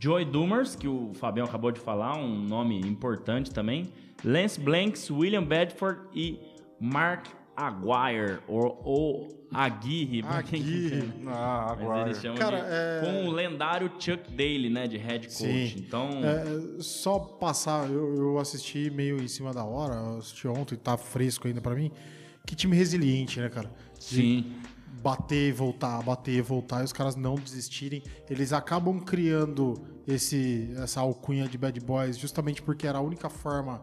Joy 0.00 0.24
Dumers, 0.24 0.74
que 0.74 0.88
o 0.88 1.12
Fabião 1.12 1.44
acabou 1.46 1.70
de 1.72 1.80
falar, 1.80 2.16
um 2.16 2.40
nome 2.40 2.80
importante 2.80 3.52
também, 3.52 3.92
Lance 4.24 4.58
Blanks, 4.58 5.10
William 5.10 5.44
Bedford 5.44 6.00
e 6.14 6.40
Mark 6.80 7.37
Aguirre, 7.58 8.38
ou, 8.46 8.80
ou 8.84 9.48
Aguirre, 9.52 10.22
Aguirre. 10.22 11.12
Ah, 11.26 11.72
Aguirre. 11.72 12.00
eles 12.02 12.20
chamam 12.20 12.38
Cara, 12.38 12.60
de, 12.60 12.66
é... 12.68 13.00
com 13.02 13.28
o 13.28 13.32
lendário 13.32 13.90
Chuck 13.98 14.30
Daly, 14.30 14.70
né, 14.70 14.86
de 14.86 14.96
head 14.96 15.26
coach. 15.26 15.34
Sim. 15.34 15.74
Então, 15.76 16.08
é, 16.22 16.80
só 16.80 17.18
passar, 17.18 17.90
eu, 17.90 18.14
eu, 18.14 18.38
assisti 18.38 18.90
meio 18.90 19.20
em 19.20 19.26
cima 19.26 19.52
da 19.52 19.64
hora, 19.64 20.18
assisti 20.18 20.46
ontem, 20.46 20.76
tá 20.76 20.96
fresco 20.96 21.48
ainda 21.48 21.60
para 21.60 21.74
mim. 21.74 21.90
Que 22.46 22.54
time 22.54 22.76
resiliente, 22.76 23.40
né, 23.40 23.48
cara? 23.48 23.70
De 23.98 24.04
Sim. 24.04 24.56
Bater, 25.02 25.52
voltar, 25.52 26.02
bater, 26.02 26.42
voltar, 26.42 26.82
e 26.82 26.84
os 26.84 26.92
caras 26.92 27.16
não 27.16 27.34
desistirem. 27.34 28.02
Eles 28.30 28.52
acabam 28.52 29.00
criando 29.00 29.74
esse 30.06 30.72
essa 30.76 31.00
alcunha 31.00 31.46
de 31.46 31.56
bad 31.58 31.78
boys 31.80 32.18
justamente 32.18 32.62
porque 32.62 32.86
era 32.86 32.98
a 32.98 33.00
única 33.00 33.28
forma 33.28 33.82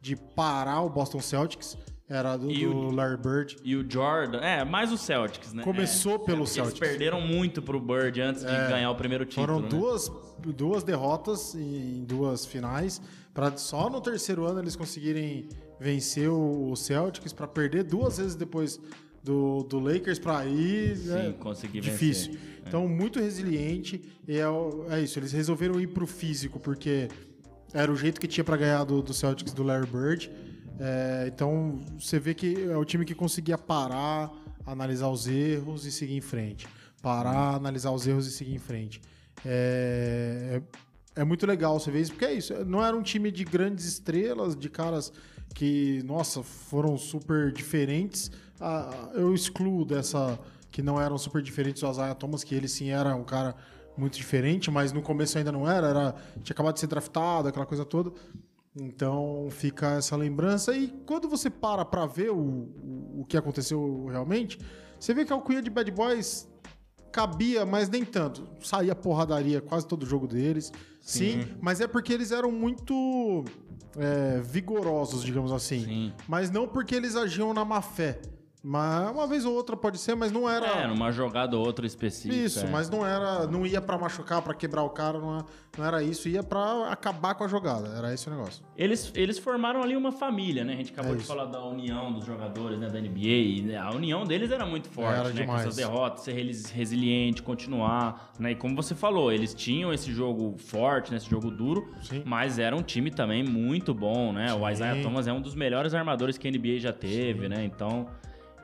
de 0.00 0.14
parar 0.14 0.82
o 0.82 0.90
Boston 0.90 1.20
Celtics 1.20 1.76
era 2.12 2.36
do, 2.36 2.46
do 2.46 2.76
o, 2.76 2.90
Larry 2.90 3.16
Bird. 3.16 3.56
E 3.64 3.74
o 3.74 3.90
Jordan. 3.90 4.38
É, 4.40 4.64
mais 4.64 4.92
o 4.92 4.98
Celtics, 4.98 5.54
né? 5.54 5.62
Começou 5.62 6.16
é, 6.16 6.18
pelo 6.18 6.46
Celtics. 6.46 6.78
Eles 6.80 6.90
perderam 6.90 7.20
muito 7.22 7.62
pro 7.62 7.80
Bird 7.80 8.20
antes 8.20 8.42
de 8.42 8.50
é, 8.50 8.68
ganhar 8.68 8.90
o 8.90 8.94
primeiro 8.94 9.24
título. 9.24 9.46
Foram 9.46 9.60
né? 9.62 9.68
duas, 9.68 10.12
duas 10.38 10.84
derrotas 10.84 11.54
em 11.54 12.04
duas 12.04 12.44
finais. 12.44 13.00
Pra 13.32 13.56
só 13.56 13.88
no 13.88 13.98
terceiro 13.98 14.44
ano 14.44 14.60
eles 14.60 14.76
conseguirem 14.76 15.48
vencer 15.80 16.28
o 16.28 16.76
Celtics 16.76 17.32
para 17.32 17.48
perder 17.48 17.84
duas 17.84 18.18
vezes 18.18 18.34
depois 18.34 18.78
do, 19.24 19.62
do 19.62 19.80
Lakers 19.80 20.18
para 20.18 20.44
ir. 20.44 20.96
Sim, 20.96 21.28
é, 21.28 21.32
conseguir 21.32 21.80
difícil. 21.80 22.32
vencer. 22.32 22.48
É. 22.64 22.68
Então, 22.68 22.86
muito 22.86 23.18
resiliente. 23.18 24.02
E 24.28 24.36
é, 24.36 24.44
é 24.90 25.00
isso, 25.00 25.18
eles 25.18 25.32
resolveram 25.32 25.80
ir 25.80 25.86
pro 25.86 26.06
físico, 26.06 26.60
porque 26.60 27.08
era 27.72 27.90
o 27.90 27.96
jeito 27.96 28.20
que 28.20 28.28
tinha 28.28 28.44
para 28.44 28.58
ganhar 28.58 28.84
do, 28.84 29.00
do 29.00 29.14
Celtics 29.14 29.54
do 29.54 29.62
Larry 29.62 29.86
Bird. 29.86 30.30
É, 30.84 31.26
então 31.28 31.78
você 31.96 32.18
vê 32.18 32.34
que 32.34 32.64
é 32.64 32.76
o 32.76 32.84
time 32.84 33.04
que 33.04 33.14
conseguia 33.14 33.56
parar, 33.56 34.32
analisar 34.66 35.08
os 35.10 35.28
erros 35.28 35.86
e 35.86 35.92
seguir 35.92 36.16
em 36.16 36.20
frente. 36.20 36.66
Parar, 37.00 37.54
analisar 37.54 37.92
os 37.92 38.04
erros 38.04 38.26
e 38.26 38.32
seguir 38.32 38.54
em 38.54 38.58
frente. 38.58 39.00
É, 39.46 40.60
é, 41.14 41.20
é 41.20 41.24
muito 41.24 41.46
legal 41.46 41.78
você 41.78 41.88
ver 41.88 42.00
isso, 42.00 42.10
porque 42.10 42.24
é 42.24 42.32
isso. 42.32 42.52
Não 42.64 42.84
era 42.84 42.96
um 42.96 43.02
time 43.02 43.30
de 43.30 43.44
grandes 43.44 43.84
estrelas, 43.84 44.56
de 44.56 44.68
caras 44.68 45.12
que, 45.54 46.02
nossa, 46.04 46.42
foram 46.42 46.98
super 46.98 47.52
diferentes. 47.52 48.28
Ah, 48.60 49.10
eu 49.14 49.32
excluo 49.32 49.84
dessa 49.84 50.36
que 50.72 50.82
não 50.82 51.00
eram 51.00 51.16
super 51.16 51.42
diferentes 51.42 51.82
o 51.84 51.90
Isaiah 51.90 52.14
Thomas, 52.14 52.42
que 52.42 52.56
ele 52.56 52.66
sim 52.66 52.90
era 52.90 53.14
um 53.14 53.24
cara 53.24 53.54
muito 53.96 54.16
diferente, 54.16 54.70
mas 54.70 54.90
no 54.90 55.02
começo 55.02 55.36
ainda 55.38 55.52
não 55.52 55.70
era, 55.70 55.86
era 55.88 56.14
tinha 56.42 56.54
acabado 56.54 56.74
de 56.74 56.80
ser 56.80 56.86
draftado, 56.86 57.48
aquela 57.48 57.66
coisa 57.66 57.84
toda. 57.84 58.10
Então 58.74 59.48
fica 59.50 59.96
essa 59.96 60.16
lembrança. 60.16 60.74
E 60.76 60.88
quando 61.06 61.28
você 61.28 61.50
para 61.50 61.84
pra 61.84 62.06
ver 62.06 62.30
o, 62.30 62.38
o, 62.38 63.20
o 63.20 63.24
que 63.26 63.36
aconteceu 63.36 64.06
realmente, 64.06 64.58
você 64.98 65.12
vê 65.12 65.24
que 65.24 65.32
a 65.32 65.36
alcunha 65.36 65.60
de 65.60 65.68
Bad 65.68 65.90
Boys 65.90 66.48
cabia, 67.12 67.66
mas 67.66 67.88
nem 67.88 68.04
tanto. 68.04 68.48
Saía 68.60 68.94
porradaria 68.94 69.60
quase 69.60 69.86
todo 69.86 70.06
jogo 70.06 70.26
deles. 70.26 70.72
Sim, 71.00 71.42
sim 71.42 71.56
mas 71.60 71.80
é 71.80 71.86
porque 71.86 72.12
eles 72.12 72.32
eram 72.32 72.50
muito 72.50 73.44
é, 73.96 74.40
vigorosos, 74.40 75.22
digamos 75.22 75.52
assim. 75.52 75.84
Sim. 75.84 76.12
Mas 76.26 76.50
não 76.50 76.66
porque 76.66 76.94
eles 76.94 77.14
agiam 77.14 77.52
na 77.52 77.64
má 77.64 77.82
fé. 77.82 78.20
Mas 78.64 79.10
uma 79.10 79.26
vez 79.26 79.44
ou 79.44 79.52
outra 79.54 79.76
pode 79.76 79.98
ser, 79.98 80.14
mas 80.14 80.30
não 80.30 80.48
era. 80.48 80.66
É, 80.66 80.86
numa 80.86 81.10
jogada 81.10 81.56
ou 81.56 81.66
outra 81.66 81.84
específica. 81.84 82.34
Isso, 82.34 82.64
é. 82.64 82.70
mas 82.70 82.88
não 82.88 83.04
era. 83.04 83.44
Não 83.48 83.66
ia 83.66 83.80
para 83.80 83.98
machucar, 83.98 84.40
para 84.40 84.54
quebrar 84.54 84.84
o 84.84 84.90
cara, 84.90 85.18
não, 85.18 85.38
é, 85.40 85.44
não 85.76 85.84
era 85.84 86.00
isso. 86.00 86.28
Ia 86.28 86.44
para 86.44 86.88
acabar 86.88 87.34
com 87.34 87.42
a 87.42 87.48
jogada. 87.48 87.88
Era 87.88 88.14
esse 88.14 88.28
o 88.28 88.30
negócio. 88.30 88.62
Eles, 88.76 89.10
eles 89.16 89.36
formaram 89.36 89.82
ali 89.82 89.96
uma 89.96 90.12
família, 90.12 90.62
né? 90.62 90.74
A 90.74 90.76
gente 90.76 90.92
acabou 90.92 91.14
é 91.14 91.16
de 91.16 91.24
falar 91.24 91.46
da 91.46 91.64
união 91.64 92.12
dos 92.12 92.24
jogadores 92.24 92.78
né, 92.78 92.88
da 92.88 93.00
NBA. 93.00 93.18
E 93.18 93.76
a 93.76 93.90
união 93.90 94.24
deles 94.24 94.52
era 94.52 94.64
muito 94.64 94.88
forte, 94.88 95.18
era 95.18 95.28
né? 95.30 95.40
Demais. 95.40 95.62
Com 95.62 95.68
essas 95.68 95.76
derrotas, 95.76 96.20
ser 96.20 96.32
resiliente, 96.72 97.42
continuar. 97.42 98.32
Né? 98.38 98.52
E 98.52 98.54
como 98.54 98.76
você 98.76 98.94
falou, 98.94 99.32
eles 99.32 99.54
tinham 99.54 99.92
esse 99.92 100.12
jogo 100.12 100.56
forte, 100.56 101.10
né? 101.10 101.16
esse 101.16 101.28
jogo 101.28 101.50
duro, 101.50 101.92
Sim. 102.00 102.22
mas 102.24 102.60
era 102.60 102.76
um 102.76 102.82
time 102.82 103.10
também 103.10 103.42
muito 103.42 103.92
bom, 103.92 104.32
né? 104.32 104.50
Sim. 104.50 104.60
O 104.60 104.70
Isaiah 104.70 105.02
Thomas 105.02 105.26
é 105.26 105.32
um 105.32 105.40
dos 105.40 105.56
melhores 105.56 105.94
armadores 105.94 106.38
que 106.38 106.46
a 106.46 106.50
NBA 106.50 106.78
já 106.78 106.92
teve, 106.92 107.42
Sim. 107.42 107.48
né? 107.48 107.64
Então. 107.64 108.06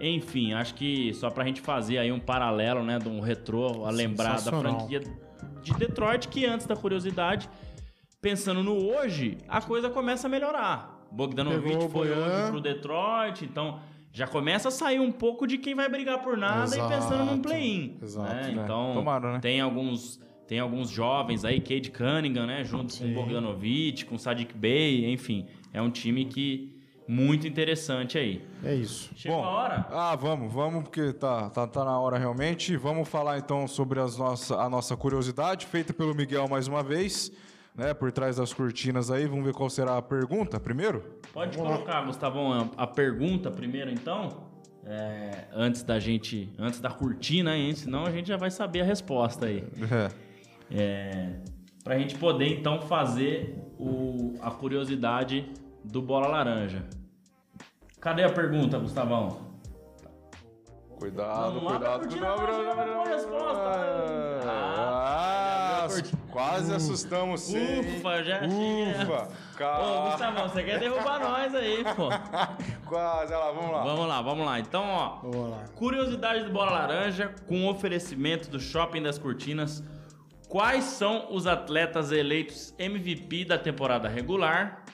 Enfim, 0.00 0.52
acho 0.52 0.74
que 0.74 1.12
só 1.14 1.30
pra 1.30 1.44
gente 1.44 1.60
fazer 1.60 1.98
aí 1.98 2.12
um 2.12 2.20
paralelo, 2.20 2.82
né, 2.82 2.98
de 2.98 3.08
um 3.08 3.20
retrô 3.20 3.84
a 3.84 3.90
lembrar 3.90 4.40
da 4.40 4.52
franquia 4.52 5.00
de 5.62 5.74
Detroit, 5.74 6.28
que 6.28 6.46
antes 6.46 6.66
da 6.66 6.76
curiosidade, 6.76 7.48
pensando 8.20 8.62
no 8.62 8.76
hoje, 8.76 9.38
a 9.48 9.60
coisa 9.60 9.90
começa 9.90 10.26
a 10.26 10.30
melhorar. 10.30 11.06
Bogdanovich 11.10 11.88
foi 11.90 12.10
hoje 12.10 12.50
pro 12.50 12.60
Detroit, 12.60 13.44
então 13.44 13.80
já 14.12 14.26
começa 14.26 14.68
a 14.68 14.70
sair 14.70 15.00
um 15.00 15.12
pouco 15.12 15.46
de 15.46 15.58
quem 15.58 15.74
vai 15.74 15.88
brigar 15.88 16.22
por 16.22 16.36
nada 16.36 16.64
exato, 16.64 16.92
e 16.92 16.96
pensando 16.96 17.24
num 17.24 17.40
play-in. 17.40 17.96
Exato. 18.02 18.34
Né? 18.34 18.50
Então, 18.52 18.92
Tomara, 18.94 19.32
né? 19.34 19.40
tem 19.40 19.60
alguns 19.60 20.20
tem 20.46 20.60
alguns 20.60 20.88
jovens 20.88 21.44
aí, 21.44 21.60
Cade 21.60 21.90
Cunningham, 21.90 22.46
né, 22.46 22.64
junto 22.64 22.94
Sim. 22.94 23.12
com 23.12 23.20
Bogdanovich, 23.20 24.06
com 24.06 24.16
Sadiq 24.16 24.56
Bey, 24.56 25.12
enfim, 25.12 25.44
é 25.74 25.82
um 25.82 25.90
time 25.90 26.24
que 26.24 26.77
muito 27.08 27.46
interessante 27.46 28.18
aí. 28.18 28.46
É 28.62 28.74
isso. 28.74 29.10
Chegou 29.16 29.38
Bom, 29.38 29.44
a 29.44 29.48
hora? 29.48 29.86
Ah, 29.90 30.14
vamos, 30.14 30.52
vamos, 30.52 30.82
porque 30.84 31.14
tá, 31.14 31.48
tá, 31.48 31.66
tá 31.66 31.82
na 31.82 31.98
hora 31.98 32.18
realmente. 32.18 32.76
Vamos 32.76 33.08
falar 33.08 33.38
então 33.38 33.66
sobre 33.66 33.98
as 33.98 34.18
nossa, 34.18 34.56
a 34.56 34.68
nossa 34.68 34.94
curiosidade, 34.94 35.64
feita 35.64 35.94
pelo 35.94 36.14
Miguel 36.14 36.46
mais 36.48 36.68
uma 36.68 36.82
vez, 36.82 37.32
né? 37.74 37.94
Por 37.94 38.12
trás 38.12 38.36
das 38.36 38.52
cortinas 38.52 39.10
aí. 39.10 39.26
Vamos 39.26 39.46
ver 39.46 39.54
qual 39.54 39.70
será 39.70 39.96
a 39.96 40.02
pergunta 40.02 40.60
primeiro? 40.60 41.02
Pode 41.32 41.56
vamos 41.56 41.72
colocar, 41.72 42.00
lá. 42.00 42.06
Gustavão, 42.06 42.70
a 42.76 42.86
pergunta 42.86 43.50
primeiro 43.50 43.90
então. 43.90 44.46
É, 44.84 45.46
antes 45.54 45.82
da 45.82 45.98
gente. 45.98 46.52
Antes 46.58 46.78
da 46.78 46.90
cortina, 46.90 47.56
hein? 47.56 47.74
Senão 47.74 48.04
a 48.04 48.10
gente 48.10 48.28
já 48.28 48.36
vai 48.36 48.50
saber 48.50 48.82
a 48.82 48.84
resposta 48.84 49.46
aí. 49.46 49.64
É. 50.70 50.78
é 50.78 51.40
pra 51.82 51.98
gente 51.98 52.16
poder 52.16 52.48
então 52.48 52.82
fazer 52.82 53.56
o, 53.78 54.34
a 54.42 54.50
curiosidade 54.50 55.50
do 55.82 56.02
Bola 56.02 56.28
Laranja. 56.28 56.84
Cadê 58.00 58.24
a 58.24 58.30
pergunta, 58.30 58.78
Gustavão? 58.78 59.48
Cuidado, 60.98 61.54
não, 61.54 61.66
cuidado, 61.66 62.08
cuidado. 62.08 62.86
Não, 62.86 63.04
resposta. 63.04 64.40
Ah, 64.44 65.84
ah 65.84 65.88
quase 66.30 66.74
assustamos 66.74 67.40
sim. 67.40 67.80
Ufa, 67.80 68.24
já 68.24 68.40
Ufa, 68.42 69.28
calma. 69.56 69.86
Ô, 69.86 70.10
Gustavão, 70.10 70.48
você 70.48 70.62
quer 70.64 70.80
derrubar 70.80 71.20
nós 71.20 71.54
aí, 71.54 71.84
pô. 71.94 72.08
quase, 72.88 73.32
olha 73.32 73.44
lá, 73.44 73.52
vamos 73.52 73.70
lá. 73.70 73.84
Vamos 73.84 74.08
lá, 74.08 74.22
vamos 74.22 74.46
lá. 74.46 74.58
Então, 74.58 74.84
ó, 74.84 75.18
curiosidade 75.76 76.44
do 76.44 76.50
Bola 76.50 76.72
Laranja 76.72 77.32
com 77.46 77.68
oferecimento 77.68 78.50
do 78.50 78.58
Shopping 78.58 79.02
das 79.02 79.18
Cortinas. 79.18 79.84
Quais 80.48 80.84
são 80.84 81.28
os 81.30 81.46
atletas 81.46 82.10
eleitos 82.10 82.74
MVP 82.78 83.44
da 83.44 83.58
temporada 83.58 84.08
regular 84.08 84.84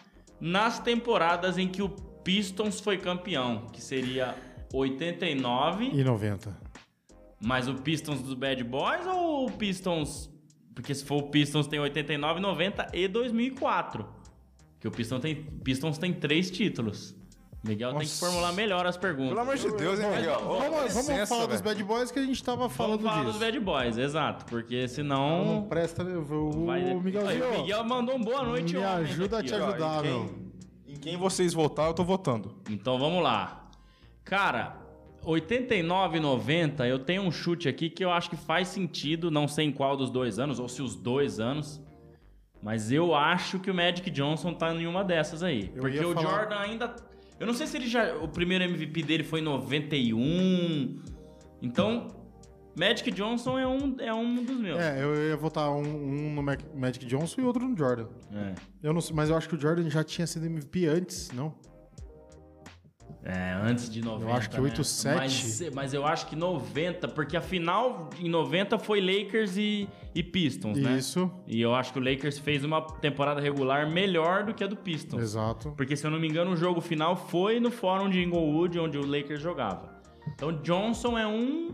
nas 0.40 0.78
temporadas 0.78 1.56
em 1.56 1.68
que 1.68 1.80
o 1.80 1.88
Pistons 2.24 2.80
foi 2.80 2.96
campeão, 2.98 3.66
que 3.72 3.82
seria 3.82 4.34
89 4.72 5.90
e 5.92 6.02
90. 6.02 6.56
Mas 7.40 7.68
o 7.68 7.74
Pistons 7.74 8.20
dos 8.22 8.34
Bad 8.34 8.64
Boys 8.64 9.06
ou 9.06 9.46
o 9.46 9.52
Pistons. 9.52 10.30
Porque 10.74 10.94
se 10.94 11.04
for 11.04 11.16
o 11.18 11.22
Pistons 11.28 11.66
tem 11.66 11.78
89, 11.78 12.40
90 12.40 12.88
e 12.94 13.06
2004. 13.06 14.06
Que 14.80 14.88
o 14.88 14.90
Pistons 14.90 15.20
tem, 15.20 15.34
Pistons 15.36 15.98
tem 15.98 16.12
três 16.12 16.50
títulos. 16.50 17.14
Miguel 17.62 17.90
tem 17.92 18.00
que 18.00 18.04
Nossa. 18.06 18.26
formular 18.26 18.52
melhor 18.52 18.84
as 18.86 18.96
perguntas. 18.96 19.30
Pelo 19.30 19.40
amor 19.40 19.56
de 19.56 19.70
Deus, 19.76 19.98
hein, 19.98 20.10
Miguel? 20.16 20.38
Vamos, 20.40 20.58
dá 20.62 20.68
vamos 20.68 20.84
licença, 21.08 21.26
falar 21.26 21.46
dos 21.46 21.60
velho. 21.62 21.64
bad 21.76 21.84
boys 21.84 22.10
que 22.10 22.18
a 22.18 22.22
gente 22.22 22.44
tava 22.44 22.68
falando 22.68 23.00
Vamos 23.00 23.10
falar 23.10 23.24
disso. 23.24 23.38
dos 23.38 23.40
Bad 23.40 23.60
Boys, 23.60 23.96
exato. 23.96 24.44
Porque 24.44 24.82
Não 24.82 24.88
senão. 24.88 25.66
presta, 25.68 26.04
né? 26.04 26.14
o 26.14 26.66
vai- 26.66 26.94
Miguelzinho. 26.94 27.48
O 27.54 27.60
Miguel 27.62 27.84
mandou 27.84 28.16
um 28.16 28.20
boa 28.22 28.42
noite 28.42 28.74
Me 28.74 28.80
ontem 28.80 28.86
ajuda 29.04 29.38
a 29.38 29.42
te 29.42 29.54
ajudar. 29.54 30.00
Ó, 30.00 30.02
meu. 30.02 30.43
Quem, 31.04 31.12
em 31.12 31.16
quem 31.16 31.22
vocês 31.22 31.52
votar, 31.52 31.88
eu 31.88 31.94
tô 31.94 32.04
votando. 32.04 32.54
Então 32.70 32.98
vamos 32.98 33.22
lá. 33.22 33.68
Cara, 34.24 34.76
89 35.22 36.16
e 36.16 36.20
90, 36.20 36.86
eu 36.86 36.98
tenho 36.98 37.22
um 37.22 37.30
chute 37.30 37.68
aqui 37.68 37.88
que 37.90 38.04
eu 38.04 38.10
acho 38.10 38.28
que 38.30 38.36
faz 38.36 38.68
sentido, 38.68 39.30
não 39.30 39.46
sei 39.48 39.66
em 39.66 39.72
qual 39.72 39.96
dos 39.96 40.10
dois 40.10 40.38
anos, 40.38 40.58
ou 40.58 40.68
se 40.68 40.82
os 40.82 40.94
dois 40.96 41.40
anos. 41.40 41.80
Mas 42.62 42.90
eu 42.90 43.14
acho 43.14 43.58
que 43.58 43.70
o 43.70 43.74
Magic 43.74 44.10
Johnson 44.10 44.54
tá 44.54 44.72
em 44.74 44.86
uma 44.86 45.04
dessas 45.04 45.42
aí. 45.42 45.70
Eu 45.74 45.82
porque 45.82 45.98
o 45.98 46.14
falar- 46.14 46.30
Jordan 46.30 46.58
ainda. 46.58 46.96
Eu 47.38 47.46
não 47.46 47.52
sei 47.54 47.66
se 47.66 47.76
ele 47.76 47.86
já. 47.86 48.14
O 48.16 48.28
primeiro 48.28 48.64
MVP 48.64 49.02
dele 49.02 49.22
foi 49.24 49.40
em 49.40 49.42
91. 49.42 51.00
Então, 51.60 52.08
Magic 52.76 53.10
Johnson 53.12 53.58
é 53.58 53.66
um, 53.66 53.96
é 54.00 54.12
um 54.14 54.42
dos 54.44 54.56
meus. 54.58 54.78
É, 54.80 55.02
eu 55.02 55.14
ia 55.28 55.36
votar 55.36 55.70
um, 55.70 55.82
um 55.82 56.34
no 56.34 56.42
Mac- 56.42 56.64
Magic 56.74 57.04
Johnson 57.06 57.40
e 57.40 57.44
outro 57.44 57.66
no 57.68 57.76
Jordan. 57.76 58.06
É. 58.32 58.54
Eu 58.82 58.92
não 58.92 59.00
sei, 59.00 59.14
mas 59.14 59.30
eu 59.30 59.36
acho 59.36 59.48
que 59.48 59.54
o 59.54 59.60
Jordan 59.60 59.88
já 59.88 60.02
tinha 60.02 60.26
sido 60.26 60.46
MVP 60.46 60.86
antes, 60.86 61.30
não? 61.32 61.54
É, 63.26 63.54
antes 63.62 63.88
de 63.88 64.02
90. 64.02 64.30
Eu 64.30 64.34
acho 64.36 64.50
que 64.50 64.60
né? 64.60 64.68
8-7. 64.70 65.14
Mas, 65.14 65.62
mas 65.72 65.94
eu 65.94 66.04
acho 66.06 66.26
que 66.26 66.36
90, 66.36 67.08
porque 67.08 67.36
a 67.38 67.40
final 67.40 68.10
em 68.20 68.28
90 68.28 68.78
foi 68.78 69.00
Lakers 69.00 69.56
e, 69.56 69.88
e 70.14 70.22
Pistons, 70.22 70.76
né? 70.78 70.98
Isso, 70.98 71.30
E 71.46 71.58
eu 71.58 71.74
acho 71.74 71.90
que 71.90 71.98
o 71.98 72.02
Lakers 72.02 72.38
fez 72.38 72.64
uma 72.64 72.82
temporada 72.82 73.40
regular 73.40 73.88
melhor 73.90 74.44
do 74.44 74.52
que 74.52 74.62
a 74.62 74.66
do 74.66 74.76
Pistons. 74.76 75.22
exato. 75.22 75.72
Porque, 75.74 75.96
se 75.96 76.06
eu 76.06 76.10
não 76.10 76.20
me 76.20 76.28
engano, 76.28 76.50
o 76.50 76.56
jogo 76.56 76.82
final 76.82 77.16
foi 77.16 77.58
no 77.60 77.70
fórum 77.70 78.10
de 78.10 78.22
Inglewood, 78.22 78.78
onde 78.78 78.98
o 78.98 79.06
Lakers 79.06 79.40
jogava. 79.40 80.02
Então, 80.34 80.52
Johnson 80.60 81.16
é 81.16 81.26
um. 81.26 81.72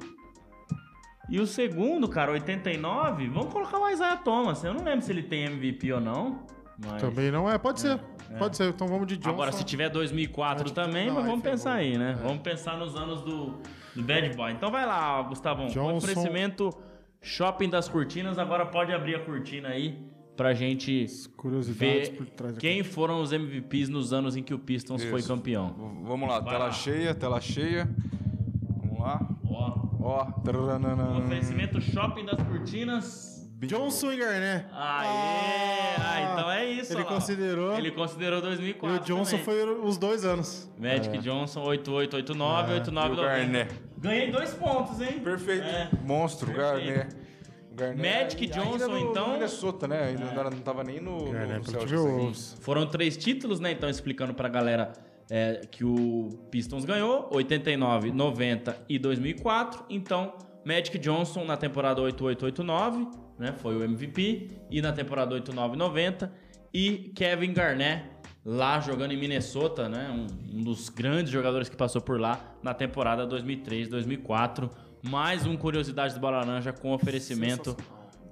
E 1.30 1.38
o 1.40 1.46
segundo, 1.46 2.08
cara, 2.08 2.32
89, 2.32 3.28
vamos 3.28 3.52
colocar 3.52 3.78
o 3.78 3.88
Isaiah 3.88 4.16
Thomas. 4.16 4.62
Eu 4.64 4.74
não 4.74 4.82
lembro 4.84 5.02
se 5.02 5.12
ele 5.12 5.22
tem 5.22 5.44
MVP 5.44 5.92
ou 5.92 6.00
não. 6.00 6.40
Mas... 6.84 7.00
Também 7.00 7.30
não 7.30 7.48
é, 7.48 7.56
pode 7.56 7.80
ser. 7.80 7.98
Pode 8.38 8.56
ser, 8.56 8.68
então 8.70 8.86
vamos 8.86 9.06
de 9.06 9.16
Johnson. 9.16 9.30
Agora, 9.30 9.52
se 9.52 9.64
tiver 9.64 9.88
2004 9.90 10.64
Acho 10.64 10.74
que- 10.74 10.80
também, 10.80 11.08
não, 11.08 11.14
mas 11.16 11.26
vamos 11.26 11.42
pensar 11.42 11.74
aí, 11.74 11.96
né? 11.98 12.16
É. 12.18 12.22
Vamos 12.22 12.42
pensar 12.42 12.76
nos 12.78 12.94
anos 12.96 13.22
do, 13.22 13.58
do 13.94 14.02
Bad 14.02 14.34
Boy. 14.36 14.52
Então 14.52 14.70
vai 14.70 14.86
lá, 14.86 15.20
Gustavão. 15.22 15.66
Johnson. 15.66 15.96
Oferecimento 15.96 16.70
Shopping 17.20 17.68
das 17.68 17.88
Cortinas. 17.88 18.38
Agora 18.38 18.64
pode 18.66 18.92
abrir 18.92 19.16
a 19.16 19.20
cortina 19.24 19.68
aí 19.68 19.98
pra 20.36 20.54
gente 20.54 21.06
Curiosidades 21.36 22.08
ver 22.08 22.16
por 22.16 22.26
trás 22.26 22.54
da 22.54 22.60
quem 22.60 22.82
foram 22.84 23.20
os 23.20 23.30
MVPs 23.32 23.88
nos 23.88 24.12
anos 24.12 24.36
em 24.36 24.42
que 24.42 24.54
o 24.54 24.58
Pistons 24.58 25.04
foi 25.04 25.18
Isso. 25.20 25.28
campeão. 25.28 25.68
V- 25.74 26.08
Vamos 26.08 26.28
lá, 26.28 26.40
Vai 26.40 26.52
tela 26.54 26.64
lá. 26.66 26.72
cheia, 26.72 27.14
tela 27.14 27.40
cheia. 27.40 27.88
Vamos 28.80 29.00
lá. 29.00 29.28
Ó, 29.44 29.89
Ó. 30.10 31.18
oferecimento 31.18 31.80
Shopping 31.80 32.24
das 32.26 32.42
Cortinas. 32.42 33.30
Johnson 33.62 34.12
e 34.12 34.16
Garnett. 34.16 34.64
Aê! 34.72 35.96
Ah, 35.98 36.30
então 36.32 36.50
é 36.50 36.64
isso. 36.70 36.94
Ele 36.94 37.02
ó. 37.02 37.04
considerou. 37.04 37.76
Ele 37.76 37.90
considerou 37.90 38.38
E 38.38 38.42
2004 38.42 38.96
o 38.96 39.00
Johnson 39.04 39.30
também. 39.38 39.44
foi 39.44 39.80
os 39.84 39.98
dois 39.98 40.24
anos. 40.24 40.70
Magic 40.78 41.18
Johnson 41.18 41.60
8889, 41.64 42.72
É. 42.72 42.74
89 42.76 43.08
E 43.08 43.12
o 43.12 43.22
Garnett. 43.22 43.74
Ganhei 43.98 44.30
dois 44.32 44.54
pontos, 44.54 44.98
hein? 45.02 45.20
Perfeito. 45.20 45.64
É. 45.66 45.90
Monstro, 46.02 46.52
Perfeito. 46.54 47.14
Garnett. 47.74 48.00
Magic 48.02 48.44
ainda 48.44 48.54
Johnson, 48.64 48.88
no, 48.88 48.98
então- 48.98 49.26
No 49.28 49.32
Minnesota, 49.34 49.86
né? 49.86 50.04
Ainda 50.08 50.24
não 50.24 50.32
era- 50.40 50.50
não 50.50 50.58
tava 50.60 50.82
nem 50.82 50.98
no, 51.00 51.18
no, 51.26 51.30
Garnett 51.32 51.70
no 51.70 51.78
ainda. 51.80 52.56
Foram 52.60 52.86
três 52.86 53.14
títulos, 53.16 53.60
né? 53.60 53.72
Então, 53.72 53.88
explicando 53.90 54.32
pra 54.32 54.48
galera 54.48 54.92
é, 55.30 55.60
que 55.70 55.84
o 55.84 56.28
Pistons 56.50 56.84
ganhou: 56.84 57.28
89, 57.30 58.10
90 58.10 58.76
e 58.88 58.98
2004. 58.98 59.84
Então, 59.88 60.34
Magic 60.64 60.98
Johnson 60.98 61.44
na 61.44 61.56
temporada 61.56 62.02
8889, 62.02 63.06
né? 63.38 63.52
Foi 63.52 63.76
o 63.76 63.84
MVP. 63.84 64.48
E 64.70 64.82
na 64.82 64.92
temporada 64.92 65.34
8990. 65.34 66.32
E 66.74 67.12
Kevin 67.14 67.52
Garnett 67.52 68.04
lá 68.44 68.80
jogando 68.80 69.12
em 69.12 69.16
Minnesota, 69.16 69.88
né? 69.88 70.10
Um, 70.10 70.58
um 70.58 70.62
dos 70.64 70.88
grandes 70.88 71.32
jogadores 71.32 71.68
que 71.68 71.76
passou 71.76 72.02
por 72.02 72.20
lá 72.20 72.56
na 72.62 72.74
temporada 72.74 73.26
2003-2004. 73.26 74.70
Mais 75.02 75.46
um 75.46 75.56
Curiosidade 75.56 76.14
do 76.14 76.20
Bola 76.20 76.38
Laranja 76.38 76.72
com 76.72 76.92
oferecimento 76.92 77.76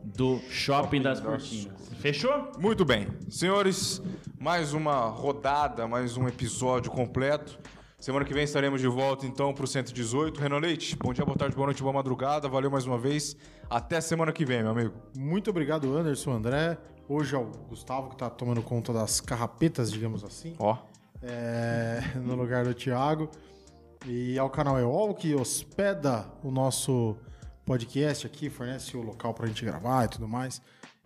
do 0.02 0.38
Shopping 0.50 1.02
das 1.02 1.20
Cortinas. 1.20 1.76
Fechou? 2.00 2.52
Muito 2.58 2.84
bem. 2.84 3.08
Senhores, 3.28 4.02
mais 4.38 4.72
uma 4.72 5.06
rodada, 5.06 5.86
mais 5.86 6.16
um 6.16 6.28
episódio 6.28 6.90
completo. 6.90 7.58
Semana 7.98 8.24
que 8.24 8.32
vem 8.32 8.44
estaremos 8.44 8.80
de 8.80 8.86
volta, 8.86 9.26
então, 9.26 9.52
pro 9.52 9.66
118. 9.66 10.40
Renan 10.40 10.58
Leite, 10.58 10.96
bom 10.96 11.12
dia, 11.12 11.24
boa 11.24 11.36
tarde, 11.36 11.56
boa 11.56 11.66
noite, 11.66 11.82
boa 11.82 11.92
madrugada. 11.92 12.48
Valeu 12.48 12.70
mais 12.70 12.86
uma 12.86 12.96
vez. 12.96 13.36
Até 13.68 14.00
semana 14.00 14.32
que 14.32 14.44
vem, 14.44 14.62
meu 14.62 14.70
amigo. 14.70 14.94
Muito 15.16 15.50
obrigado, 15.50 15.96
Anderson, 15.96 16.32
André. 16.32 16.78
Hoje 17.08 17.34
é 17.34 17.38
o 17.38 17.46
Gustavo 17.68 18.10
que 18.10 18.16
tá 18.16 18.30
tomando 18.30 18.62
conta 18.62 18.92
das 18.92 19.20
carrapetas, 19.20 19.90
digamos 19.90 20.22
assim. 20.22 20.54
Ó. 20.60 20.76
é, 21.20 22.00
no 22.14 22.36
lugar 22.36 22.64
do 22.64 22.72
Thiago. 22.72 23.28
E 24.06 24.38
ao 24.38 24.48
canal 24.48 24.78
EOL, 24.78 25.12
que 25.14 25.34
hospeda 25.34 26.24
o 26.44 26.52
nosso 26.52 27.16
podcast 27.68 28.26
aqui, 28.26 28.48
fornece 28.48 28.96
o 28.96 29.02
local 29.02 29.34
pra 29.34 29.46
gente 29.46 29.62
gravar 29.64 30.06
e 30.06 30.08
tudo 30.08 30.26
mais. 30.26 30.60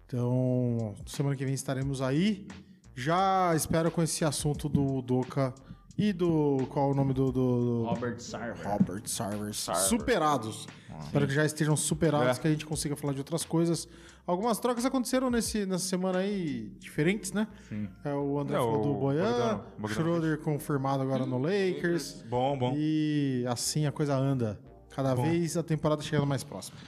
Então, 0.06 0.94
semana 1.06 1.34
que 1.34 1.44
vem 1.44 1.54
estaremos 1.54 2.00
aí. 2.00 2.46
Já 2.94 3.52
espero 3.56 3.90
com 3.90 4.02
esse 4.02 4.24
assunto 4.24 4.68
do 4.68 5.02
Doca 5.02 5.52
e 5.98 6.12
do. 6.12 6.66
Qual 6.70 6.90
é 6.90 6.92
o 6.92 6.94
nome 6.94 7.12
do. 7.12 7.32
do, 7.32 7.32
do- 7.32 7.84
Robert 7.86 8.20
Sarver. 8.20 8.68
Robert 8.68 9.02
Sarvers. 9.08 9.56
Superados. 9.88 10.66
Espero 11.04 11.26
que 11.26 11.32
já 11.34 11.44
estejam 11.44 11.74
superados, 11.76 12.38
É. 12.38 12.40
que 12.40 12.46
a 12.46 12.50
gente 12.50 12.66
consiga 12.66 12.94
falar 12.94 13.12
de 13.14 13.18
outras 13.18 13.44
coisas. 13.44 13.88
Algumas 14.24 14.58
trocas 14.60 14.84
aconteceram 14.84 15.30
nesse, 15.30 15.66
nessa 15.66 15.84
semana 15.88 16.18
aí, 16.20 16.70
diferentes, 16.78 17.32
né? 17.32 17.48
Sim. 17.68 17.88
É, 18.04 18.14
o 18.14 18.38
André 18.38 18.54
É, 18.56 18.58
falou 18.60 18.78
o 18.80 18.82
do 18.82 18.94
Boyan. 18.94 19.60
Schroeder 19.88 20.38
confirmado 20.38 21.02
agora 21.02 21.26
no 21.26 21.38
Lakers. 21.38 22.22
Bom, 22.28 22.56
bom. 22.56 22.72
E 22.76 23.44
assim 23.48 23.84
a 23.84 23.90
coisa 23.90 24.14
anda. 24.16 24.60
Cada 24.95 25.14
vez 25.14 25.57
a 25.57 25.62
temporada 25.62 26.03
chegando 26.03 26.26
mais 26.26 26.45
próxima. 26.45 26.78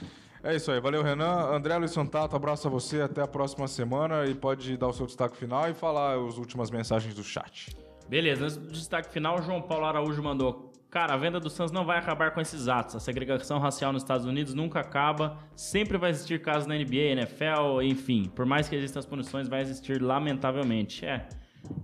É 0.43 0.55
isso 0.55 0.71
aí. 0.71 0.79
Valeu, 0.79 1.01
Renan. 1.01 1.55
André 1.55 1.75
Luiz 1.77 1.91
Santato, 1.91 2.35
abraço 2.35 2.67
a 2.67 2.71
você. 2.71 3.01
Até 3.01 3.21
a 3.21 3.27
próxima 3.27 3.67
semana. 3.67 4.25
E 4.25 4.35
pode 4.35 4.77
dar 4.77 4.87
o 4.87 4.93
seu 4.93 5.07
destaque 5.07 5.35
final 5.35 5.67
e 5.69 5.73
falar 5.73 6.19
as 6.19 6.37
últimas 6.37 6.69
mensagens 6.69 7.15
do 7.15 7.23
chat. 7.23 7.75
Beleza, 8.07 8.43
antes 8.43 8.57
do 8.57 8.71
destaque 8.71 9.11
final, 9.11 9.39
o 9.39 9.41
João 9.41 9.61
Paulo 9.61 9.85
Araújo 9.85 10.21
mandou. 10.21 10.71
Cara, 10.91 11.15
a 11.15 11.17
venda 11.17 11.39
do 11.39 11.49
Suns 11.49 11.71
não 11.71 11.83
vai 11.83 11.97
acabar 11.97 12.31
com 12.31 12.39
esses 12.39 12.67
atos. 12.67 12.95
A 12.95 12.99
segregação 12.99 13.57
racial 13.59 13.91
nos 13.91 14.03
Estados 14.03 14.25
Unidos 14.25 14.53
nunca 14.53 14.79
acaba. 14.79 15.39
Sempre 15.55 15.97
vai 15.97 16.11
existir 16.11 16.41
casos 16.41 16.67
na 16.67 16.75
NBA, 16.75 17.11
NFL, 17.11 17.81
enfim. 17.81 18.31
Por 18.33 18.45
mais 18.45 18.69
que 18.69 18.75
existam 18.75 18.99
as 18.99 19.05
punições, 19.05 19.49
vai 19.49 19.61
existir 19.61 20.01
lamentavelmente. 20.01 21.05
É, 21.05 21.27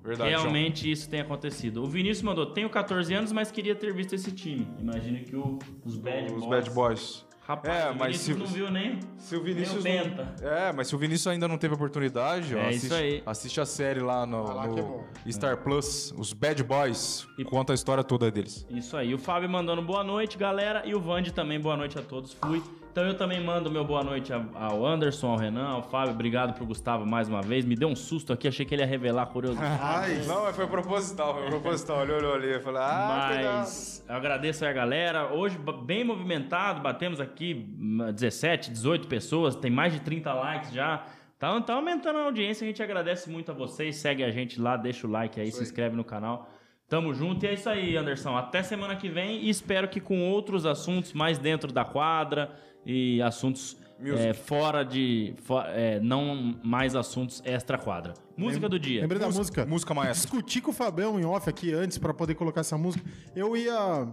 Verdade, 0.04 0.32
João. 0.32 0.42
realmente 0.44 0.90
isso 0.92 1.10
tem 1.10 1.22
acontecido. 1.22 1.84
O 1.84 1.88
Vinícius 1.88 2.22
mandou: 2.24 2.46
Tenho 2.48 2.70
14 2.70 3.14
anos, 3.14 3.32
mas 3.32 3.52
queria 3.52 3.76
ter 3.76 3.94
visto 3.94 4.14
esse 4.14 4.32
time. 4.32 4.68
Imagino 4.80 5.20
que 5.24 5.36
o- 5.36 5.60
os 5.86 5.98
Bad 5.98 6.26
Os 6.34 6.44
Boys. 6.44 6.46
Bad 6.50 6.70
Boys. 6.72 7.32
Rapaz, 7.44 7.76
É, 7.76 7.90
o 7.90 7.96
mas 7.96 8.00
Vinícius 8.28 8.38
se- 8.38 8.40
não 8.40 8.46
viu 8.46 8.72
nem. 8.72 9.00
Se 9.18 9.36
o 9.36 9.44
Vinícius. 9.44 9.84
Nem 9.84 10.02
o 10.04 10.16
não-. 10.16 10.48
É, 10.48 10.72
mas 10.72 10.88
se 10.88 10.96
o 10.96 10.98
Vinícius 10.98 11.28
ainda 11.28 11.48
não 11.48 11.58
teve 11.58 11.74
oportunidade, 11.74 12.56
ó, 12.56 12.60
É 12.60 12.70
assiste, 12.70 12.86
isso 12.86 12.94
aí. 12.94 13.24
assiste 13.26 13.60
a 13.60 13.66
série 13.66 14.00
lá 14.00 14.26
no, 14.26 14.44
lá 14.44 14.68
no 14.68 15.04
é. 15.26 15.32
Star 15.32 15.58
Plus, 15.58 16.14
os 16.18 16.32
Bad 16.34 16.64
Boys. 16.64 17.28
E- 17.38 17.44
Conta 17.44 17.74
a 17.74 17.76
história 17.76 18.04
toda 18.04 18.30
deles. 18.32 18.66
Isso 18.70 18.96
aí. 18.96 19.14
O 19.14 19.18
Fábio 19.18 19.50
mandando 19.50 19.82
boa 19.82 20.04
noite, 20.04 20.38
galera. 20.38 20.84
E 20.86 20.94
o 20.96 21.00
Vande 21.02 21.34
também, 21.34 21.60
boa 21.60 21.76
noite 21.76 21.98
a 21.98 22.02
todos. 22.02 22.32
Fui. 22.34 22.62
Então 22.92 23.06
eu 23.06 23.16
também 23.16 23.42
mando 23.42 23.72
meu 23.72 23.86
boa 23.86 24.04
noite 24.04 24.34
ao 24.34 24.86
Anderson, 24.86 25.28
ao 25.28 25.38
Renan, 25.38 25.66
ao 25.66 25.82
Fábio. 25.82 26.14
Obrigado 26.14 26.54
pro 26.54 26.66
Gustavo 26.66 27.06
mais 27.06 27.30
uma 27.30 27.42
vez. 27.42 27.64
Me 27.64 27.74
deu 27.74 27.88
um 27.88 27.96
susto 27.96 28.34
aqui, 28.34 28.50
achei 28.50 28.66
que 28.66 28.76
ele 28.76 28.82
ia 28.82 28.86
revelar 28.86 29.28
curiosidade. 29.28 29.80
Ai, 29.82 30.22
Não, 30.28 30.44
mas 30.44 30.54
foi 30.54 30.68
proposital, 30.68 31.36
foi 31.36 31.48
proposital. 31.48 32.04
Ele 32.04 32.12
olhou 32.12 32.34
ali 32.34 32.58
e 32.58 32.60
falou: 32.60 32.82
ah, 32.82 33.32
Mas 33.48 34.04
eu 34.10 34.14
agradeço 34.14 34.66
aí 34.66 34.72
a 34.72 34.74
galera. 34.74 35.34
Hoje, 35.34 35.58
bem 35.86 36.04
movimentado, 36.04 36.82
batemos 36.82 37.22
aqui 37.22 37.66
hum, 37.80 38.12
17, 38.12 38.70
18 38.72 39.08
pessoas, 39.08 39.56
tem 39.56 39.72
mais 39.72 39.94
de 39.94 40.02
30 40.02 40.34
likes 40.34 40.74
já. 40.74 41.06
Tá, 41.40 41.62
tá 41.62 41.76
aumentando 41.76 42.20
a 42.20 42.24
audiência, 42.26 42.66
a 42.66 42.68
gente 42.68 42.84
agradece 42.84 43.30
muito 43.30 43.52
a 43.52 43.54
vocês. 43.54 43.96
Segue 43.96 44.22
a 44.22 44.32
gente 44.32 44.60
lá, 44.60 44.76
deixa 44.76 45.08
o 45.08 45.10
like 45.10 45.40
aí, 45.40 45.50
se 45.50 45.64
inscreve 45.64 45.96
no 45.96 46.04
canal. 46.04 46.50
Tamo 46.92 47.14
junto 47.14 47.46
e 47.46 47.48
é 47.48 47.54
isso 47.54 47.70
aí, 47.70 47.96
Anderson. 47.96 48.36
Até 48.36 48.62
semana 48.62 48.98
que 48.98 49.08
vem 49.08 49.44
e 49.46 49.50
espero 49.50 49.88
que 49.88 50.02
com 50.02 50.30
outros 50.30 50.66
assuntos 50.66 51.14
mais 51.14 51.38
dentro 51.40 51.72
da 51.72 51.86
quadra 51.86 52.52
e 52.86 53.22
assuntos 53.22 53.78
é, 54.04 54.34
fora 54.34 54.84
de. 54.84 55.34
fo- 55.42 55.62
é, 55.62 56.02
não 56.02 56.60
mais 56.62 56.94
assuntos 56.94 57.42
extra 57.46 57.78
quadra. 57.78 58.14
Música 58.36 58.68
do 58.68 58.78
dia. 58.78 59.00
lembrei 59.04 59.22
da 59.22 59.30
música. 59.30 59.66
Música 59.66 59.94
maestra. 59.94 60.22
Discuti 60.30 60.60
com 60.60 60.72
o 60.72 60.74
Fabião 60.74 61.18
em 61.18 61.24
off 61.24 61.50
aqui 61.50 61.72
antes 61.72 61.98
pra 61.98 62.14
poder 62.14 62.36
colocar 62.36 62.60
essa 62.60 62.78
música. 62.78 63.10
Eu 63.34 63.56
ia. 63.56 64.06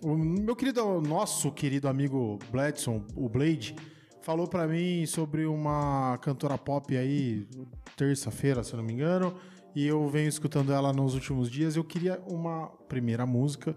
O 0.00 0.14
meu 0.16 0.54
querido, 0.54 1.00
nosso 1.00 1.50
querido 1.50 1.88
amigo 1.88 2.38
Bledson, 2.52 3.02
o 3.16 3.28
Blade, 3.28 3.74
falou 4.22 4.46
pra 4.46 4.68
mim 4.68 5.04
sobre 5.04 5.46
uma 5.46 6.16
cantora 6.18 6.56
pop 6.56 6.96
aí, 6.96 7.44
terça-feira, 7.96 8.62
se 8.62 8.72
eu 8.72 8.76
não 8.76 8.84
me 8.84 8.92
engano. 8.92 9.34
E 9.74 9.86
eu 9.86 10.08
venho 10.08 10.28
escutando 10.28 10.72
ela 10.72 10.92
nos 10.92 11.14
últimos 11.14 11.50
dias. 11.50 11.76
Eu 11.76 11.84
queria 11.84 12.20
uma 12.26 12.68
primeira 12.88 13.26
música. 13.26 13.74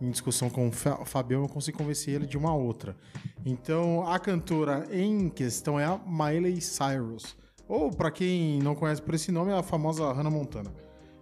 Em 0.00 0.10
discussão 0.10 0.50
com 0.50 0.68
o 0.68 0.72
Fabião, 0.72 1.42
eu 1.42 1.48
consegui 1.48 1.78
convencer 1.78 2.14
ele 2.14 2.26
de 2.26 2.36
uma 2.36 2.54
outra. 2.54 2.96
Então, 3.44 4.06
a 4.06 4.18
cantora 4.18 4.86
em 4.90 5.28
questão 5.28 5.78
é 5.78 5.84
a 5.84 5.98
Miley 6.06 6.60
Cyrus. 6.60 7.36
Ou, 7.68 7.90
para 7.90 8.10
quem 8.10 8.58
não 8.58 8.74
conhece 8.74 9.00
por 9.00 9.14
esse 9.14 9.30
nome, 9.30 9.52
é 9.52 9.54
a 9.54 9.62
famosa 9.62 10.12
Hannah 10.12 10.30
Montana. 10.30 10.70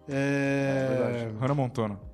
É... 0.09 0.89
é 0.89 0.89
verdade. 0.89 1.39
Hannah 1.39 1.55
Montana 1.55 2.13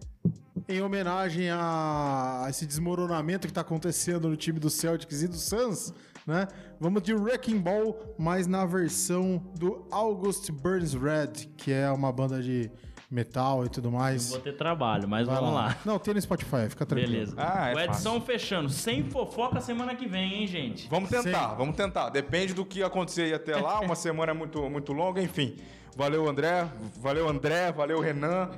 em 0.69 0.83
homenagem 0.83 1.49
a 1.51 2.47
esse 2.49 2.67
desmoronamento 2.67 3.47
que 3.47 3.51
está 3.51 3.63
acontecendo 3.63 4.29
no 4.29 4.37
time 4.37 4.61
do 4.61 4.69
Celtics 4.69 5.23
e 5.23 5.29
do 5.29 5.37
Suns, 5.37 5.95
né? 6.29 6.47
Vamos 6.79 7.03
de 7.03 7.15
Wrecking 7.15 7.59
Ball, 7.59 8.15
mas 8.19 8.47
na 8.47 8.67
versão 8.67 9.43
do 9.59 9.87
August 9.91 10.51
Burns 10.53 10.93
Red, 10.93 11.49
que 11.57 11.73
é 11.73 11.91
uma 11.91 12.13
banda 12.13 12.43
de 12.43 12.71
metal 13.11 13.65
e 13.65 13.71
tudo 13.71 13.91
mais. 13.91 14.29
vou 14.29 14.41
ter 14.41 14.53
trabalho, 14.55 15.09
mas 15.09 15.27
Vai 15.27 15.37
vamos 15.37 15.55
lá. 15.55 15.67
lá. 15.69 15.77
Não, 15.87 15.99
tem 15.99 16.13
no 16.13 16.21
Spotify, 16.21 16.69
fica 16.69 16.85
tranquilo. 16.85 17.13
Beleza. 17.13 17.35
Ah, 17.39 17.71
é 17.71 17.75
o 17.75 17.81
Edson 17.81 17.95
fácil. 17.95 18.21
fechando, 18.21 18.69
sem 18.69 19.05
fofoca 19.05 19.61
semana 19.63 19.95
que 19.95 20.07
vem, 20.07 20.35
hein, 20.43 20.47
gente? 20.47 20.87
Vamos 20.91 21.09
tentar, 21.09 21.51
Sim. 21.51 21.57
vamos 21.57 21.75
tentar. 21.75 22.11
Depende 22.11 22.53
do 22.53 22.67
que 22.67 22.83
acontecer 22.83 23.35
até 23.35 23.57
lá, 23.57 23.81
uma 23.81 23.95
semana 23.95 24.33
é 24.33 24.35
muito, 24.35 24.69
muito 24.69 24.93
longa, 24.93 25.23
enfim. 25.23 25.57
Valeu, 25.99 26.29
André. 26.29 26.65
Valeu, 27.01 27.29
André. 27.29 27.73
Valeu, 27.73 27.99
Renan. 27.99 28.53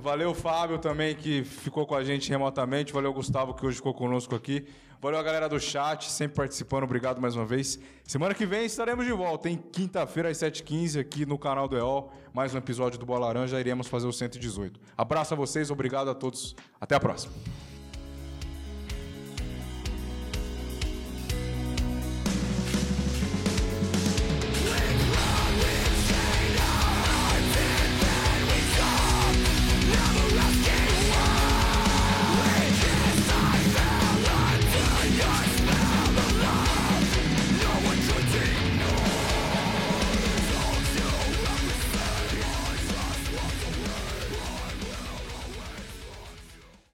Valeu, 0.00 0.32
Fábio 0.32 0.78
também, 0.78 1.16
que 1.16 1.42
ficou 1.42 1.84
com 1.84 1.96
a 1.96 2.04
gente 2.04 2.30
remotamente. 2.30 2.92
Valeu, 2.92 3.12
Gustavo, 3.12 3.54
que 3.54 3.66
hoje 3.66 3.78
ficou 3.78 3.92
conosco 3.92 4.36
aqui. 4.36 4.64
Valeu 5.02 5.18
a 5.18 5.22
galera 5.24 5.48
do 5.48 5.58
chat, 5.58 6.08
sempre 6.08 6.36
participando. 6.36 6.84
Obrigado 6.84 7.20
mais 7.20 7.34
uma 7.34 7.44
vez. 7.44 7.80
Semana 8.04 8.34
que 8.34 8.46
vem 8.46 8.66
estaremos 8.66 9.04
de 9.04 9.10
volta, 9.10 9.50
em 9.50 9.56
quinta-feira, 9.56 10.28
às 10.28 10.38
7h15, 10.38 11.00
aqui 11.00 11.26
no 11.26 11.36
canal 11.36 11.66
do 11.66 11.76
EOL. 11.76 12.12
Mais 12.32 12.54
um 12.54 12.58
episódio 12.58 13.00
do 13.00 13.04
Bola 13.04 13.26
Laranja. 13.26 13.58
Iremos 13.58 13.88
fazer 13.88 14.06
o 14.06 14.12
118. 14.12 14.78
Abraço 14.96 15.34
a 15.34 15.36
vocês, 15.36 15.72
obrigado 15.72 16.08
a 16.08 16.14
todos. 16.14 16.54
Até 16.80 16.94
a 16.94 17.00
próxima. 17.00 17.32